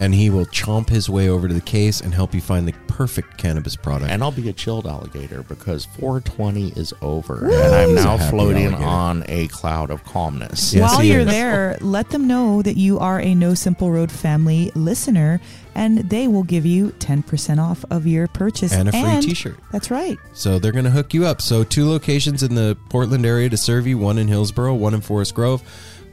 [0.02, 2.72] And he will chomp his way over to the case and help you find the
[2.88, 4.10] perfect cannabis product.
[4.12, 7.46] And I'll be a chilled alligator because 420 is over.
[7.46, 8.86] And I'm now He's a happy floating alligator.
[8.86, 10.74] on a cloud of calmness.
[10.74, 11.28] Yes, While you're is.
[11.28, 15.42] there, let them know that you are a No Simple Road family listener,
[15.76, 18.74] and they will give you 10% off of your purchase.
[18.74, 19.58] And a free t-shirt.
[19.74, 20.18] That's right.
[20.34, 21.42] So they're going to hook you up.
[21.42, 25.02] So two locations in the Portland area to serve you, one in Hillsboro, one in
[25.02, 25.62] Forest Grove.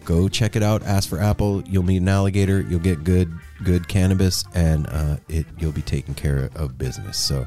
[0.04, 0.82] Go check it out.
[0.84, 1.62] Ask for Apple.
[1.62, 2.60] You'll meet an alligator.
[2.60, 3.32] You'll get good
[3.64, 7.16] good cannabis, and uh, it you'll be taken care of business.
[7.18, 7.46] So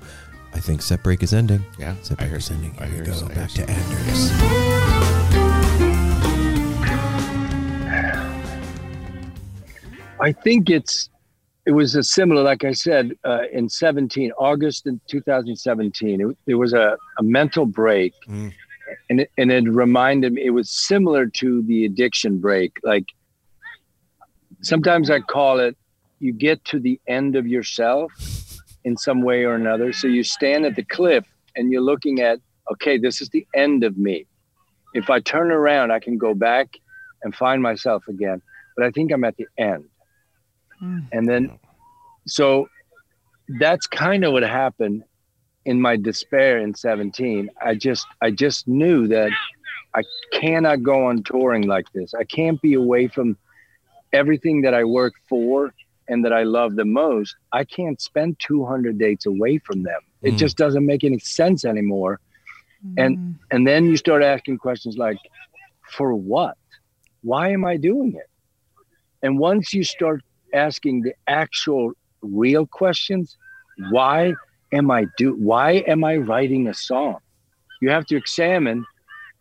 [0.54, 1.64] I think set break is ending.
[1.78, 2.76] Yeah, set I break hear is some- ending.
[2.80, 3.12] I Here we hear go.
[3.14, 5.40] some- I Back to some- Anders.
[10.22, 11.10] I think it's
[11.66, 16.22] it was a similar, like I said, uh, in 17 August in 2017.
[16.22, 18.52] It, there was a, a mental break, Mm.
[19.10, 20.46] and it, and it reminded me.
[20.46, 22.72] It was similar to the addiction break.
[22.84, 23.06] Like
[24.62, 25.78] sometimes I call it,
[26.20, 28.12] you get to the end of yourself
[28.84, 29.92] in some way or another.
[29.94, 31.26] So you stand at the cliff
[31.56, 32.40] and you're looking at,
[32.72, 34.26] okay, this is the end of me.
[34.96, 36.68] if I turn around, I can go back
[37.22, 38.42] and find myself again.
[38.76, 39.86] But I think I'm at the end.
[40.80, 41.00] Hmm.
[41.12, 41.60] And then,
[42.26, 42.68] so
[43.60, 45.04] that's kind of what happened
[45.66, 47.50] in my despair in 17.
[47.62, 49.32] I just, I just knew that
[49.94, 50.02] I
[50.34, 52.14] cannot go on touring like this.
[52.14, 53.38] I can't be away from
[54.14, 55.74] everything that I work for
[56.10, 57.36] and that I love the most.
[57.54, 60.02] I can't spend 200 dates away from them.
[60.24, 60.40] It Mm.
[60.40, 62.20] just doesn't make any sense anymore.
[62.98, 63.18] And
[63.52, 65.18] and then you start asking questions like,
[65.98, 66.58] for what?
[67.24, 68.30] Why am I doing it?
[69.24, 70.22] And once you start
[70.54, 73.38] asking the actual real questions,
[73.92, 74.36] why
[74.74, 77.18] am I do why am I writing a song?
[77.82, 78.86] You have to examine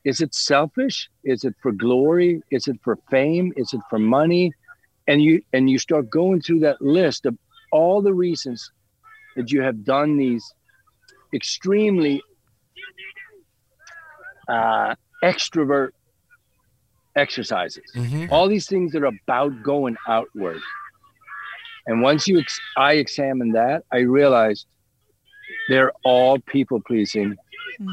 [0.04, 1.10] is it selfish?
[1.24, 2.40] Is it for glory?
[2.50, 3.52] Is it for fame?
[3.56, 4.52] Is it for money?
[5.08, 7.36] And you and you start going through that list of
[7.72, 8.70] all the reasons
[9.36, 10.44] that you have done these
[11.34, 12.22] extremely
[14.48, 15.90] uh, extrovert
[17.16, 17.84] exercises.
[17.94, 18.30] Mhm.
[18.30, 20.60] All these things that are about going outward.
[21.86, 24.66] And once you ex- I examined that, I realized
[25.68, 27.36] they're all people pleasing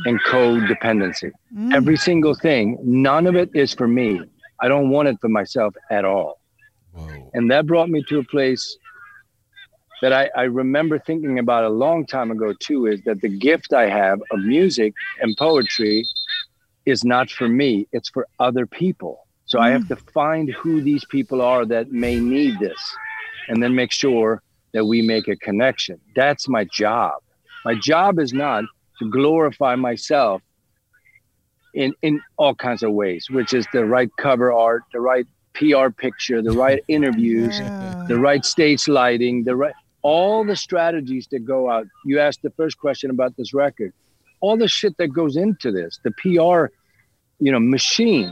[0.06, 1.32] and codependency.
[1.74, 4.22] Every single thing, none of it is for me.
[4.62, 6.40] I don't want it for myself at all.
[6.96, 7.30] Whoa.
[7.34, 8.78] And that brought me to a place
[10.02, 13.74] that I, I remember thinking about a long time ago too is that the gift
[13.74, 16.06] I have of music and poetry
[16.86, 19.26] is not for me, it's for other people.
[19.46, 20.12] So I have to mm.
[20.12, 22.98] find who these people are that may need this
[23.48, 24.42] and then make sure
[24.74, 26.00] that we make a connection.
[26.16, 27.22] That's my job.
[27.64, 28.66] My job is not
[29.00, 30.42] to glorify myself
[31.74, 35.90] in, in all kinds of ways, which is the right cover art, the right PR
[35.90, 37.58] picture, the right interviews,
[38.08, 39.74] the right stage lighting, the right
[40.06, 41.88] all the strategies that go out.
[42.06, 43.92] You asked the first question about this record.
[44.40, 46.72] All the shit that goes into this, the PR,
[47.40, 48.32] you know, machine.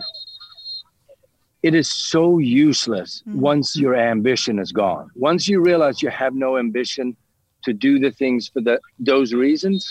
[1.63, 3.39] It is so useless mm-hmm.
[3.39, 5.09] once your ambition is gone.
[5.15, 7.17] Once you realize you have no ambition
[7.63, 9.81] to do the things for the those reasons.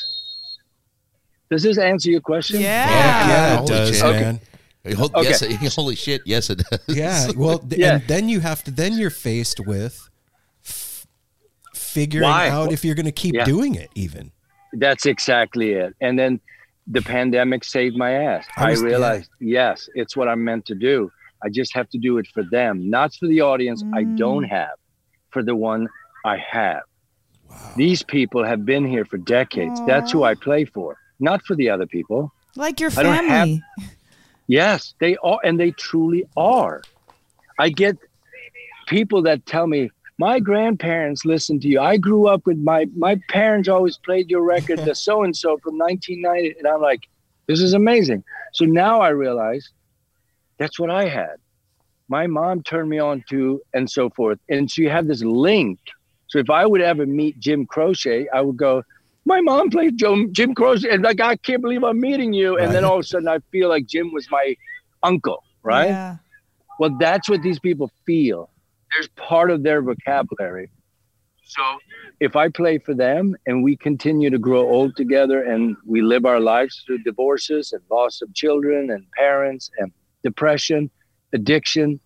[1.51, 2.61] Does this answer your question?
[2.61, 3.29] Yeah.
[3.29, 4.05] Yeah, it does, shit.
[4.05, 4.41] man.
[4.85, 5.31] Hol- Okay.
[5.61, 6.23] Yes, holy shit.
[6.27, 6.81] Yes, it does.
[6.89, 7.29] Yeah.
[7.37, 7.95] Well, th- Yeah.
[7.97, 8.71] and then you have to.
[8.71, 10.09] Then you're faced with
[10.65, 11.07] f-
[11.75, 12.49] figuring Why?
[12.49, 13.45] out if you're going to keep Yeah.
[13.45, 13.91] doing it.
[13.95, 14.33] Even.
[14.73, 15.95] That's exactly it.
[16.01, 16.41] And then
[16.87, 18.45] the pandemic saved my ass.
[18.57, 21.11] I I, was- realized, yes, it's what I'm meant to do.
[21.45, 24.17] I just have to do it for them, not for the audience I mm.
[24.17, 24.77] don't have,
[25.31, 25.89] for the one
[26.25, 26.83] I have.
[27.77, 29.81] These people have been here for decades.
[29.87, 32.33] That's who I play for, not for the other people.
[32.57, 33.63] Like your I don't have- family.
[34.53, 36.83] Yes, they are, and they truly are.
[37.59, 37.97] I get
[38.87, 41.81] people that tell me, my grandparents listened to you.
[41.81, 45.57] I grew up with my my parents always played your record, the so and so
[45.63, 47.01] from 1990, and I'm like,
[47.47, 48.25] this is amazing.
[48.53, 49.71] So now I realize
[50.59, 51.37] that's what I had.
[52.11, 55.79] My mom turned me on to, and so forth, and so you have this link.
[56.27, 58.83] So if I would ever meet Jim Croce, I would go,
[59.25, 62.59] my mom played Joe, Jim Croce, and like I can't believe I'm meeting you.
[62.59, 64.57] And then all of a sudden I feel like Jim was my
[65.03, 65.89] uncle, right?
[65.89, 66.17] Yeah.
[66.79, 68.51] Well, that's what these people feel.
[68.93, 70.71] There's part of their vocabulary.
[71.45, 71.63] So
[72.21, 76.25] if I play for them and we continue to grow old together and we live
[76.25, 79.93] our lives through divorces and loss of children and parents and
[80.25, 80.91] depression,
[81.35, 82.01] addiction,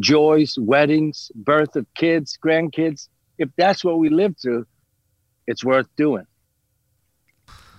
[0.00, 3.08] joys, weddings, birth of kids, grandkids,
[3.38, 4.66] if that's what we live through,
[5.48, 6.26] it's worth doing.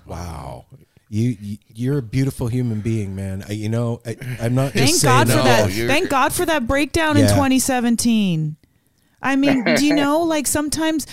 [0.05, 0.65] Wow.
[1.11, 3.43] You, you you're a beautiful human being, man.
[3.47, 5.69] I, you know, I, I'm not Thank just God saying for that.
[5.69, 5.87] that.
[5.87, 8.57] Thank God for that breakdown in 2017.
[9.21, 11.07] I mean, do you know, like sometimes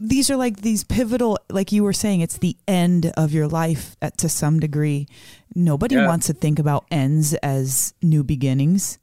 [0.00, 3.96] these are like these pivotal, like you were saying, it's the end of your life
[4.00, 5.06] at, to some degree.
[5.54, 6.06] Nobody Yeah.
[6.06, 8.98] wants to think about ends as new beginnings.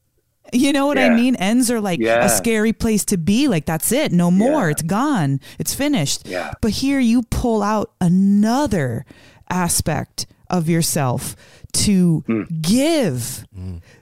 [0.54, 1.36] You know what I mean?
[1.36, 2.26] Ends are like Yeah.
[2.26, 3.48] a scary place to be.
[3.48, 4.12] Like, that's it.
[4.12, 4.66] No more.
[4.66, 4.72] Yeah.
[4.72, 5.40] It's gone.
[5.60, 6.28] It's finished.
[6.28, 6.52] Yeah.
[6.62, 9.06] But here you pull out another
[9.50, 11.36] aspect of yourself
[11.72, 12.42] to Hmm.
[12.62, 13.46] give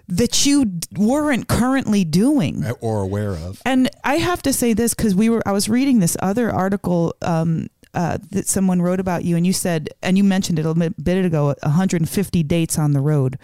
[0.08, 2.66] that you weren't currently doing.
[2.80, 3.62] or aware of.
[3.66, 7.14] And I have to say this because we were I was reading this other article
[7.22, 10.74] um, uh, that someone wrote about you, and you said, and you mentioned it a
[10.74, 13.38] bit, bit ago, 150 dates on the road,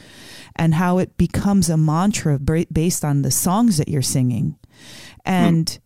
[0.56, 4.58] and how it becomes a mantra based on the songs that you're singing,
[5.26, 5.80] and.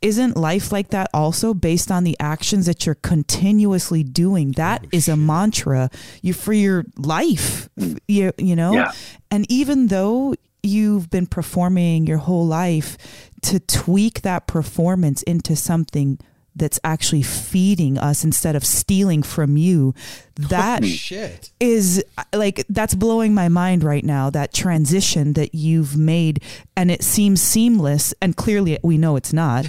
[0.00, 4.52] Isn't life like that also based on the actions that you're continuously doing?
[4.52, 5.90] That is a mantra
[6.22, 7.68] you for your life.
[8.06, 8.74] You you know?
[8.74, 8.92] Yeah.
[9.32, 12.96] And even though you've been performing your whole life
[13.42, 16.18] to tweak that performance into something
[16.58, 19.94] that's actually feeding us instead of stealing from you.
[20.36, 21.50] That Shit.
[21.58, 26.42] is like that's blowing my mind right now that transition that you've made
[26.76, 29.68] and it seems seamless and clearly we know it's not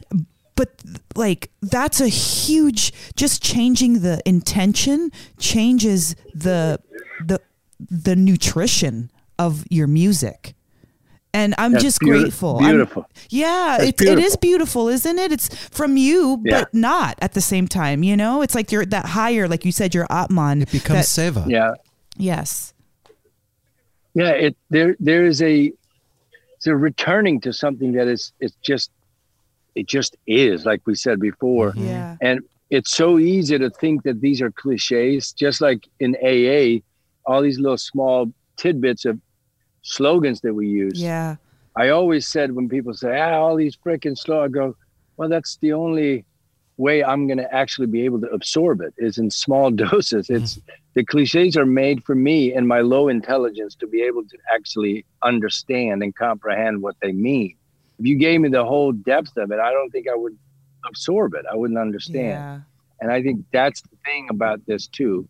[0.56, 0.82] but
[1.14, 6.80] like that's a huge just changing the intention changes the
[7.26, 7.40] the
[7.78, 10.55] the nutrition of your music
[11.38, 13.02] and i'm That's just beauti- grateful I'm- beautiful.
[13.30, 14.84] yeah That's it, it is beautiful.
[14.86, 15.48] beautiful isn't it it's
[15.78, 16.52] from you Yeah.
[16.60, 19.72] but not at the same time you know it's like you're that higher like you
[19.80, 21.42] said you're atman It becomes that- seva.
[21.58, 21.72] Yeah.
[22.32, 22.72] yes
[24.14, 24.30] Yeah.
[24.46, 25.72] It there there is a
[26.56, 28.90] it's a returning to something that is it's just
[29.74, 31.68] it just is like we said before.
[31.72, 31.86] Mm-hmm.
[31.92, 32.40] yeah And
[32.76, 36.80] it's so easy to think that these are cliches, just like in AA,
[37.28, 39.20] all these little small tidbits of
[39.86, 41.00] slogans that we use.
[41.00, 41.36] yeah
[41.76, 44.74] I always said when people say, ah, all these freaking slow, I go,
[45.18, 46.24] well, that's the only
[46.78, 50.30] way I'm going to actually be able to absorb it is in small doses.
[50.30, 50.58] It's
[50.94, 55.04] the cliches are made for me and my low intelligence to be able to actually
[55.22, 57.54] understand and comprehend what they mean.
[57.98, 60.36] If you gave me the whole depth of it, I don't think I would
[60.86, 61.44] absorb it.
[61.50, 62.26] I wouldn't understand.
[62.26, 62.60] yeah
[63.00, 65.28] And I think that's the thing about this too.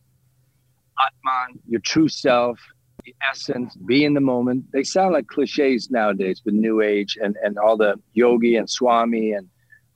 [1.00, 2.60] Atman, your true self,
[3.06, 4.64] the essence, be in the moment.
[4.72, 9.32] They sound like cliches nowadays with New Age and, and all the yogi and Swami
[9.32, 9.48] and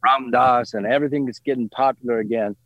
[0.03, 2.57] Ram Dass and everything that's getting popular again.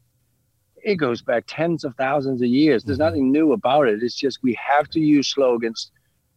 [0.84, 2.84] It goes back tens of thousands of years.
[2.84, 3.06] There's mm-hmm.
[3.06, 4.02] nothing new about it.
[4.02, 5.90] It's just we have to use slogans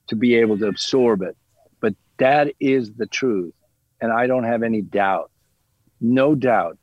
[0.07, 1.35] to be able to absorb it.
[1.81, 3.53] But that is the truth.
[3.99, 5.31] And I don't have any doubt,
[5.99, 6.77] no doubt,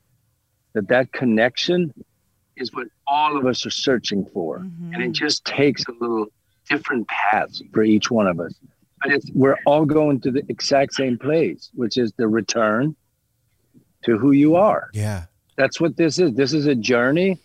[0.74, 1.94] that that connection
[2.56, 4.58] is what all of us are searching for.
[4.58, 4.92] Mm-hmm.
[4.92, 6.26] And it just takes a little
[6.68, 8.54] different paths for each one of us.
[9.02, 12.96] But it's, we're all going to the exact same place, which is the return
[14.04, 14.90] to who you are.
[14.92, 15.24] Yeah.
[15.56, 16.34] That's what this is.
[16.34, 17.38] This is a journey.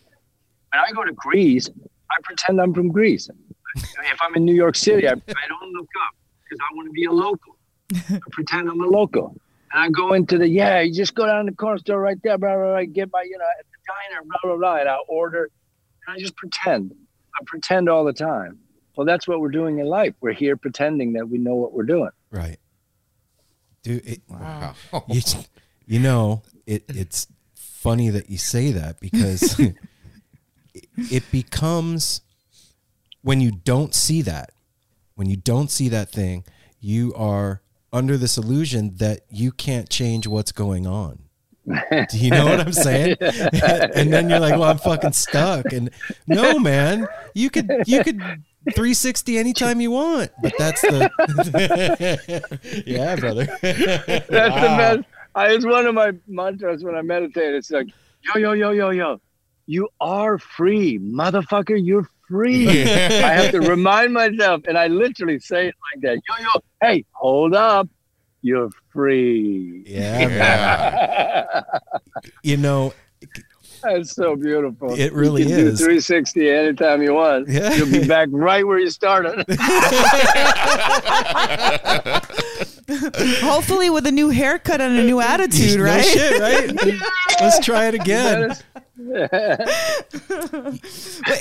[0.72, 1.70] When I go to Greece,
[2.12, 3.30] I pretend I'm from Greece.
[3.76, 6.92] If I'm in New York City, I, I don't look up because I want to
[6.92, 7.56] be a local.
[7.94, 9.36] I pretend I'm a local.
[9.72, 12.38] And I go into the, yeah, you just go down the corner store right there,
[12.38, 14.76] blah, blah, blah, get my, you know, at the diner, blah, blah, blah.
[14.78, 15.50] And I order,
[16.08, 16.96] and I just pretend.
[17.40, 18.60] I pretend all the time.
[18.96, 20.14] Well, that's what we're doing in life.
[20.20, 22.12] We're here pretending that we know what we're doing.
[22.32, 22.58] Right.
[23.84, 24.76] Dude, it, Wow.
[25.08, 25.22] you,
[25.86, 29.76] you know, it, it's funny that you say that because it,
[30.98, 32.22] it becomes
[33.22, 34.52] when you don't see that,
[35.16, 36.44] when you don't see that thing,
[36.80, 37.62] you are
[37.92, 41.20] under this illusion that you can't change what's going on.
[41.66, 43.18] Do you know what I'm saying?
[43.22, 45.92] and then you're like, "Well, I'm fucking stuck." And
[46.26, 48.20] no, man, you could you could
[48.66, 50.32] 360 anytime you want.
[50.42, 51.10] But that's the
[52.86, 53.46] yeah, brother.
[53.62, 55.00] That's the best.
[55.36, 57.54] I, it's one of my mantras when I meditate.
[57.56, 57.88] It's like,
[58.24, 59.22] yo, yo, yo, yo, yo.
[59.68, 61.80] You are free, motherfucker.
[61.82, 62.68] You're free.
[62.84, 66.16] I have to remind myself, and I literally say it like that.
[66.16, 67.88] Yo, yo, hey, hold up.
[68.42, 69.84] You're free.
[69.86, 70.20] Yeah.
[70.28, 71.62] Yeah.
[72.42, 72.94] you know,
[73.84, 74.94] That's so beautiful.
[74.94, 75.80] It really you can is.
[75.80, 77.48] Do 360 anytime you want.
[77.48, 77.74] Yeah.
[77.76, 79.46] You'll be back right where you started.
[83.42, 86.04] Hopefully, with a new haircut and a new attitude, no right?
[86.04, 87.00] shit, right?
[87.40, 88.56] Let's try it again.
[89.00, 89.32] But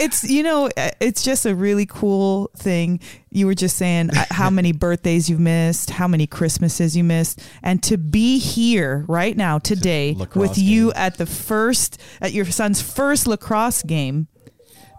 [0.01, 3.01] it's you know it's just a really cool thing.
[3.31, 7.43] You were just saying uh, how many birthdays you've missed, how many Christmases you missed,
[7.63, 12.45] and to be here right now today lacrosse with you at the first at your
[12.45, 14.29] son's first lacrosse game,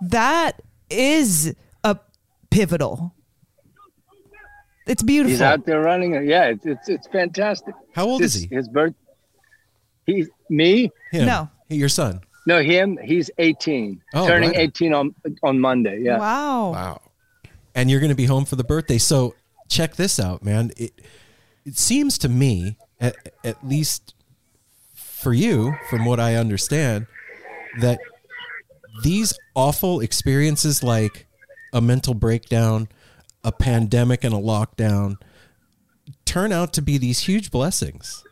[0.02, 1.98] that is a
[2.50, 3.14] pivotal.
[4.90, 5.32] It's beautiful.
[5.32, 6.14] He's out there running.
[6.28, 7.76] Yeah, it's it's, it's fantastic.
[7.94, 8.48] How old is he?
[8.54, 8.94] His birth.
[10.06, 10.92] He's me.
[11.12, 11.26] Him.
[11.28, 11.50] No.
[11.70, 12.22] Your son.
[12.48, 12.98] No, him.
[13.04, 14.60] He's 18, Oh, turning right.
[14.60, 16.02] 18 on on Monday.
[16.02, 16.18] Yeah.
[16.18, 16.72] Wow.
[16.72, 17.02] Wow.
[17.76, 18.98] and you're going to be home for the birthday.
[18.98, 19.36] So
[19.68, 20.72] check this out, man.
[20.78, 20.94] It
[21.66, 24.16] it seems to me, at, at least
[24.96, 27.06] for you, from what I understand,
[27.82, 28.00] that
[29.04, 31.28] these awful experiences, like
[31.72, 32.88] a mental breakdown,
[33.44, 35.16] a pandemic, and a lockdown,
[36.26, 38.24] turn out to be these huge blessings.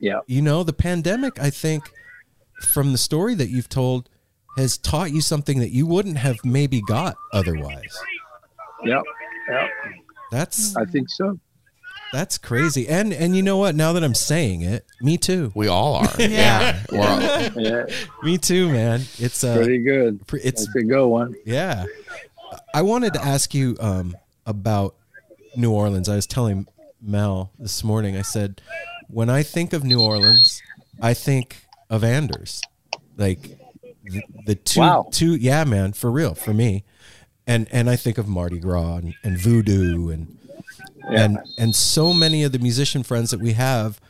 [0.00, 0.20] Yeah.
[0.26, 1.84] You know, the pandemic, I think,
[2.60, 4.08] from the story that you've told,
[4.56, 7.98] has taught you something that you wouldn't have maybe got otherwise.
[8.84, 9.00] Yeah.
[9.48, 9.68] Yeah.
[10.30, 11.38] That's I think so.
[12.12, 12.88] that's crazy.
[12.88, 13.74] And and you know what?
[13.74, 15.52] Now that I'm saying it, me too.
[15.54, 16.08] We all are.
[16.18, 16.82] yeah.
[16.90, 17.84] We're all- Yeah.
[18.22, 19.02] Me too, man.
[19.18, 20.20] It's uh Pretty good.
[20.34, 21.34] it's That's a good one.
[21.46, 21.84] yeah.
[22.74, 24.16] I wanted to ask you um
[24.46, 24.94] about
[25.56, 26.08] New Orleans.
[26.08, 26.66] I was telling
[27.00, 28.16] Mel this morning.
[28.16, 28.60] I said
[29.08, 30.62] when I think of New Orleans,
[31.00, 32.60] I think of Anders.
[33.16, 33.58] Like
[34.04, 35.08] the, the two, Wow.
[35.12, 36.84] two, yeah, man, for real, for me.
[37.46, 40.38] And and I think of Mardi Gras and, and Voodoo and
[41.08, 44.00] and and so many of the musician friends that we have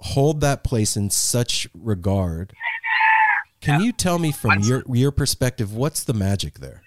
[0.00, 2.52] hold that place in such regard.
[3.60, 6.82] Can you tell me from your your perspective what's the magic there?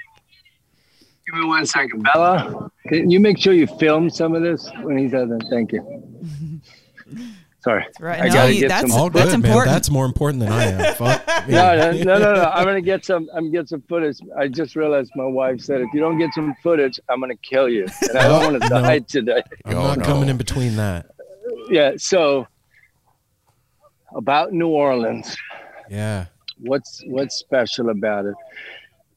[1.27, 2.71] Give me one second, Bella.
[2.87, 5.45] Can you make sure you film some of this when he says that?
[5.49, 6.61] Thank you.
[7.59, 8.21] Sorry, Right.
[8.21, 9.01] I No, gotta you- get that's- some.
[9.01, 9.65] All That's good, man.
[9.65, 10.95] That's more important than I am.
[10.95, 11.27] Fuck.
[11.49, 12.43] No, no, no, no, no.
[12.43, 13.27] I'm gonna get some.
[13.33, 14.19] I'm gonna get some footage.
[14.37, 17.67] I just realized my wife said, if you don't get some footage, I'm gonna kill
[17.67, 17.87] you.
[18.07, 18.81] And I don't want to No.
[18.81, 19.43] die today.
[19.65, 20.05] I'm Oh, not no.
[20.05, 21.07] coming in between that.
[21.69, 21.93] Yeah.
[21.97, 22.47] So
[24.15, 25.35] about New Orleans,
[25.89, 26.27] Yeah.
[26.59, 28.35] what's what's special about it?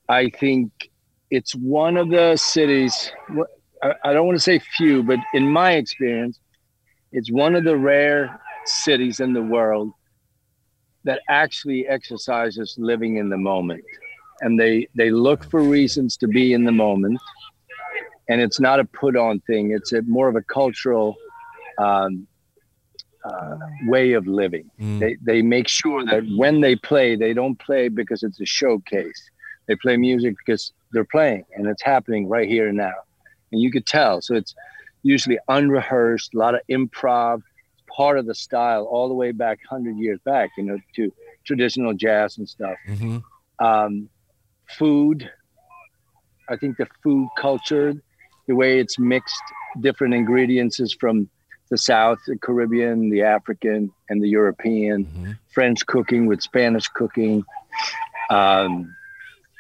[0.09, 0.90] I think
[1.31, 3.13] it's one of the cities.
[3.83, 6.39] I, I don't want to say few, but in my experience,
[7.13, 9.93] it's one of the rare cities in the world
[11.05, 13.85] that actually exercises living in the moment,
[14.41, 17.19] and they they look for reasons to be in the moment,
[18.29, 19.71] and it's not a put on thing.
[19.71, 21.17] It's a more of a cultural.
[21.79, 22.27] Um,
[23.23, 24.71] uh, way of living.
[24.81, 24.99] Mm.
[24.99, 29.31] They they make sure that when they play, they don't play because it's a showcase.
[29.69, 32.95] They play music because they're playing and it's happening right here and now,
[33.53, 34.21] and you could tell.
[34.21, 34.55] So it's
[35.03, 37.43] usually unrehearsed, a lot of improv,
[37.97, 41.13] part of the style all the way back hundred years back, you know, to
[41.45, 42.77] traditional jazz and stuff.
[42.87, 43.19] hmm
[43.59, 44.09] Um,
[44.79, 45.31] food,
[46.49, 47.95] I think the food culture,
[48.49, 49.43] the way it's mixed,
[49.81, 51.29] different ingredients is from
[51.71, 55.05] the South, the Caribbean, the African, and the European.
[55.05, 55.39] Mhm.
[55.55, 57.45] French cooking with Spanish cooking,
[58.31, 58.95] um,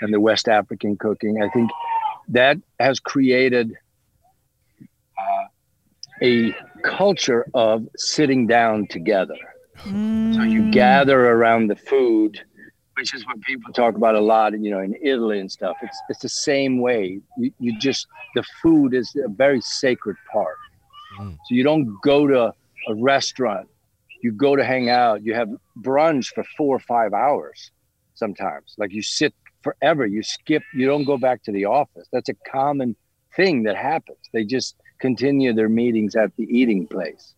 [0.00, 1.42] and the West African cooking.
[1.42, 1.70] I think
[2.28, 3.72] that has created
[5.18, 5.46] uh,
[6.22, 6.54] a
[6.84, 9.36] culture of sitting down together.
[10.30, 10.72] So you Mm.
[10.72, 12.40] gather around the food,
[12.96, 15.76] which is what people talk about a lot, you know, in Italy and stuff.
[15.82, 17.20] It's it's the same way.
[17.38, 20.56] You, you just the food is a very sacred part.
[21.20, 21.38] Mm.
[21.46, 22.54] So you don't go to
[22.88, 23.68] a restaurant.
[24.22, 25.22] You go to hang out.
[25.24, 25.48] You have
[25.84, 27.70] brunch for four or five hours
[28.14, 28.74] sometimes.
[28.78, 30.06] Like you sit forever.
[30.06, 30.62] You skip.
[30.74, 32.08] You don't go back to the office.
[32.12, 32.96] That's a common
[33.36, 34.18] thing that happens.
[34.32, 37.34] They just continue their meetings at the eating place.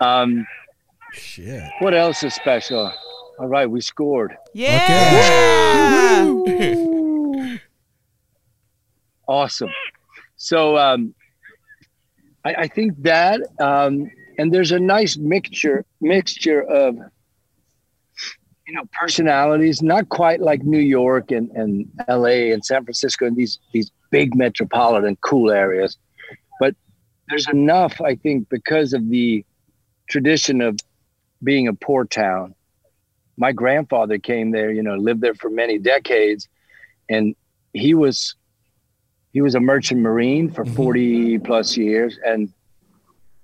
[0.00, 0.46] Um,
[1.12, 1.62] Shit.
[1.80, 2.92] what else is special?
[3.38, 4.36] All right, we scored.
[4.52, 6.28] Yeah.
[9.26, 9.70] Awesome.
[10.36, 11.14] So um,
[12.44, 16.98] I, I think that, um, and there's a nice mixture mixture of
[18.72, 22.52] you know personalities, not quite like New York and, and L.A.
[22.52, 25.98] and San Francisco and these these big metropolitan cool areas,
[26.58, 26.74] but
[27.28, 29.44] there's enough, I think, because of the
[30.08, 30.78] tradition of
[31.44, 32.54] being a poor town.
[33.36, 36.48] My grandfather came there, you know, lived there for many decades,
[37.10, 37.36] and
[37.74, 38.36] he was
[39.34, 40.76] he was a merchant marine for mm-hmm.
[40.76, 42.50] 40 plus years and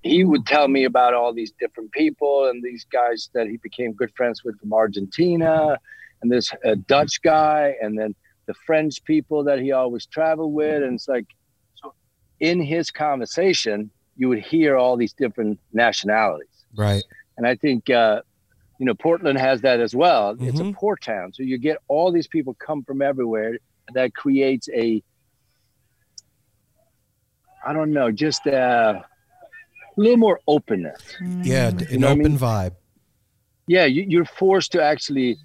[0.03, 3.93] he would tell me about all these different people and these guys that he became
[3.93, 5.79] good friends with from argentina
[6.23, 8.15] and this uh, dutch guy and then
[8.47, 11.27] the french people that he always traveled with and it's like
[11.75, 11.93] so
[12.41, 17.05] in his conversation you would hear all these different nationalities Right.
[17.37, 18.21] and I think uh,
[18.79, 20.37] you know Portland has that as well.
[20.41, 20.75] It's a Mhm.
[20.75, 23.59] port town, so you get all these people come from everywhere.
[23.95, 25.03] That creates a
[27.67, 29.01] I don't know, just uh,
[29.99, 31.01] a little more openness.
[31.43, 31.71] Yeah.
[31.73, 31.81] Mm.
[31.91, 32.39] You An know what I open mean?
[32.39, 32.75] vibe.
[33.67, 35.37] Yeah, you, you're forced to actually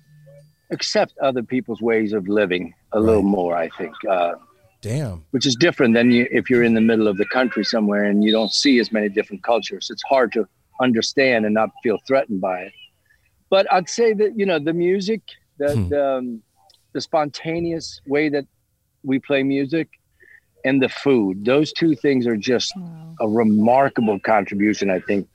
[0.72, 3.56] accept other people's ways of living a little more.
[3.56, 3.94] I think.
[4.10, 4.34] Uh,
[4.82, 5.24] Damn.
[5.32, 8.22] which is different than you, if you're in the middle of the country somewhere and
[8.24, 9.88] you don't see as many different cultures.
[9.90, 10.46] It's hard to
[10.82, 12.74] understand and not feel threatened by it.
[13.50, 15.22] But I'd say that you know the music,
[15.58, 15.90] the Hmm.
[15.90, 16.42] the, um,
[16.94, 18.46] the spontaneous way that
[19.04, 19.88] we play music,
[20.66, 21.46] and the food.
[21.46, 23.16] Those two things are just Wow.
[23.22, 25.28] a remarkable contribution, I think,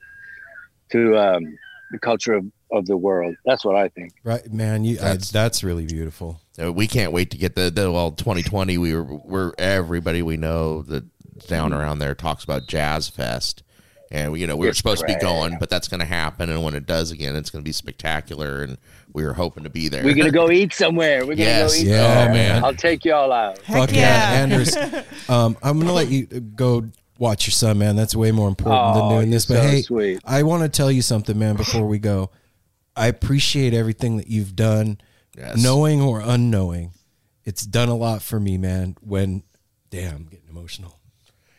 [0.92, 1.56] to um,
[1.92, 3.36] the culture of, of the world.
[3.44, 4.12] That's what I think.
[4.24, 4.84] Right, man.
[4.84, 4.96] You.
[4.98, 6.40] I, That's- that's really beautiful.
[6.58, 10.82] We can't wait to get the, the well 2020 we were we're everybody we know
[10.82, 11.04] that
[11.46, 13.62] down around there talks about jazz fest
[14.10, 15.22] and we, you know we were It's supposed to be great.
[15.22, 17.72] going but that's going to happen and when it does again it's going to be
[17.72, 18.78] spectacular and
[19.12, 21.20] we were hoping to be there We're gonna go eat somewhere.
[21.20, 21.74] We're gonna Yes.
[21.74, 22.34] go eat Yeah, somewhere.
[22.34, 22.64] man.
[22.64, 23.58] I'll take you all out.
[23.62, 24.00] Heck Fuck yeah,
[24.36, 24.42] yeah.
[24.42, 24.76] Anders.
[25.30, 26.84] Um, I'm gonna let you go
[27.18, 27.96] watch your son, man.
[27.96, 29.44] That's way more important than Oh, doing this.
[29.46, 30.20] But so hey, sweet.
[30.24, 31.56] I want to tell you something, man.
[31.56, 32.30] Before we go,
[32.96, 34.98] I appreciate everything that you've done,
[35.36, 35.62] Yes.
[35.62, 36.92] knowing or unknowing.
[37.44, 38.96] It's done a lot for me, man.
[39.02, 39.42] When,
[39.90, 40.98] damn, I'm getting emotional.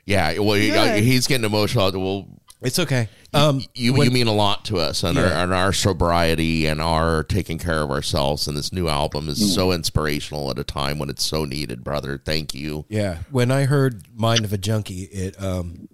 [0.05, 1.03] yeah well he- Good.
[1.03, 2.27] he's getting emotional well
[2.61, 3.07] It's okay.
[3.33, 6.81] Um, You when- you mean a lot to us, and, our, and our sobriety and
[6.81, 8.47] our taking care of ourselves.
[8.49, 12.21] And this new album is so inspirational at a time when it's so needed, brother.
[12.23, 12.85] Thank you.
[12.89, 15.87] Yeah, when I heard "Mind of a Junkie," it um,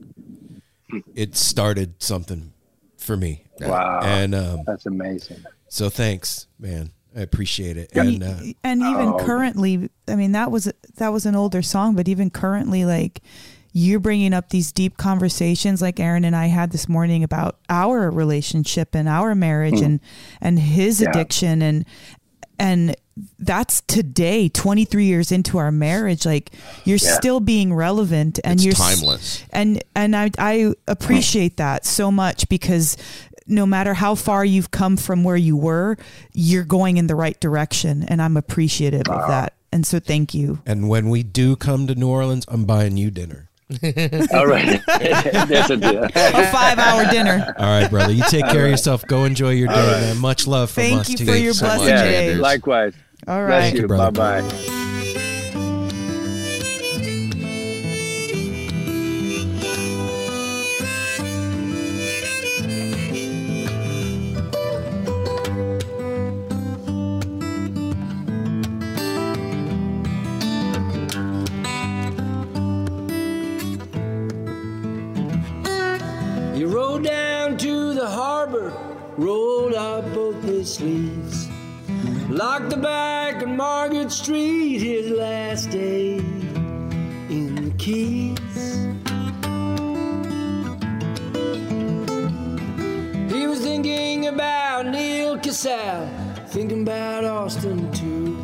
[1.14, 2.54] it started something
[2.98, 3.44] for me.
[3.62, 4.00] Wow.
[4.04, 5.44] And um, That's amazing.
[5.68, 6.92] so thanks, man.
[7.16, 7.92] I appreciate it.
[7.96, 9.18] And uh, and even Oh.
[9.20, 13.22] currently i mean that was that was an older song but even currently like
[13.78, 18.10] you're bringing up these deep conversations like aaron and i had this morning about our
[18.10, 19.86] relationship and our marriage mm.
[19.86, 20.00] and
[20.40, 21.10] and his Yeah.
[21.10, 21.86] addiction and
[22.58, 22.96] and
[23.38, 26.52] that's today 23 years into our marriage like
[26.86, 27.18] you're Yeah.
[27.18, 29.44] still being relevant and It's you're timeless.
[29.52, 32.96] and and I I appreciate that so much because
[33.48, 35.98] no matter how far you've come from where you were,
[36.34, 39.54] you're going in the right direction, and I'm appreciative of that.
[39.72, 40.58] And so, thank you.
[40.66, 43.50] and when we do come to New Orleans, I'm buying you dinner.
[44.34, 44.80] All right.
[44.88, 46.04] That's a deal.
[46.04, 46.10] A
[46.52, 47.54] five-hour dinner.
[47.58, 48.14] All right, brother.
[48.14, 49.06] You take care of yourself.
[49.08, 50.18] Go enjoy your day, man.
[50.20, 51.46] Much love from Thank us you to for you.
[51.46, 52.26] your so blessed much, Yeah, day.
[52.28, 52.42] Anders.
[52.42, 52.94] likewise.
[53.28, 53.48] All right.
[53.72, 53.82] Bless you.
[53.82, 54.42] you, Bye brother.
[54.48, 54.72] bye.
[82.58, 86.20] Locked the back on Margaret Street, his last day
[87.30, 88.88] in the Keys.
[93.30, 96.08] He was thinking about Neal Casal,
[96.48, 98.38] thinking about Austin too.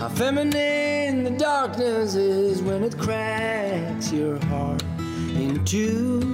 [0.00, 4.82] How feminine the darkness is when it cracks your heart
[5.36, 6.27] in two.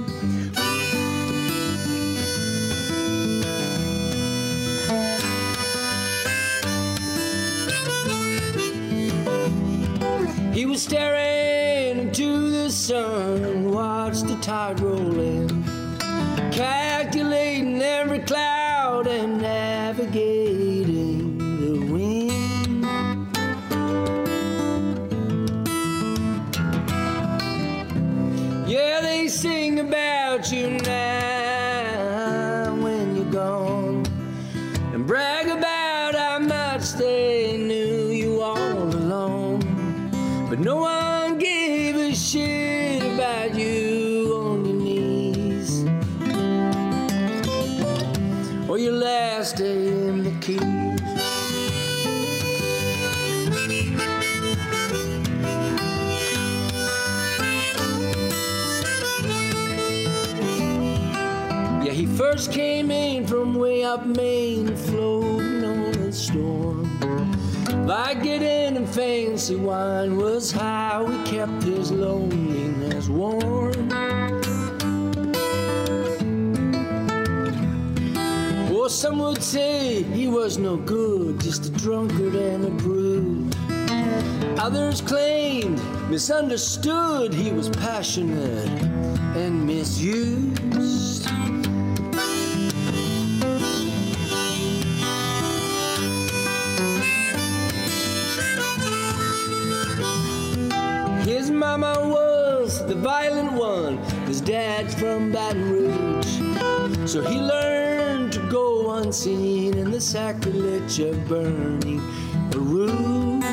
[10.85, 11.24] Staring
[68.95, 73.91] fancy wine was how he kept his loneliness warm.
[78.73, 83.53] Or some would say he was no good, just a drunkard and a brute.
[84.59, 88.69] Others claimed, misunderstood, he was passionate
[89.35, 90.64] and misused.
[101.75, 103.97] His mama was the violent one,
[104.27, 107.09] his dad's from Baton Rouge.
[107.11, 111.99] So he learned to go unseen in the sacrilege of burning
[112.53, 113.43] a roof.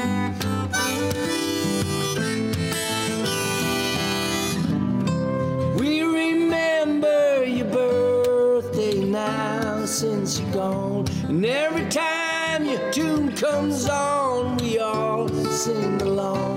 [5.80, 11.08] We remember your birthday now since you're gone.
[11.24, 16.51] And every time your tune comes on, we all sing along.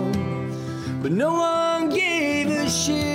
[1.05, 3.14] But no one gave a shit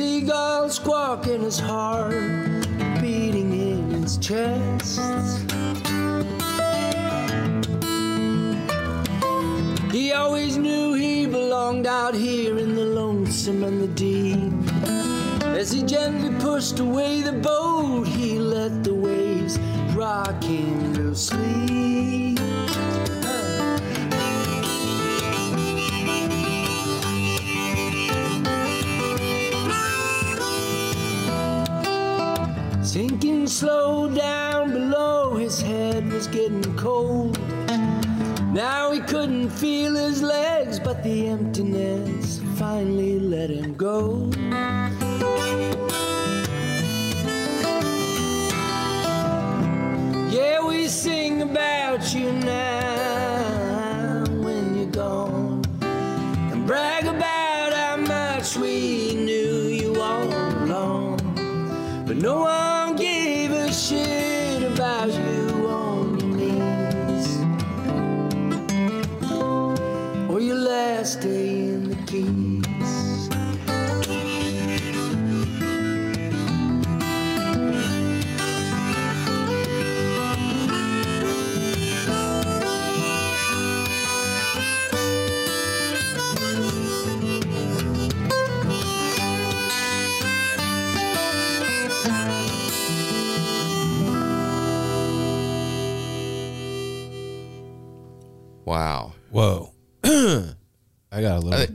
[0.00, 1.89] to the seagulls squawk in his heart,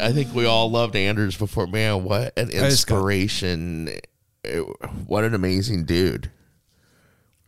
[0.05, 1.67] I, think we all loved Anders before.
[1.67, 3.89] Man, what an inspiration!
[5.07, 6.31] What an amazing dude.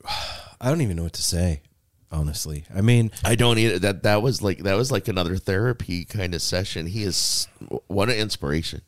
[0.60, 1.62] I don't even know what to say.
[2.10, 3.80] Honestly, I mean, I don't either.
[3.80, 6.88] That that was like that was like another therapy kind of session.
[6.88, 7.50] He is
[7.88, 8.82] what an inspiration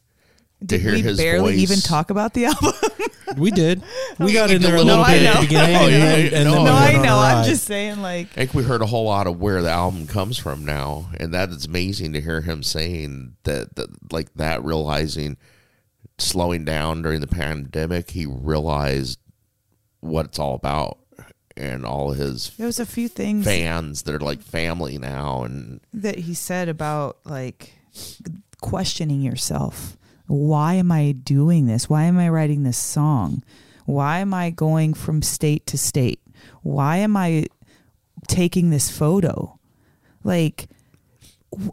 [0.62, 1.62] to Did hear we his barely voice.
[1.62, 2.74] even talk about the album?
[3.38, 3.82] we did.
[4.20, 5.20] We got We in there a a little little bit.
[5.22, 5.80] bit at the beginning, know.
[5.82, 7.18] and Oh, then, yeah, and no, then no, I know.
[7.20, 10.08] I'm just saying, like, I think we heard a whole lot of where the album
[10.08, 14.62] comes from now, and that is amazing to hear him saying that, that like that,
[14.66, 15.38] realizing
[16.18, 19.20] slowing down during the pandemic, he realized
[20.02, 20.98] what it's all about,
[21.56, 25.80] and all his there was a few things fans that are like family now, and
[25.94, 27.74] that he said about like
[28.60, 29.96] questioning yourself.
[30.30, 31.90] Why am I doing this?
[31.90, 33.44] Why am I writing this song?
[33.86, 36.22] Why am I going from state to state?
[36.62, 37.48] Why am I
[38.28, 39.58] taking this photo?
[40.24, 40.70] Like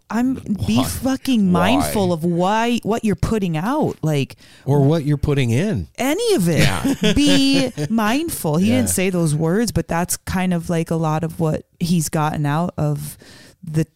[0.08, 0.84] I'm be Why?
[0.84, 1.76] fucking Why?
[1.76, 3.96] mindful of why what you're putting out.
[4.02, 5.88] Like or what you're putting in.
[5.98, 6.60] any of it.
[6.60, 7.12] Yeah.
[7.14, 8.56] Be mindful.
[8.56, 8.76] He Yeah.
[8.76, 12.46] didn't say those words, but that's kind of like a lot of what he's gotten
[12.46, 13.18] out of
[13.62, 13.86] the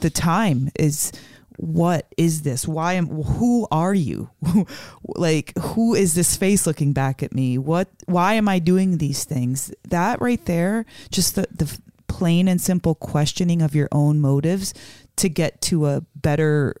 [0.00, 1.12] the time is
[1.58, 2.66] what is this?
[2.68, 4.30] Why am who are you?
[5.04, 7.58] like who is this face looking back at me?
[7.58, 9.72] What why am I doing these things?
[9.88, 11.76] That right there, just the the
[12.06, 14.72] plain and simple questioning of your own motives
[15.16, 16.76] to get to a better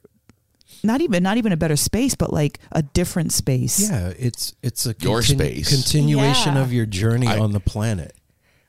[0.84, 3.90] not even not even a better space, but like a different space.
[3.90, 5.68] Yeah, it's it's a Your space.
[5.70, 6.62] continuation Yeah.
[6.62, 8.14] of your journey I- on the planet.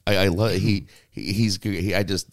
[0.07, 1.75] I, I love he, he he's good.
[1.75, 2.27] He, I just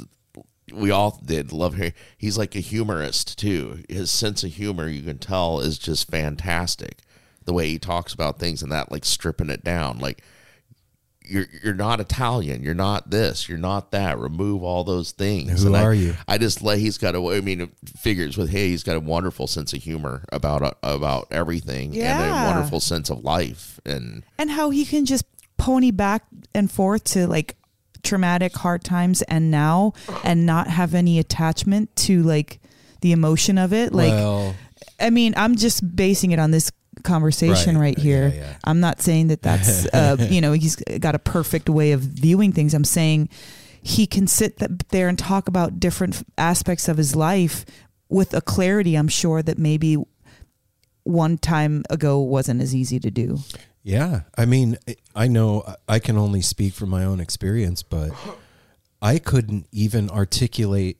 [0.73, 1.93] we all did love him.
[2.19, 3.83] He's like a humorist too.
[3.89, 6.99] His sense of humor you can tell is just fantastic.
[7.45, 10.23] The way he talks about things and that like stripping it down like
[11.29, 12.63] you're you're not Italian.
[12.63, 13.49] You're not this.
[13.49, 14.17] You're not that.
[14.19, 15.63] Remove all those things.
[15.63, 16.15] Who And I- are you?
[16.29, 17.19] I just let he's got a.
[17.19, 21.27] I mean, figures with hey, he's got a wonderful sense of humor about uh, about
[21.33, 23.81] everything and a wonderful sense of life.
[23.85, 25.25] And and how he can just
[25.57, 27.57] pony back and forth to like
[28.07, 29.93] traumatic hard times and now
[30.25, 32.61] and not have any attachment to like
[33.03, 34.55] the emotion of it like well,
[35.01, 36.71] i mean i'm just basing it on this
[37.03, 37.89] conversation Right.
[37.97, 38.57] right, here Yeah, yeah.
[38.65, 42.53] i'm not saying that that's uh, you know he's got a perfect way of viewing
[42.53, 43.29] things i'm saying
[43.83, 44.59] he can sit
[44.91, 47.65] there and talk about different aspects of his life
[48.09, 49.97] with a clarity i'm sure that maybe
[51.05, 53.39] one time ago wasn't as easy to do
[53.87, 54.23] yeah.
[54.37, 54.79] I mean,
[55.15, 58.11] I know I can only speak from my own experience, but
[59.01, 60.99] I couldn't even articulate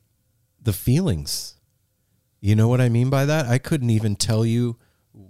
[0.63, 1.57] the feelings.
[2.41, 3.47] You know what I mean by that?
[3.47, 4.77] I couldn't even tell you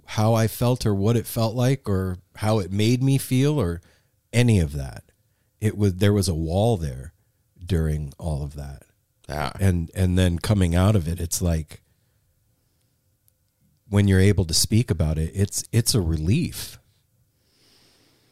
[0.05, 3.81] how I felt or what it felt like or how it made me feel or
[4.31, 5.05] any of that.
[5.59, 7.13] It was there was a wall there
[7.65, 8.83] during all of that.
[9.27, 11.81] yeah, and and then coming out of it it's like
[13.89, 16.76] when you're able to speak about it it's it's a relief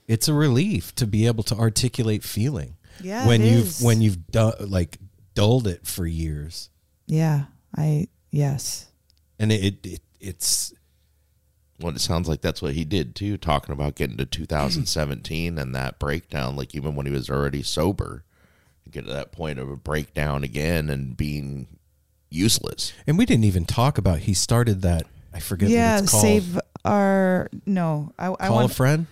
[0.08, 3.82] it's a relief to be able to articulate feeling Yeah, when you've is.
[3.82, 4.98] when you've du- like
[5.34, 6.70] dulled it for years
[7.08, 7.46] yeah,
[7.76, 8.88] I yes.
[9.40, 10.74] and it, it, it it's
[11.80, 15.76] Well, it sounds like that's what he did too, talking about getting to 2017 and
[15.76, 18.24] that breakdown, like even when he was already sober,
[18.90, 21.68] get to that point of a breakdown again and being
[22.30, 22.94] useless.
[23.06, 26.24] and we didn't even talk about he started that I forget yeah, what it's called.
[26.24, 28.14] save our no.
[28.18, 29.08] I, I Call want a friend.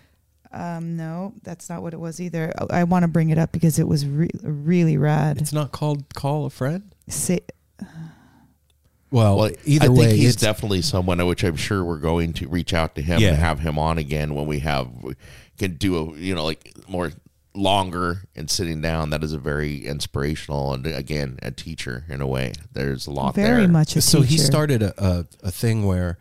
[0.53, 2.51] Um no, that's not what it was either.
[2.69, 5.39] I, I want to bring it up because it was re- really rad.
[5.39, 6.93] It's not called call a friend.
[7.09, 7.35] Sa-
[9.11, 12.33] Well, Well, either I think way, he's it's definitely someone which I'm sure we're going
[12.33, 13.29] to reach out to him Yeah.
[13.29, 14.87] and have him on again when we have
[15.57, 17.11] can do a you know like more
[17.55, 19.11] longer and sitting down.
[19.11, 22.53] That is a very inspirational and again a teacher in a way.
[22.71, 23.67] There's a lot very there.
[23.67, 24.43] much a so he teacher.
[24.45, 26.17] started a, a, a thing where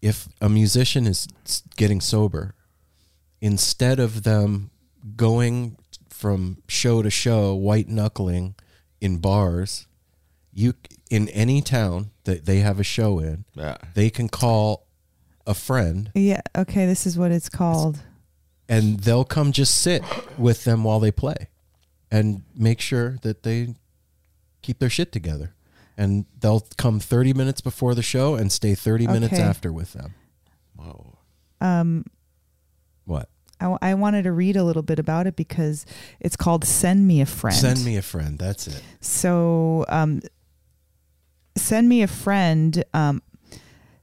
[0.00, 2.54] if a musician is s- getting sober
[3.40, 4.70] instead of them
[5.16, 5.76] going
[6.08, 8.54] from show to show white knuckling
[9.00, 9.86] in bars
[10.52, 10.74] you
[11.10, 13.76] in any town that they have a show in Yeah.
[13.94, 14.86] they can call
[15.46, 16.40] a friend Yeah.
[16.56, 16.84] Okay.
[16.86, 18.00] This is what it's called.
[18.68, 20.02] and they'll come just sit
[20.36, 21.48] with them while they play
[22.10, 23.74] and make sure that they
[24.62, 25.54] keep their shit together
[25.96, 30.14] and they'll come 30 minutes before the show and stay 30 minutes after with them
[30.76, 31.14] Whoa.
[31.60, 32.04] Um,
[33.08, 33.28] what
[33.60, 35.84] I, I wanted to read a little bit about it because
[36.20, 40.20] it's called "Send Me a Friend." send me a friend that's it So, um,
[41.56, 42.84] send me a friend.
[42.94, 43.22] Um,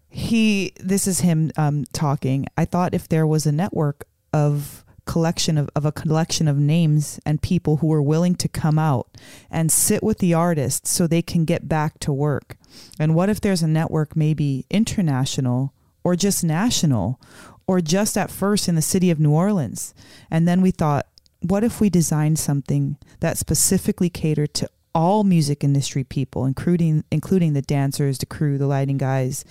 [0.09, 2.45] he, this is him um, talking.
[2.57, 7.19] I thought if there was a network of collection of, of a collection of names
[7.25, 9.07] and people who were willing to come out
[9.51, 12.57] and sit with the artists so they can get back to work.
[12.99, 15.73] And what if there's a network maybe international
[16.03, 17.19] or just national
[17.67, 19.93] or just at first in the city of New Orleans?
[20.29, 21.07] And then we thought,
[21.41, 27.53] what if we designed something that specifically catered to all music industry people, including including
[27.53, 29.43] the dancers, the crew, the lighting guys.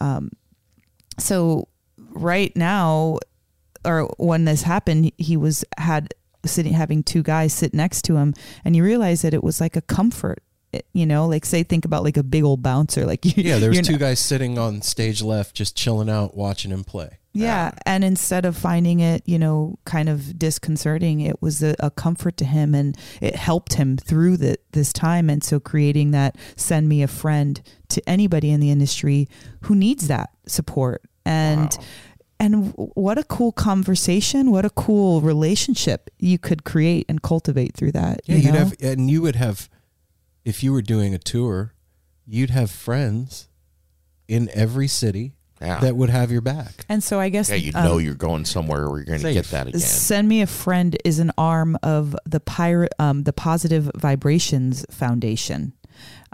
[0.00, 0.30] Um,
[1.18, 1.66] so
[2.10, 3.18] right now,
[3.84, 6.14] or when this happened, he was had
[6.44, 8.34] sitting having two guys sit next to him,
[8.64, 10.42] and you realize that it was like a comfort.
[10.92, 13.70] You know, like say think about like a big old bouncer, like you, yeah there
[13.70, 17.68] was two not- guys sitting on stage left just chilling out watching him play Yeah,
[17.68, 21.90] um, and instead of finding it, you know, kind of disconcerting, it was a, a
[21.90, 25.30] comfort to him, and it helped him through the, this time.
[25.30, 29.28] And so, creating that "send me a friend" to anybody in the industry
[29.62, 31.78] who needs that support, and
[32.38, 37.92] and what a cool conversation, what a cool relationship you could create and cultivate through
[37.92, 38.20] that.
[38.26, 39.70] yeah you you'd have and you would have
[40.44, 41.72] if you were doing a tour
[42.26, 43.48] you'd have friends
[44.26, 45.78] in every city Yeah.
[45.80, 48.44] that would have your back and so I guess Yeah, you um, know you're going
[48.44, 49.80] somewhere where you're going to get that again.
[49.80, 55.72] Send Me a Friend is an arm of the pirate, um, the Positive Vibrations Foundation,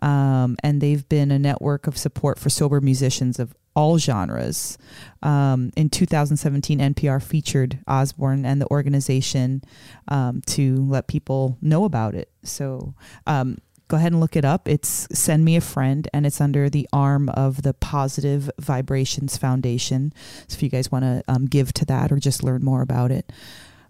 [0.03, 4.77] um, and they've been a network of support for sober musicians of all genres.
[5.23, 9.63] Um, in 2017, NPR featured Osborne and the organization
[10.09, 12.31] um, to let people know about it.
[12.43, 12.95] So.
[13.27, 13.59] Um,
[13.89, 14.69] Go ahead and look it up.
[14.69, 20.13] It's Send Me a Friend, and it's under the arm of the Positive Vibrations Foundation.
[20.47, 23.11] So if you guys want to um, give to that or just learn more about
[23.11, 23.33] it,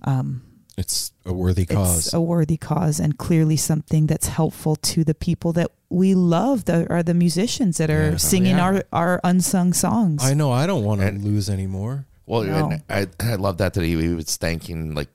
[0.03, 0.43] um,
[0.77, 5.15] it's a worthy cause it's a worthy cause and clearly something that's helpful to the
[5.15, 8.17] people that we love, that are the musicians that are Yeah.
[8.19, 8.63] singing Yeah.
[8.65, 10.23] our, our unsung songs.
[10.23, 12.71] i know i don't want to lose anymore Well, No.
[12.71, 15.09] and I I love that that he, he was thanking like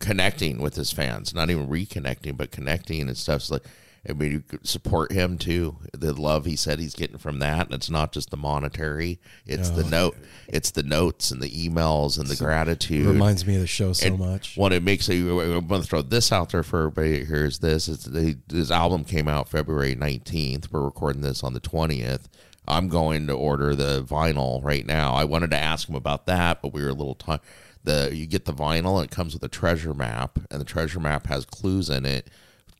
[0.00, 3.40] connecting with his fans, not even reconnecting, but connecting and stuff.
[3.42, 3.64] So like,
[4.08, 5.78] I mean, you could support him too.
[5.92, 9.70] The love he said he's getting from that, and it's not just the monetary; it's
[9.70, 10.16] the note,
[10.46, 13.06] it's the notes and the emails and the gratitude.
[13.06, 15.80] it reminds me of the show so And much What it makes a, I'm going
[15.80, 17.24] to throw this out there for everybody.
[17.24, 17.88] Here's this.
[17.88, 20.70] It's the, his album came out February 19th.
[20.70, 22.24] We're recording this on the 20th.
[22.68, 25.14] I'm going to order the vinyl right now.
[25.14, 27.40] I wanted to ask him about that, but we were a little time.
[27.84, 31.00] The you get the vinyl and it comes with a treasure map, and the treasure
[31.00, 32.28] map has clues in it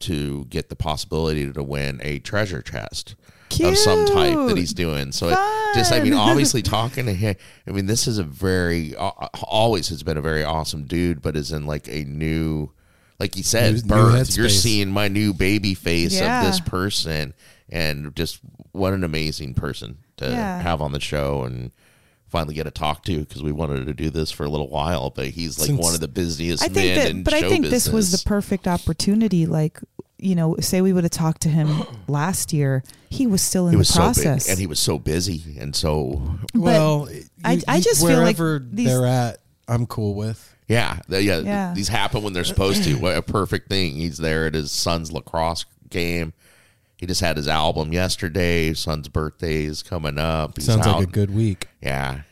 [0.05, 3.15] to get the possibility to win a treasure chest
[3.63, 5.13] of some type that he's doing.
[5.13, 5.39] So it,
[5.75, 7.37] just I mean, obviously talking to him.
[7.67, 9.11] I mean, this is a very uh,
[9.45, 12.71] always has been a very awesome dude, but is in like a new,
[13.21, 14.37] like you said, New- new birth.
[14.37, 16.41] You're seeing my new baby face Yeah.
[16.41, 17.33] of this person,
[17.69, 18.41] and just
[18.73, 20.61] what an amazing person to Yeah.
[20.61, 21.71] have on the show and.
[22.35, 25.09] Finally, get to talk to because we wanted to do this for a little while,
[25.11, 27.41] but he's like Since- one of the busiest I men think in that, but I
[27.43, 29.47] show think this was the perfect opportunity.
[29.47, 29.79] Like,
[30.19, 31.69] you know, say we would have talked to him
[32.09, 34.47] last year, he was still in he was the process.
[34.47, 36.21] so and he was so busy, and so
[36.57, 37.09] well
[37.45, 39.39] I- you- I you- just feel like wherever these- they're at
[39.69, 41.73] i'm cool with Yeah, th- yeah, Yeah.
[41.75, 42.95] These happen when they're supposed to.
[42.97, 43.95] What a perfect thing.
[43.95, 46.33] He's there at his son's lacrosse game.
[47.05, 48.69] He just had his album yesterday.
[48.69, 50.57] His son's birthday is coming up.
[50.57, 51.01] He's Sounds out.
[51.01, 51.69] like a good week.
[51.83, 52.23] Yeah,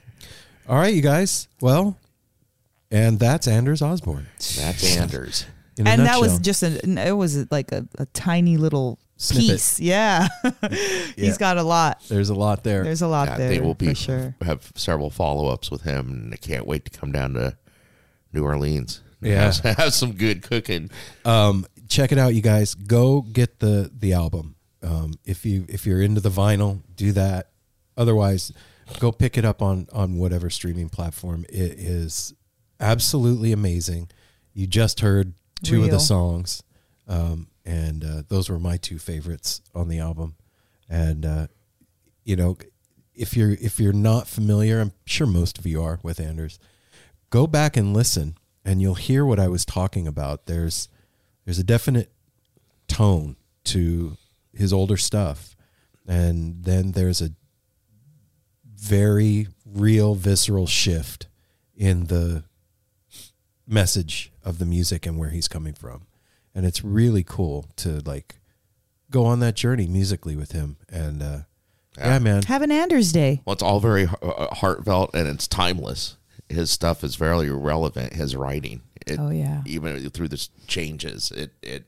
[0.66, 1.46] All right, you guys.
[1.60, 1.98] Well,
[2.90, 4.28] and that's Anders Osborne.
[4.56, 5.44] that's Anders.
[5.76, 9.50] in a and that was just a it was like a, a tiny little Snippet.
[9.50, 9.78] piece.
[9.80, 10.28] Yeah.
[11.14, 11.26] Yeah.
[11.26, 12.02] He's got a lot.
[12.08, 12.82] There's a lot there.
[12.84, 13.48] There's a lot Yeah, there.
[13.50, 14.34] they will be for sure.
[14.40, 17.58] have several follow ups with him, and I can't wait to come down to
[18.32, 19.02] New Orleans.
[19.20, 19.52] Yeah.
[19.52, 20.90] have, have some good cooking.
[21.26, 22.74] um, check it out, you guys.
[22.74, 24.51] Go get the the album.
[24.82, 27.50] Um, if you if you're into the vinyl, do that.
[27.96, 28.52] Otherwise,
[28.98, 31.44] go pick it up on on whatever streaming platform.
[31.48, 32.34] It is
[32.80, 34.10] absolutely amazing.
[34.54, 36.62] You just heard two of the songs,
[37.08, 40.34] um, and uh, those were my two favorites on the album.
[40.88, 41.46] And uh,
[42.24, 42.58] you know,
[43.14, 46.58] if you're if you're not familiar, I'm sure most of you are with Anders.
[47.30, 50.46] Go back and listen, and you'll hear what I was talking about.
[50.46, 50.88] There's
[51.44, 52.12] there's a definite
[52.88, 54.16] tone to
[54.54, 55.56] his older stuff,
[56.06, 57.30] and then there's a
[58.64, 61.26] very real, visceral shift
[61.76, 62.44] in the
[63.66, 66.06] message of the music and where he's coming from,
[66.54, 68.40] and it's really cool to like
[69.10, 70.76] go on that journey musically with him.
[70.88, 71.38] And uh,
[71.98, 73.40] yeah, man, Have an Anders Day.
[73.44, 76.16] Well, it's all very uh, heartfelt and it's timeless.
[76.48, 78.14] His stuff is very relevant.
[78.14, 79.62] His writing, it, Oh, yeah.
[79.66, 81.84] even through the changes, it it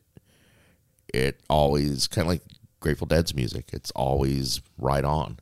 [1.14, 2.42] it always kind of like
[2.80, 3.70] Grateful Dead's music.
[3.72, 5.38] It's always right on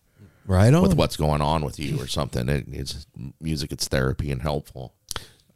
[0.47, 0.83] right on.
[0.83, 2.49] with what's going on with you or something.
[2.49, 3.07] It, it's
[3.41, 3.73] music.
[3.73, 4.95] It's therapy and helpful.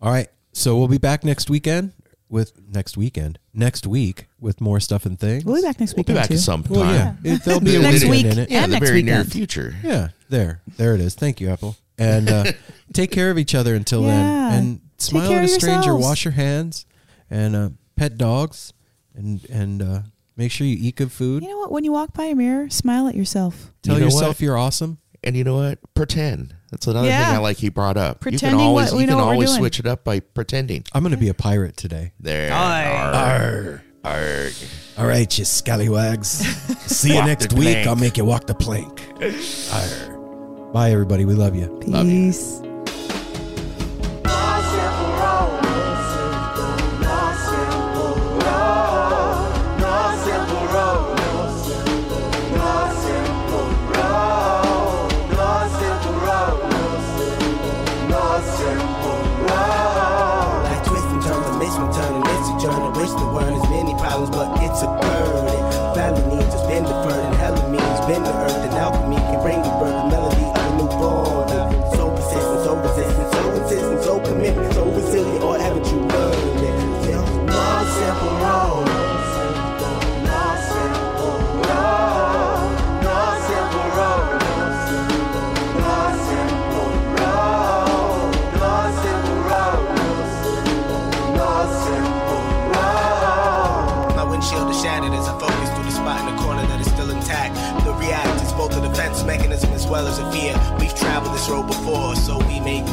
[0.01, 0.29] All right.
[0.53, 1.93] So we'll be back next weekend
[2.29, 5.45] with next weekend, next week with more stuff and things.
[5.45, 6.35] We'll be back next We'll be weekend back too.
[6.35, 6.73] at some time.
[6.73, 8.25] Well, yeah, it, there'll be a Next week.
[8.27, 8.51] in it.
[8.51, 9.75] Yeah, in the next very near future.
[9.85, 11.15] Yeah, there, there it is.
[11.15, 11.77] Thank you, Apple.
[11.99, 12.45] And uh,
[12.93, 14.09] take care of each other until Yeah.
[14.51, 14.53] then.
[14.59, 15.75] And smile at a stranger.
[15.91, 16.05] yourselves.
[16.05, 16.85] Wash your hands,
[17.31, 18.73] and uh, pet dogs,
[19.17, 20.01] and and uh,
[20.37, 21.43] make sure you eat good food.
[21.43, 21.73] You know what?
[21.73, 23.73] When you walk by a mirror, smile at yourself.
[23.83, 24.41] Tell You know yourself what?
[24.41, 24.99] you're awesome.
[25.25, 25.79] And you know what?
[25.95, 26.55] Pretend.
[26.71, 27.27] That's another Yeah.
[27.27, 28.19] thing I like he brought up.
[28.19, 29.59] you Pretending can always what- we you know can what we're always doing.
[29.61, 30.85] switch it up by pretending.
[30.93, 32.13] I'm going to be a pirate today.
[32.21, 32.53] There.
[32.53, 33.83] Arr.
[34.05, 34.51] Arr.
[34.99, 36.29] All right, you scallywags.
[36.87, 37.73] See you Walk next the week.
[37.73, 37.87] plank.
[37.89, 39.03] I'll make you walk the plank.
[39.73, 40.71] Arr.
[40.73, 41.25] Bye, everybody.
[41.25, 41.77] We love you.
[41.85, 42.61] Peace.